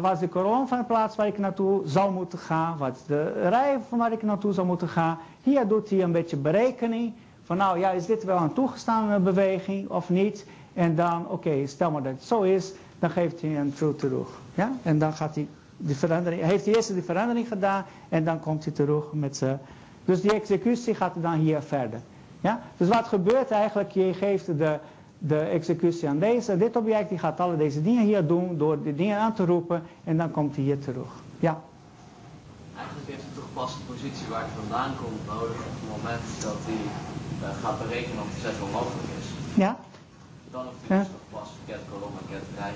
[0.00, 2.78] Wat is de kolom van de plaats waar ik naartoe zou moeten gaan.
[2.78, 5.18] Wat is de rij van waar ik naartoe zou moeten gaan.
[5.42, 7.12] Hier doet hij een beetje berekening.
[7.44, 10.46] Van nou ja, is dit wel een toegestaande beweging of niet.
[10.74, 14.28] En dan, oké, stel maar dat het zo is, dan geeft hij een true terug.
[14.54, 14.72] Ja?
[14.82, 18.64] En dan gaat hij die verandering, heeft hij eerst die verandering gedaan en dan komt
[18.64, 19.60] hij terug met zijn...
[20.04, 22.00] Dus die executie gaat dan hier verder.
[22.40, 22.60] Ja?
[22.76, 24.78] Dus wat gebeurt eigenlijk, je geeft de,
[25.24, 28.94] de executie aan deze, dit object, die gaat alle deze dingen hier doen door die
[28.94, 31.08] dingen aan te roepen en dan komt hij hier terug.
[31.38, 31.60] Ja?
[32.76, 33.42] Eigenlijk heeft de
[33.86, 36.82] positie waar hij vandaan komt nodig op het moment dat hij
[37.42, 39.26] uh, gaat berekenen of de zet wel mogelijk is.
[39.54, 39.76] Ja?
[40.50, 42.72] Dan hoeft hij dus pas get kolom en rij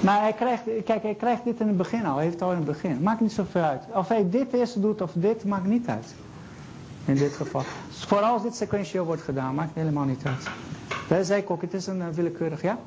[0.00, 2.50] Maar hij krijgt, kijk, hij krijgt dit in het begin al, hij heeft het al
[2.50, 3.02] in het begin.
[3.02, 3.82] Maakt niet zoveel uit.
[3.94, 6.14] Of hij dit eerst doet of dit, maakt niet uit.
[7.04, 7.62] In dit geval.
[7.90, 10.48] Vooral als dit sequentieel wordt gedaan, maakt helemaal niet uit.
[11.08, 12.78] Dat zei ik ook, het is een uh, willekeurig, ja?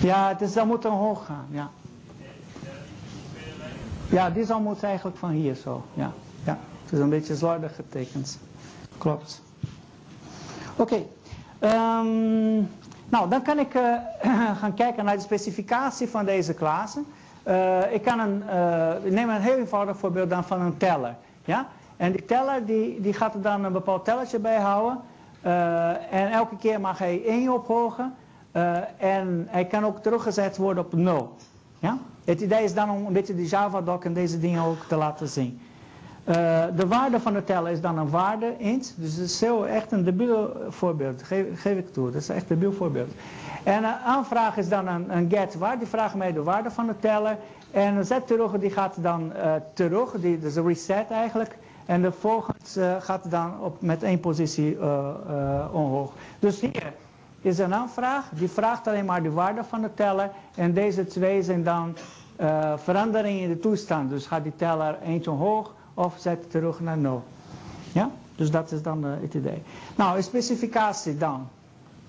[0.00, 1.70] Ja, het is, dan moet omhoog gaan, ja.
[4.10, 5.84] Ja, die zal moeten eigenlijk van hier zo.
[5.94, 6.12] Ja,
[6.44, 6.58] ja.
[6.84, 8.38] Het is een beetje slordig getekend.
[8.98, 9.42] Klopt.
[10.76, 10.94] Oké.
[11.60, 12.68] Um,
[13.08, 13.94] nou, dan kan ik uh,
[14.60, 17.02] gaan kijken naar de specificatie van deze klasse.
[17.50, 18.42] Uh, ik, kan een,
[19.04, 21.16] ik neem een heel eenvoudig voorbeeld dan van een teller.
[21.44, 21.66] Ja?
[21.96, 25.00] En die teller die, die gaat er dan een bepaald tellertje bij houden.
[26.10, 28.14] en elke keer mag hij 1 ophogen.
[28.98, 31.36] en hij kan ook teruggezet worden op 0.
[31.78, 31.98] Ja?
[32.24, 35.28] Het idee is dan om een beetje die Java-doc en deze dingen ook te laten
[35.28, 35.60] zien.
[36.24, 38.94] Eh, de waarde van de teller is dan een waarde int.
[38.96, 41.22] Dus het is heel, echt een debiel voorbeeld.
[41.22, 42.10] Geef, geef ik toe.
[42.10, 43.10] Dat is echt een debiel voorbeeld.
[43.62, 45.78] En een aanvraag is dan een, get waar.
[45.78, 47.36] Die vragen mij de waarde van de teller.
[47.70, 50.10] En een zet terug die gaat dan uh, terug.
[50.10, 51.58] Die, dus een reset eigenlijk.
[51.86, 54.78] En de volgende uh, gaat dan op, met één positie
[55.72, 56.12] omhoog.
[56.38, 56.92] Dus hier
[57.40, 58.28] is een aanvraag.
[58.34, 60.30] Die vraagt alleen maar de waarde van de teller.
[60.54, 61.96] En deze twee zijn dan
[62.76, 64.10] veranderingen in de toestand.
[64.10, 67.22] Dus gaat die teller eentje omhoog of zet terug naar 0.
[67.92, 68.10] Ja?
[68.36, 69.62] Dus dat is dan het idee.
[69.96, 71.48] Nou, specificatie dan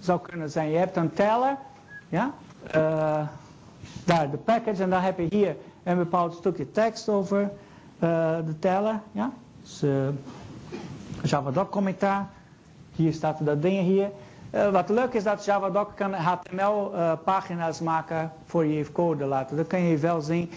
[0.02, 1.58] zou kunnen zijn, je hebt een teller,
[2.10, 2.34] ja?
[2.76, 3.28] Uh,
[4.06, 7.50] daar de package en dan heb je hier een bepaald stukje tekst over uh,
[8.46, 9.32] de teller, ja?
[9.62, 9.84] Dus
[11.24, 12.30] Javadoc commentaar,
[12.92, 14.10] hier staat dat ding hier.
[14.72, 16.92] wat leuk is dat Javadoc kan HTML
[17.24, 19.58] pagina's maken voor je code laten.
[19.58, 20.52] Dat kan je wel zien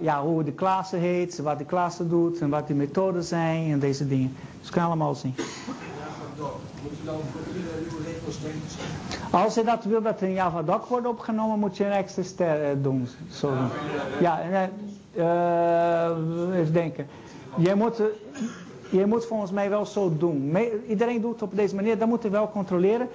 [0.00, 3.78] ja, hoe de klasse heet, wat de klasse doet en wat de methoden zijn en
[3.78, 4.36] deze dingen.
[4.60, 5.34] Dus kan je allemaal zien.
[9.30, 12.82] Als je dat wil dat in Javadoc wordt opgenomen, moet je een extra ster uh,
[12.82, 13.08] doen.
[14.20, 14.70] Ja, en,
[15.14, 17.06] uh, even denken.
[17.56, 18.02] Je moet,
[18.90, 20.56] je moet volgens mij wel zo doen.
[20.88, 23.08] Iedereen doet het op deze manier, dat moet je wel controleren.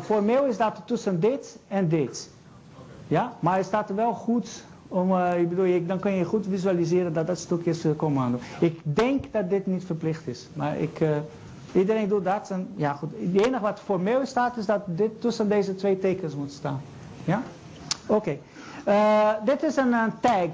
[0.00, 2.30] formeel is dat tussen dit en dit.
[3.08, 6.46] Ja, maar het staat er wel goed om, uh, ik bedoel, dan kun je goed
[6.48, 8.38] visualiseren dat dat stukje is uh, commando.
[8.60, 10.48] Ik denk dat dit niet verplicht is.
[10.52, 11.08] Maar ik, uh,
[11.76, 12.50] iedereen doet dat.
[12.50, 13.10] En, ja, goed.
[13.20, 16.80] Het enige wat formeel staat is dat dit tussen deze twee tekens moet staan.
[17.24, 17.42] Ja?
[18.06, 18.38] Oké.
[18.84, 19.38] Okay.
[19.44, 20.48] dit is een, een, tag.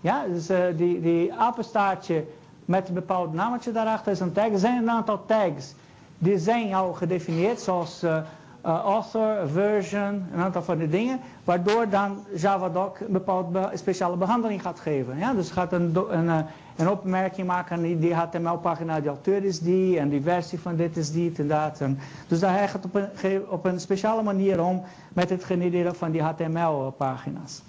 [0.00, 0.46] Ja, dus
[0.76, 2.24] die, die apenstaartje
[2.64, 4.48] met een bepaald naamtje daarachter is een tag.
[4.48, 5.74] Er zijn een aantal tags.
[6.18, 8.18] Die zijn al gedefinieerd zoals uh,
[8.62, 14.80] author, version, een aantal van die dingen, waardoor dan Javadoc een bepaalde speciale behandeling gaat
[14.80, 15.18] geven.
[15.18, 15.32] Ja?
[15.32, 16.38] Dus gaat een, een, eh,
[16.76, 21.12] een opmerking maken die, HTML-pagina, die auteur is die, en die versie van dit is
[21.12, 21.80] die, en dat.
[21.80, 21.98] En,
[22.28, 24.82] dus daar gaat op een, op een speciale manier om
[25.12, 27.62] met het genereren van die HTML-pagina's.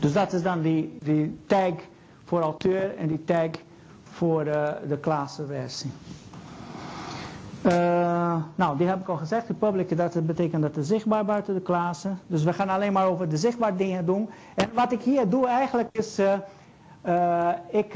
[0.00, 1.72] Dus dat is dan die, die tag
[2.24, 3.48] voor auteur en die tag
[4.02, 5.90] voor uh, de klassenversie.
[7.66, 9.46] Uh, nou, die heb ik al gezegd.
[9.46, 12.10] De public, dat betekent dat het zichtbaar buiten de klasse.
[12.26, 14.28] Dus we gaan alleen maar over de zichtbaar dingen doen.
[14.54, 16.18] En wat ik hier doe eigenlijk is,
[17.70, 17.94] ik,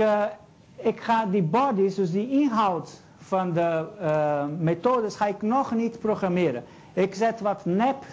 [0.76, 3.86] ik ga die bodies, dus die inhoud van de
[4.59, 6.64] methodes, ga ik nog niet programmeren.
[6.93, 8.05] Ik zet wat nep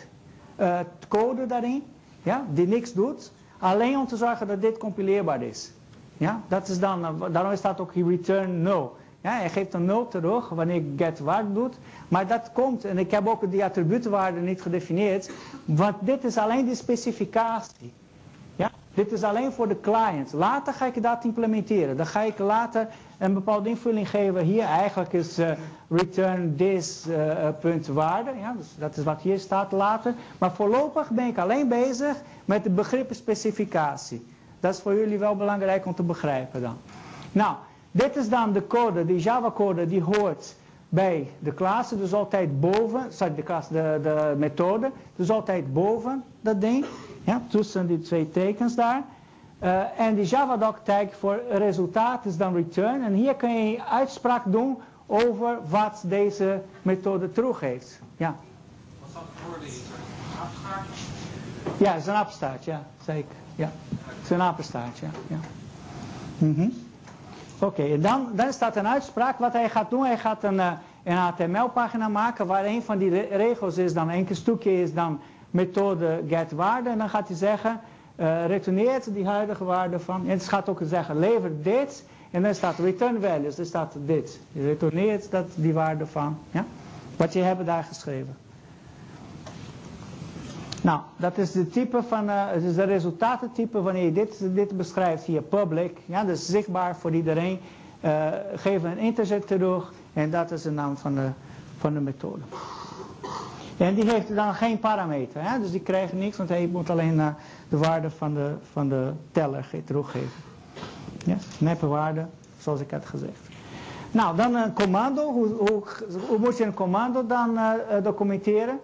[1.08, 1.84] code daarin,
[2.24, 3.32] ja, die niks doet.
[3.60, 5.72] Alleen om te zorgen dat dit compileerbaar is.
[6.18, 8.96] Ja, dat is dan, daarom staat ook hier return 0.
[9.22, 11.22] Ja, hij geeft een 0 terug wanneer ik get
[11.54, 11.78] doet.
[12.08, 15.32] Maar dat komt, en ik heb ook die attributenwaarde niet gedefinieerd.
[15.66, 17.94] Want dit is alleen de specificatie.
[18.94, 20.34] Dit is alleen voor de client.
[20.34, 21.98] Later ga ik dat implementeren.
[21.98, 22.88] Dan ga ik later
[23.18, 24.44] een bepaalde invulling geven.
[24.44, 25.52] Hier eigenlijk is uh,
[25.90, 27.16] return this uh.
[28.40, 28.54] Ja?
[28.58, 30.14] Dus dat is wat hier staat later.
[30.38, 32.16] Maar voorlopig ben ik alleen bezig
[32.46, 34.26] met de begrippen specificatie.
[34.60, 36.78] Dat is voor jullie wel belangrijk om te begrijpen dan.
[37.32, 37.56] Nou,
[37.92, 40.56] dit is dan de code, die Java-code, die hoort
[40.90, 46.24] bij de klasse, dus altijd boven, sorry, de, klasse, de, de methode, dus altijd boven
[46.42, 46.86] dat ding,
[47.24, 49.04] ja, tussen die twee tekens daar.
[49.64, 53.04] Uh, en die Javadoc tag voor resultaat is dan return.
[53.04, 58.00] En hier kun je uitspraak doen over wat deze methode teruggeeft.
[58.18, 58.36] Ja.
[59.00, 59.82] Wat staat voor de
[60.42, 61.04] apenstaartje?
[61.78, 63.36] Ja, het is een apenstaartje, ja, zeker.
[63.56, 63.72] Ja.
[64.06, 65.36] Het is een apenstaartje, ja.
[65.36, 65.40] ja.
[66.38, 66.74] Mm -hmm.
[67.60, 69.38] Oké, okay, dan, dan staat een uitspraak.
[69.38, 70.72] Wat hij gaat doen, hij gaat een, uh,
[71.04, 75.20] een HTML-pagina maken waar een van die re regels is, dan een stukje is dan
[75.52, 76.90] methode getWaarde.
[76.90, 77.80] En dan gaat hij zeggen,
[78.16, 82.06] uh, retourneert die huidige waarde van, en het gaat ook zeggen, lever dit.
[82.32, 84.40] En dan staat return values, dan staat dit.
[84.52, 86.66] Je retourneert dat, die waarde van, ja?
[87.18, 88.38] Wat je hebt daar geschreven.
[90.82, 94.78] Nou, dat is de type van, uh, het is de resultatentype wanneer je dit, dit
[94.78, 95.98] beschrijft hier, public.
[96.06, 97.60] Ja, dus zichtbaar voor iedereen.
[98.06, 101.30] Uh, geef een integer terug en dat is de naam van de,
[101.78, 102.42] van de methode.
[103.82, 105.60] En die heeft dan geen parameter, hè?
[105.60, 107.22] dus die krijgt niks, want hij moet alleen
[107.70, 110.42] de waarde van de, van de teller teruggeven.
[111.26, 112.26] Ja, neppe waarde,
[112.58, 113.50] zoals ik had gezegd.
[114.12, 115.32] Nou, dan een commando.
[115.32, 115.48] Hoe,
[116.28, 117.60] hoe, moet je een commando dan
[118.04, 118.80] documenteren?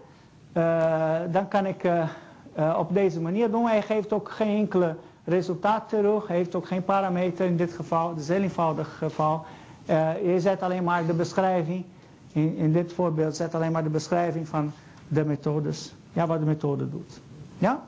[0.53, 1.91] Uh, dan kan ik
[2.77, 3.65] op deze manier doen.
[3.65, 6.27] Hij geeft ook geen enkele resultaat terug.
[6.27, 8.09] Hij heeft ook geen parameter in dit geval.
[8.09, 9.45] Het is een heel eenvoudig geval.
[10.23, 11.83] je zet alleen maar de beschrijving.
[12.31, 14.71] In, in dit voorbeeld zet alleen maar de beschrijving van
[15.07, 15.95] de methodes.
[16.13, 17.19] Ja, wat de methode doet.
[17.57, 17.83] Ja?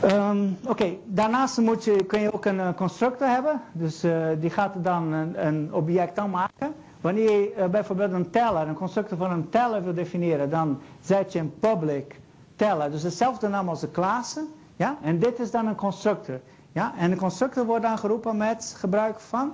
[0.00, 3.60] Ehm, Oké, daarnaast moet je, kun je ook een eh, constructor hebben.
[3.72, 6.74] Dus eh, die gaat dan een, een object aanmaken.
[7.00, 11.32] Wanneer je eh, bijvoorbeeld een teller, een constructor van een teller wil definiëren, dan zet
[11.32, 12.20] je een public
[12.56, 12.90] teller.
[12.90, 14.44] Dus hetzelfde naam als de klasse.
[14.76, 14.98] Ja?
[15.02, 16.40] En dit is dan een constructor.
[16.72, 16.94] Ja?
[16.98, 19.52] En de constructor wordt dan geroepen met gebruik van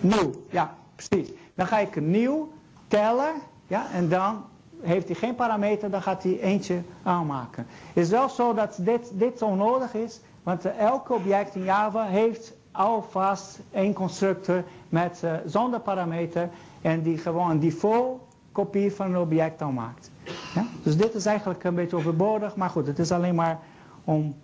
[0.00, 0.30] nieuw.
[0.50, 0.74] Ja,
[1.06, 1.32] precies.
[1.54, 2.52] Dan ga ik een nieuw
[2.88, 3.32] teller.
[3.66, 3.86] Ja?
[3.92, 4.44] En dan
[4.80, 7.66] heeft hij geen parameter, dan gaat hij eentje aanmaken.
[7.86, 12.04] Het is wel zo dat dit, dit onnodig is, want uh, elk object in Java
[12.04, 16.48] heeft alvast één constructor met uh, zonder parameter
[16.82, 18.20] en die gewoon een default
[18.52, 20.10] kopie van een object aanmaakt.
[20.54, 20.66] Ja?
[20.82, 23.58] Dus dit is eigenlijk een beetje overbodig, maar goed, het is alleen maar
[24.04, 24.34] om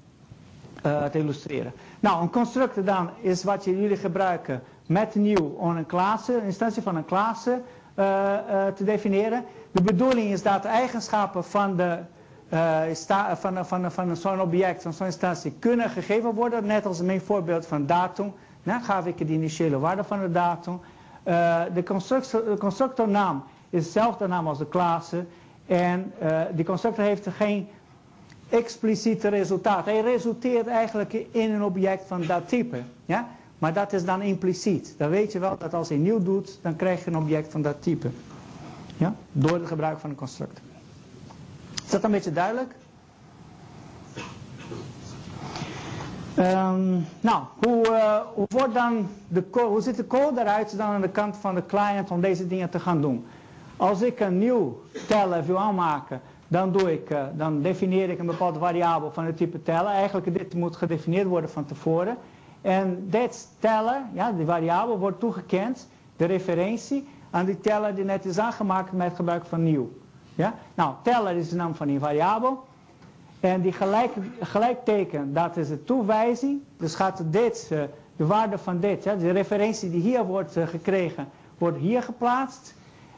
[0.86, 1.72] uh, te illustreren.
[2.00, 6.82] Nou, een constructor dan is wat jullie gebruiken met nieuw om een klasse, een instantie
[6.82, 7.60] van een klasse
[8.74, 9.44] te definiëren.
[9.70, 11.98] De bedoeling is dat de eigenschappen van, de,
[12.52, 16.66] uh, van, van, van zo'n object, van zo'n instantie, kunnen gegeven worden.
[16.66, 18.32] Net als mijn voorbeeld van datum.
[18.62, 20.80] Dan gaf ik de initiële waarde van de datum.
[21.74, 25.24] De, constructor, de constructornaam is dezelfde naam als de klasse.
[25.66, 26.12] En
[26.52, 27.68] die constructor heeft geen
[28.48, 29.84] expliciete resultaat.
[29.84, 32.82] Hij resulteert eigenlijk in een object van dat type.
[33.04, 33.28] Ja?
[33.64, 34.94] Maar dat is dan impliciet.
[34.98, 37.62] Dan weet je wel dat als hij nieuw doet, dan krijg je een object van
[37.62, 38.10] dat type.
[38.96, 39.14] Ja?
[39.32, 40.64] Door het gebruik van een constructor.
[41.84, 42.74] Is dat een beetje duidelijk?
[46.38, 51.00] Um, nou, hoe, uh, hoe, wordt dan de hoe ziet de code eruit dan aan
[51.00, 53.26] de kant van de client om deze dingen te gaan doen?
[53.76, 58.26] Als ik een nieuw teller wil aanmaken, dan, doe ik, uh, dan definieer ik een
[58.26, 59.92] bepaalde variabele van het type teller.
[59.92, 62.16] Eigenlijk dit moet gedefinieerd worden van tevoren.
[62.64, 68.24] En dit teller, ja, die variabele, wordt toegekend, de referentie, aan die teller die net
[68.24, 69.90] is aangemaakt met gebruik van nieuw.
[70.34, 70.54] Ja?
[70.74, 72.64] Nou, teller is de naam van die variabel.
[73.40, 76.60] En die gelijk, gelijkteken, dat is de toewijzing.
[76.76, 77.82] Dus gaat dit, uh,
[78.16, 81.28] de waarde van dit, ja, de referentie die hier wordt uh, gekregen,
[81.58, 82.74] wordt hier geplaatst.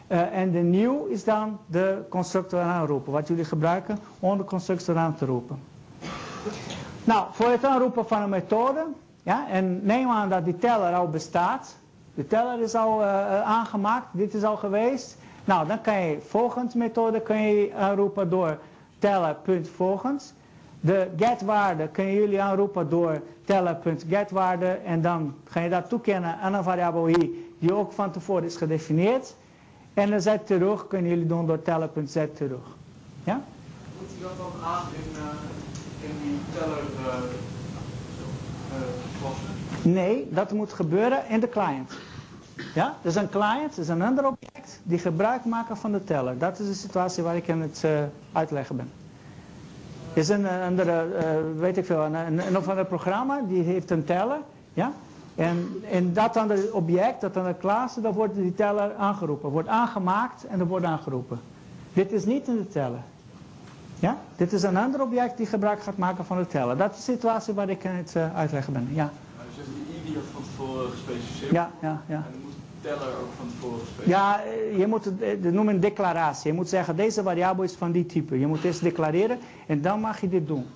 [0.09, 3.13] Uh, en de nieuw is dan de constructor aanroepen.
[3.13, 5.59] Wat jullie gebruiken om de constructor aan te roepen.
[7.05, 8.87] Nou, voor het aanroepen van een methode.
[9.27, 11.77] Ja, en neem aan dat die teller al bestaat.
[12.15, 15.17] De teller is al uh, aangemaakt, dit is al geweest.
[15.45, 18.59] Nou, dan kan je volgens methode kun je aanroepen door
[18.99, 20.33] teller.volgens.
[20.81, 24.67] De getwaarde kun je jullie aanroepen door teller.getwaarde.
[24.67, 27.29] En dan ga je dat toekennen aan een variabele hier
[27.59, 29.35] die ook van tevoren is gedefinieerd.
[29.95, 32.77] En de z terug kunnen jullie doen door teller.z terug.
[33.25, 33.43] Ja?
[33.99, 37.07] Moet je dat dan aan in, uh, in die teller uh?
[39.83, 41.93] Nee, dat moet gebeuren in de client.
[42.75, 46.39] Ja, dus een client is een ander object die gebruik maken van de teller.
[46.39, 47.91] Dat is de situatie waar ik in het uh,
[48.33, 48.91] uitleggen ben.
[50.13, 53.91] Is een andere, uh, weet ik veel, een, een, een of ander programma die heeft
[53.91, 54.39] een teller.
[54.73, 54.93] Ja?
[55.35, 59.51] En in dat andere object, dat andere klasse, dan wordt die teller aangeroepen.
[59.51, 61.41] Wordt aangemaakt en er wordt aangeroepen.
[61.93, 63.03] Dit is niet in de teller.
[63.99, 64.19] Ja?
[64.37, 66.77] Dit is een ander object die gebruik gaat maken van de teller.
[66.77, 68.89] Dat is de situatie waar ik in het uh, uitleggen ben.
[68.93, 69.11] Ja.
[69.57, 71.51] Dus die ID van tevoren gespecificeerd.
[71.51, 72.15] Ja, ja, ja.
[72.15, 74.19] En dan moet de teller ook van tevoren gespecificeerd.
[74.19, 74.41] Ja,
[74.79, 76.51] je moet het, dat noemen een declaratie.
[76.51, 78.39] Je moet zeggen, deze variabele is van die type.
[78.39, 80.67] Je moet eerst declareren en dan mag je dit doen.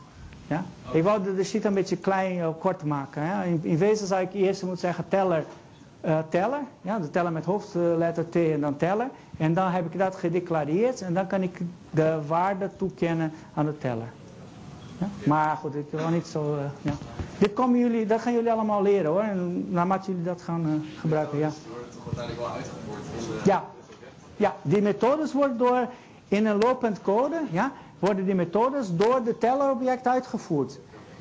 [0.46, 0.64] Ja?
[0.86, 0.98] Okay.
[0.98, 3.44] Ik wou de, de sheet een beetje klein, uh, kort maken.
[3.44, 5.44] In, in wezen zou ik eerst moeten zeggen teller,
[6.04, 6.60] uh, teller.
[6.82, 6.98] Ja?
[6.98, 9.08] De teller met hoofdletter T en dan teller.
[9.36, 11.60] En dan heb ik dat gedeclareerd en dan kan ik
[11.90, 14.08] de waarde toekennen aan de teller.
[14.98, 15.08] Ja?
[15.24, 16.54] Maar goed, ik wil niet zo...
[16.54, 16.92] Uh, ja.
[17.38, 19.22] Dit komen jullie, dat gaan jullie allemaal leren hoor.
[19.22, 21.38] En naarmate jullie dat gaan uh, gebruiken.
[21.38, 21.50] Ja.
[23.44, 23.64] Ja.
[24.36, 25.86] ja, die methodes worden door
[26.28, 30.78] in een lopend code, ja, worden die methodes door de tellerobject uitgevoerd.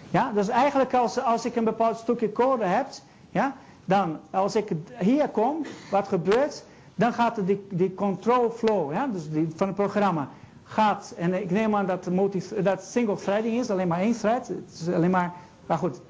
[0.10, 2.88] Ja, dus eigenlijk als, als ik een bepaald stukje code heb,
[3.30, 3.56] ja,
[3.90, 6.64] dan als ik hier kom, wat gebeurt,
[6.96, 10.28] dan gaat die, die control flow, ja, dus die, van het programma,
[10.64, 14.48] gaat, en ik neem aan dat, multi, dat single threading is, alleen maar één thread,
[14.48, 15.34] het is alleen maar,
[15.66, 16.02] maar goed,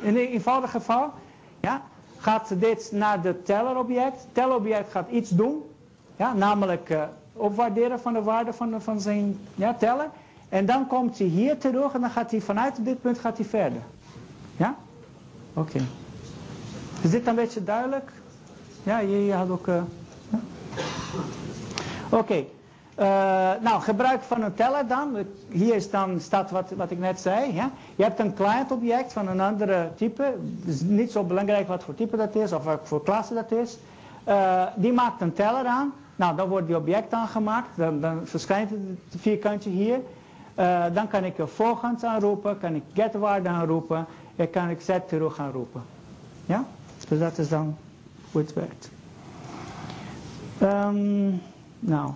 [0.00, 1.10] in een eenvoudig geval,
[1.60, 1.82] ja,
[2.16, 5.62] gaat dit naar de tellerobject, tellerobject gaat iets doen,
[6.16, 7.02] ja, namelijk uh,
[7.32, 10.08] opwaarderen van de waarde van, van zijn ja, teller.
[10.48, 13.46] En dan komt hij hier terug en dan gaat hij vanuit dit punt gaat hij
[13.46, 13.80] verder.
[14.56, 14.76] Ja?
[15.54, 15.80] Oké.
[17.06, 18.10] Is dit een beetje duidelijk?
[18.82, 19.66] Ja, je, had ook...
[19.66, 19.84] Ja?
[22.10, 22.34] Oké.
[22.34, 23.04] Uh,
[23.60, 25.16] nou, gebruik van een teller dan.
[25.48, 27.54] Hier is dan, staat wat, wat ik net zei.
[27.54, 27.70] Ja?
[27.96, 30.22] Je hebt een client object van een andere type.
[30.22, 33.52] Het is niet zo belangrijk wat voor type dat is of wat voor klasse dat
[33.52, 33.76] is.
[34.28, 35.92] Uh, die maakt een teller aan.
[36.16, 37.68] Nou, dan wordt die object aangemaakt.
[37.76, 40.00] Dan, dan verschijnt het vierkantje hier.
[40.54, 44.06] Eh, dan kan ik volgens aanroepen, kan ik getwaarde aanroepen
[44.36, 45.82] en kan ik set terug aanroepen.
[46.46, 46.64] Ja?
[47.08, 47.76] Dus dat is dan
[48.32, 48.90] hoe het werkt.
[50.58, 51.28] Ehm,
[51.78, 52.10] nou,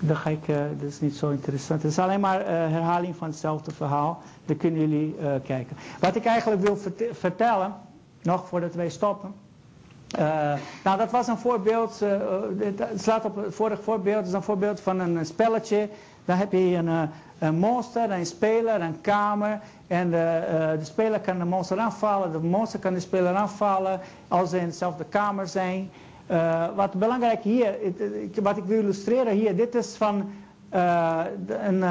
[0.00, 1.82] dan ga ik, uh, dat is niet zo interessant.
[1.82, 4.22] Het is alleen maar uh, herhaling van hetzelfde verhaal.
[4.46, 5.76] Dan kunnen jullie uh, kijken.
[6.00, 7.74] Wat ik eigenlijk wil vert vertellen,
[8.22, 9.34] nog voordat wij stoppen.
[10.84, 12.00] nou, dat was een voorbeeld,
[12.58, 15.88] het slaat op het vorige voorbeeld, het is een voorbeeld van een spelletje.
[16.24, 17.08] Dan heb je een,
[17.38, 19.60] een monster, een speler, een kamer.
[19.86, 20.42] En de,
[20.78, 24.66] de, speler kan de monster aanvallen, de monster kan de speler aanvallen als ze in
[24.66, 25.90] dezelfde kamer zijn.
[26.30, 27.74] Uh, wat belangrijk hier,
[28.42, 30.32] wat ik wil illustreren hier, dit is van
[30.70, 31.84] een,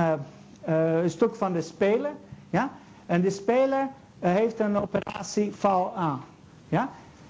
[0.65, 2.11] een, stuk van de speler.
[2.49, 2.69] Ja?
[3.05, 3.87] En de speler
[4.19, 6.21] heeft een operatie val aan.
[6.69, 6.89] Ja?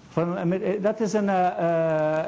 [0.10, 1.28] Van, dat is een,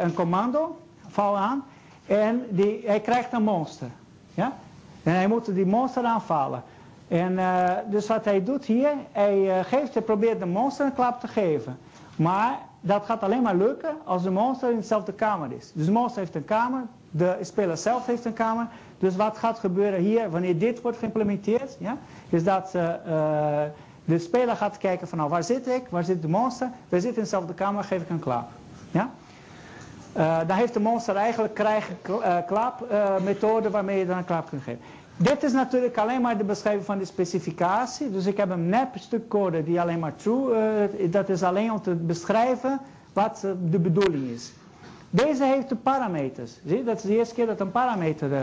[0.03, 1.63] een commando, val aan.
[2.05, 3.87] En die, hij krijgt een monster.
[4.33, 4.53] Ja?
[5.03, 6.63] En hij moet die monster aanvallen.
[7.07, 7.39] En
[7.89, 11.77] dus wat hij doet hier, hij, geeft, hij probeert de monster een klap te geven.
[12.15, 15.71] Maar dat gaat alleen maar lukken als de monster in dezelfde kamer is.
[15.73, 16.81] Dus de monster heeft een kamer,
[17.11, 18.67] de speler zelf heeft een kamer.
[18.97, 21.97] Dus wat gaat gebeuren hier, wanneer dit wordt geïmplementeerd, ja,
[22.29, 22.89] is dat uh,
[24.05, 26.69] de speler gaat kijken van nou waar zit ik, waar zit de monster.
[26.89, 28.49] We zitten in dezelfde kamer, geef ik een klap.
[28.91, 29.09] Ja?
[30.17, 31.97] Uh, dan heeft de monster eigenlijk krijgen
[33.23, 34.81] methode waarmee je dan een klap kunt geven.
[35.17, 38.11] Dit is natuurlijk alleen maar de beschrijving van de specificatie.
[38.11, 40.55] Dus ik heb een nep stuk code die alleen maar true,
[40.99, 42.79] uh, dat is alleen om te beschrijven
[43.13, 44.51] wat uh, de bedoeling is.
[45.09, 46.51] Deze heeft de parameters.
[46.65, 48.31] Zie, dat is de eerste keer dat een parameter...
[48.31, 48.37] Uh,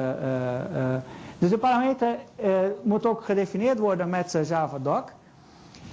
[1.39, 2.17] dus de parameter
[2.83, 5.13] moet ook gedefinieerd worden met JavaDoc.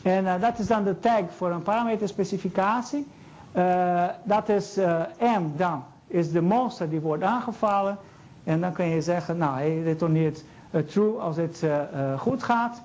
[0.03, 3.07] En dat is dan de tag voor een parameterspecificatie.
[4.23, 4.75] Dat is
[5.19, 7.97] M dan, is de monster die wordt aangevallen.
[8.43, 11.63] En dan kun je zeggen, nou, hij retourneert uh, true als het
[12.17, 12.81] goed gaat.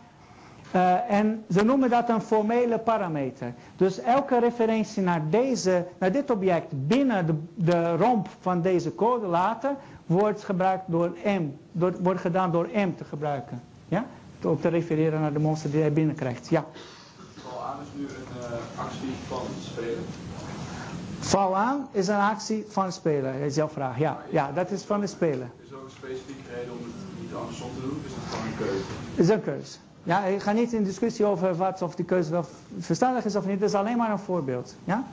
[1.08, 3.52] en ze noemen dat een formele parameter.
[3.76, 9.26] Dus elke referentie naar, deze, naar dit object binnen de, de romp van deze code
[9.26, 9.74] later
[10.06, 11.42] wordt gebruikt door M.
[11.72, 13.60] Door, wordt gedaan door M te gebruiken.
[13.88, 14.04] Ja?
[14.44, 16.48] Om te refereren naar de monster die hij binnenkrijgt.
[16.48, 16.64] Ja.
[17.82, 20.04] Is nu een actie van de speler.
[21.20, 23.98] Val aan is een actie van de speler, is jouw vraag.
[23.98, 25.40] Ja, ja dat is van de speler.
[25.40, 28.46] Er is ook een specifieke reden om het niet andersom te doen, is dat gewoon
[28.46, 28.84] een keuze?
[29.14, 29.78] is een keuze.
[30.02, 32.44] Ja, ik ga niet in discussie over wat, of die keuze wel
[32.78, 33.60] verstandig is of niet.
[33.60, 34.74] Het is alleen maar een voorbeeld.
[34.84, 35.04] Ja?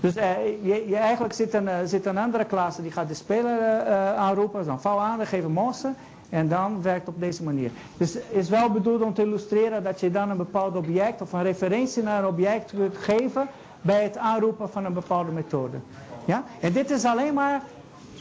[0.00, 0.30] Dus eh,
[0.62, 3.84] je, je, eigenlijk zit een, uh, zit een andere klas die gaat de speler
[4.16, 4.64] aanroepen.
[4.64, 5.92] Dan val aan, dan geven monster.
[6.34, 7.70] En dan werkt op deze manier.
[7.96, 11.42] Dus is wel bedoeld om te illustreren dat je dan een bepaald object of een
[11.42, 13.48] referentie naar een object kunt geven
[13.82, 15.76] bij het aanroepen van een bepaalde methode.
[16.24, 16.44] Ja?
[16.60, 17.62] En dit is alleen maar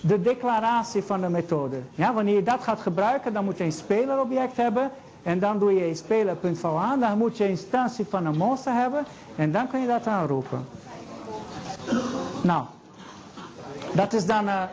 [0.01, 1.77] de declaratie van de methode.
[1.95, 4.91] Ja, wanneer je dat gaat gebruiken, dan moet je een spelerobject hebben.
[5.23, 6.95] En dan doe je speler.va.
[6.95, 9.05] Dan moet je een instantie van een monster hebben.
[9.35, 10.65] En dan kun je dat aanroepen.
[12.41, 12.63] Nou,
[13.93, 14.45] dat is dan...
[14.45, 14.63] Uh,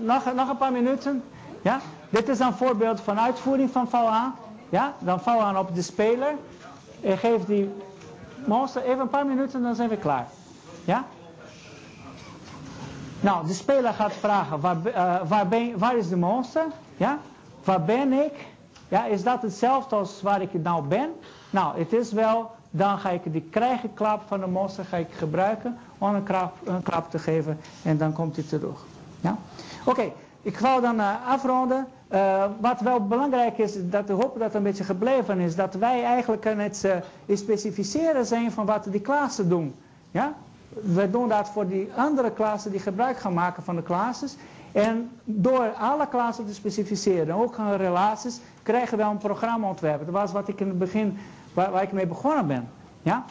[0.00, 1.22] nog, nog een paar minuten.
[1.62, 1.80] Ja?
[2.14, 4.34] Dit is een voorbeeld van uitvoering van VA.
[4.68, 4.94] Ja?
[4.98, 6.34] Dan VA op de speler.
[7.00, 7.70] En geef die
[8.46, 10.26] monster even een paar minuten, dan zijn we klaar.
[10.84, 11.04] Ja?
[13.20, 16.64] Nou, de speler gaat vragen, waar, uh, waar, ben, waar is de monster?
[16.96, 17.18] Ja?
[17.64, 18.46] Waar ben ik?
[18.88, 21.10] Ja, is dat hetzelfde als waar ik nou ben?
[21.50, 25.78] Nou, het is wel, dan ga ik die krijgenklap van de monster ga ik gebruiken
[25.98, 28.84] om een klap, een klap te geven en dan komt hij terug.
[29.20, 29.36] Ja?
[29.84, 30.12] Oké,
[30.42, 31.86] ik ga dan uh, afronden.
[32.14, 35.74] Uh, wat wel belangrijk is, dat ik hoop dat het een beetje gebleven is, dat
[35.74, 36.82] wij eigenlijk aan het
[37.26, 39.74] uh, specificeren zijn van wat die klassen doen.
[40.10, 40.34] Ja?
[40.68, 44.36] We doen dat voor die andere klassen die gebruik gaan maken van de classes.
[44.72, 50.06] En door alle klassen te specificeren, ook hun relaties, krijgen we een programma ontwerpen.
[50.06, 51.18] Dat was wat ik in het begin,
[51.54, 52.68] waar, waar ik mee begonnen ben.
[53.02, 53.24] Ja?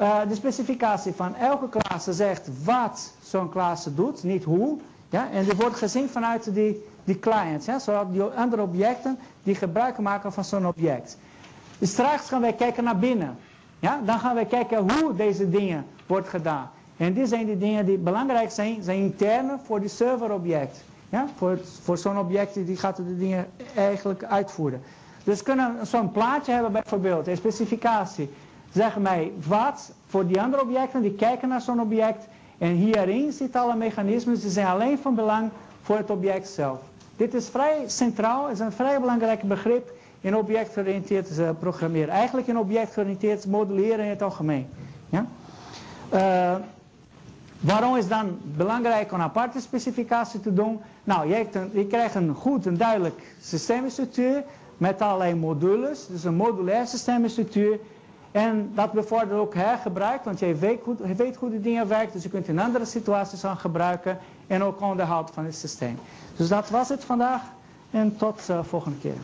[0.00, 4.78] Uh, de specificatie van elke klasse zegt wat zo'n klasse doet, niet hoe.
[5.08, 5.30] Ja?
[5.30, 7.78] En die wordt gezien vanuit die, die clients, ja?
[7.78, 11.18] zoals die andere objecten die gebruik maken van zo'n object.
[11.78, 13.36] Dus straks gaan wij kijken naar binnen.
[13.78, 14.00] Ja?
[14.04, 16.70] Dan gaan wij kijken hoe deze dingen wordt gedaan.
[16.96, 20.84] En dit zijn de dingen die belangrijk zijn, zijn interne voor die serverobject.
[21.08, 21.26] Ja?
[21.36, 24.82] Voor, voor zo'n object die gaat de dingen eigenlijk uitvoeren.
[25.24, 28.30] Dus kunnen zo'n plaatje hebben bijvoorbeeld, een specificatie.
[28.72, 32.26] Zeg mij wat voor die andere objecten, die kijken naar zo'n object.
[32.58, 35.50] En hierin zitten alle mechanismen, die zijn alleen van belang
[35.82, 36.78] voor het object zelf.
[37.16, 42.08] Dit is vrij centraal, is een vrij belangrijk begrip in objectgeoriënteerd eh, programmeren.
[42.08, 44.66] Eigenlijk in objectgeoriënteerd modelleren in het algemeen.
[45.08, 45.26] Ja?
[46.08, 46.54] Eh,
[47.60, 50.80] waarom is dan belangrijk om een aparte specificatie te doen?
[51.04, 51.28] Nou,
[51.72, 54.42] je, krijgt een goed en duidelijk systeemstructuur
[54.76, 56.06] met allerlei modules.
[56.06, 57.78] Dus een modulair systeemstructuur.
[58.32, 62.12] En dat bevordert ook hergebruik, want jij weet, goed, je weet hoe de dingen werken,
[62.12, 65.98] dus je kunt in andere situaties gaan gebruiken en ook onderhoud van het systeem.
[66.36, 67.42] Dus dat was het vandaag
[67.90, 69.18] en tot de volgende keer.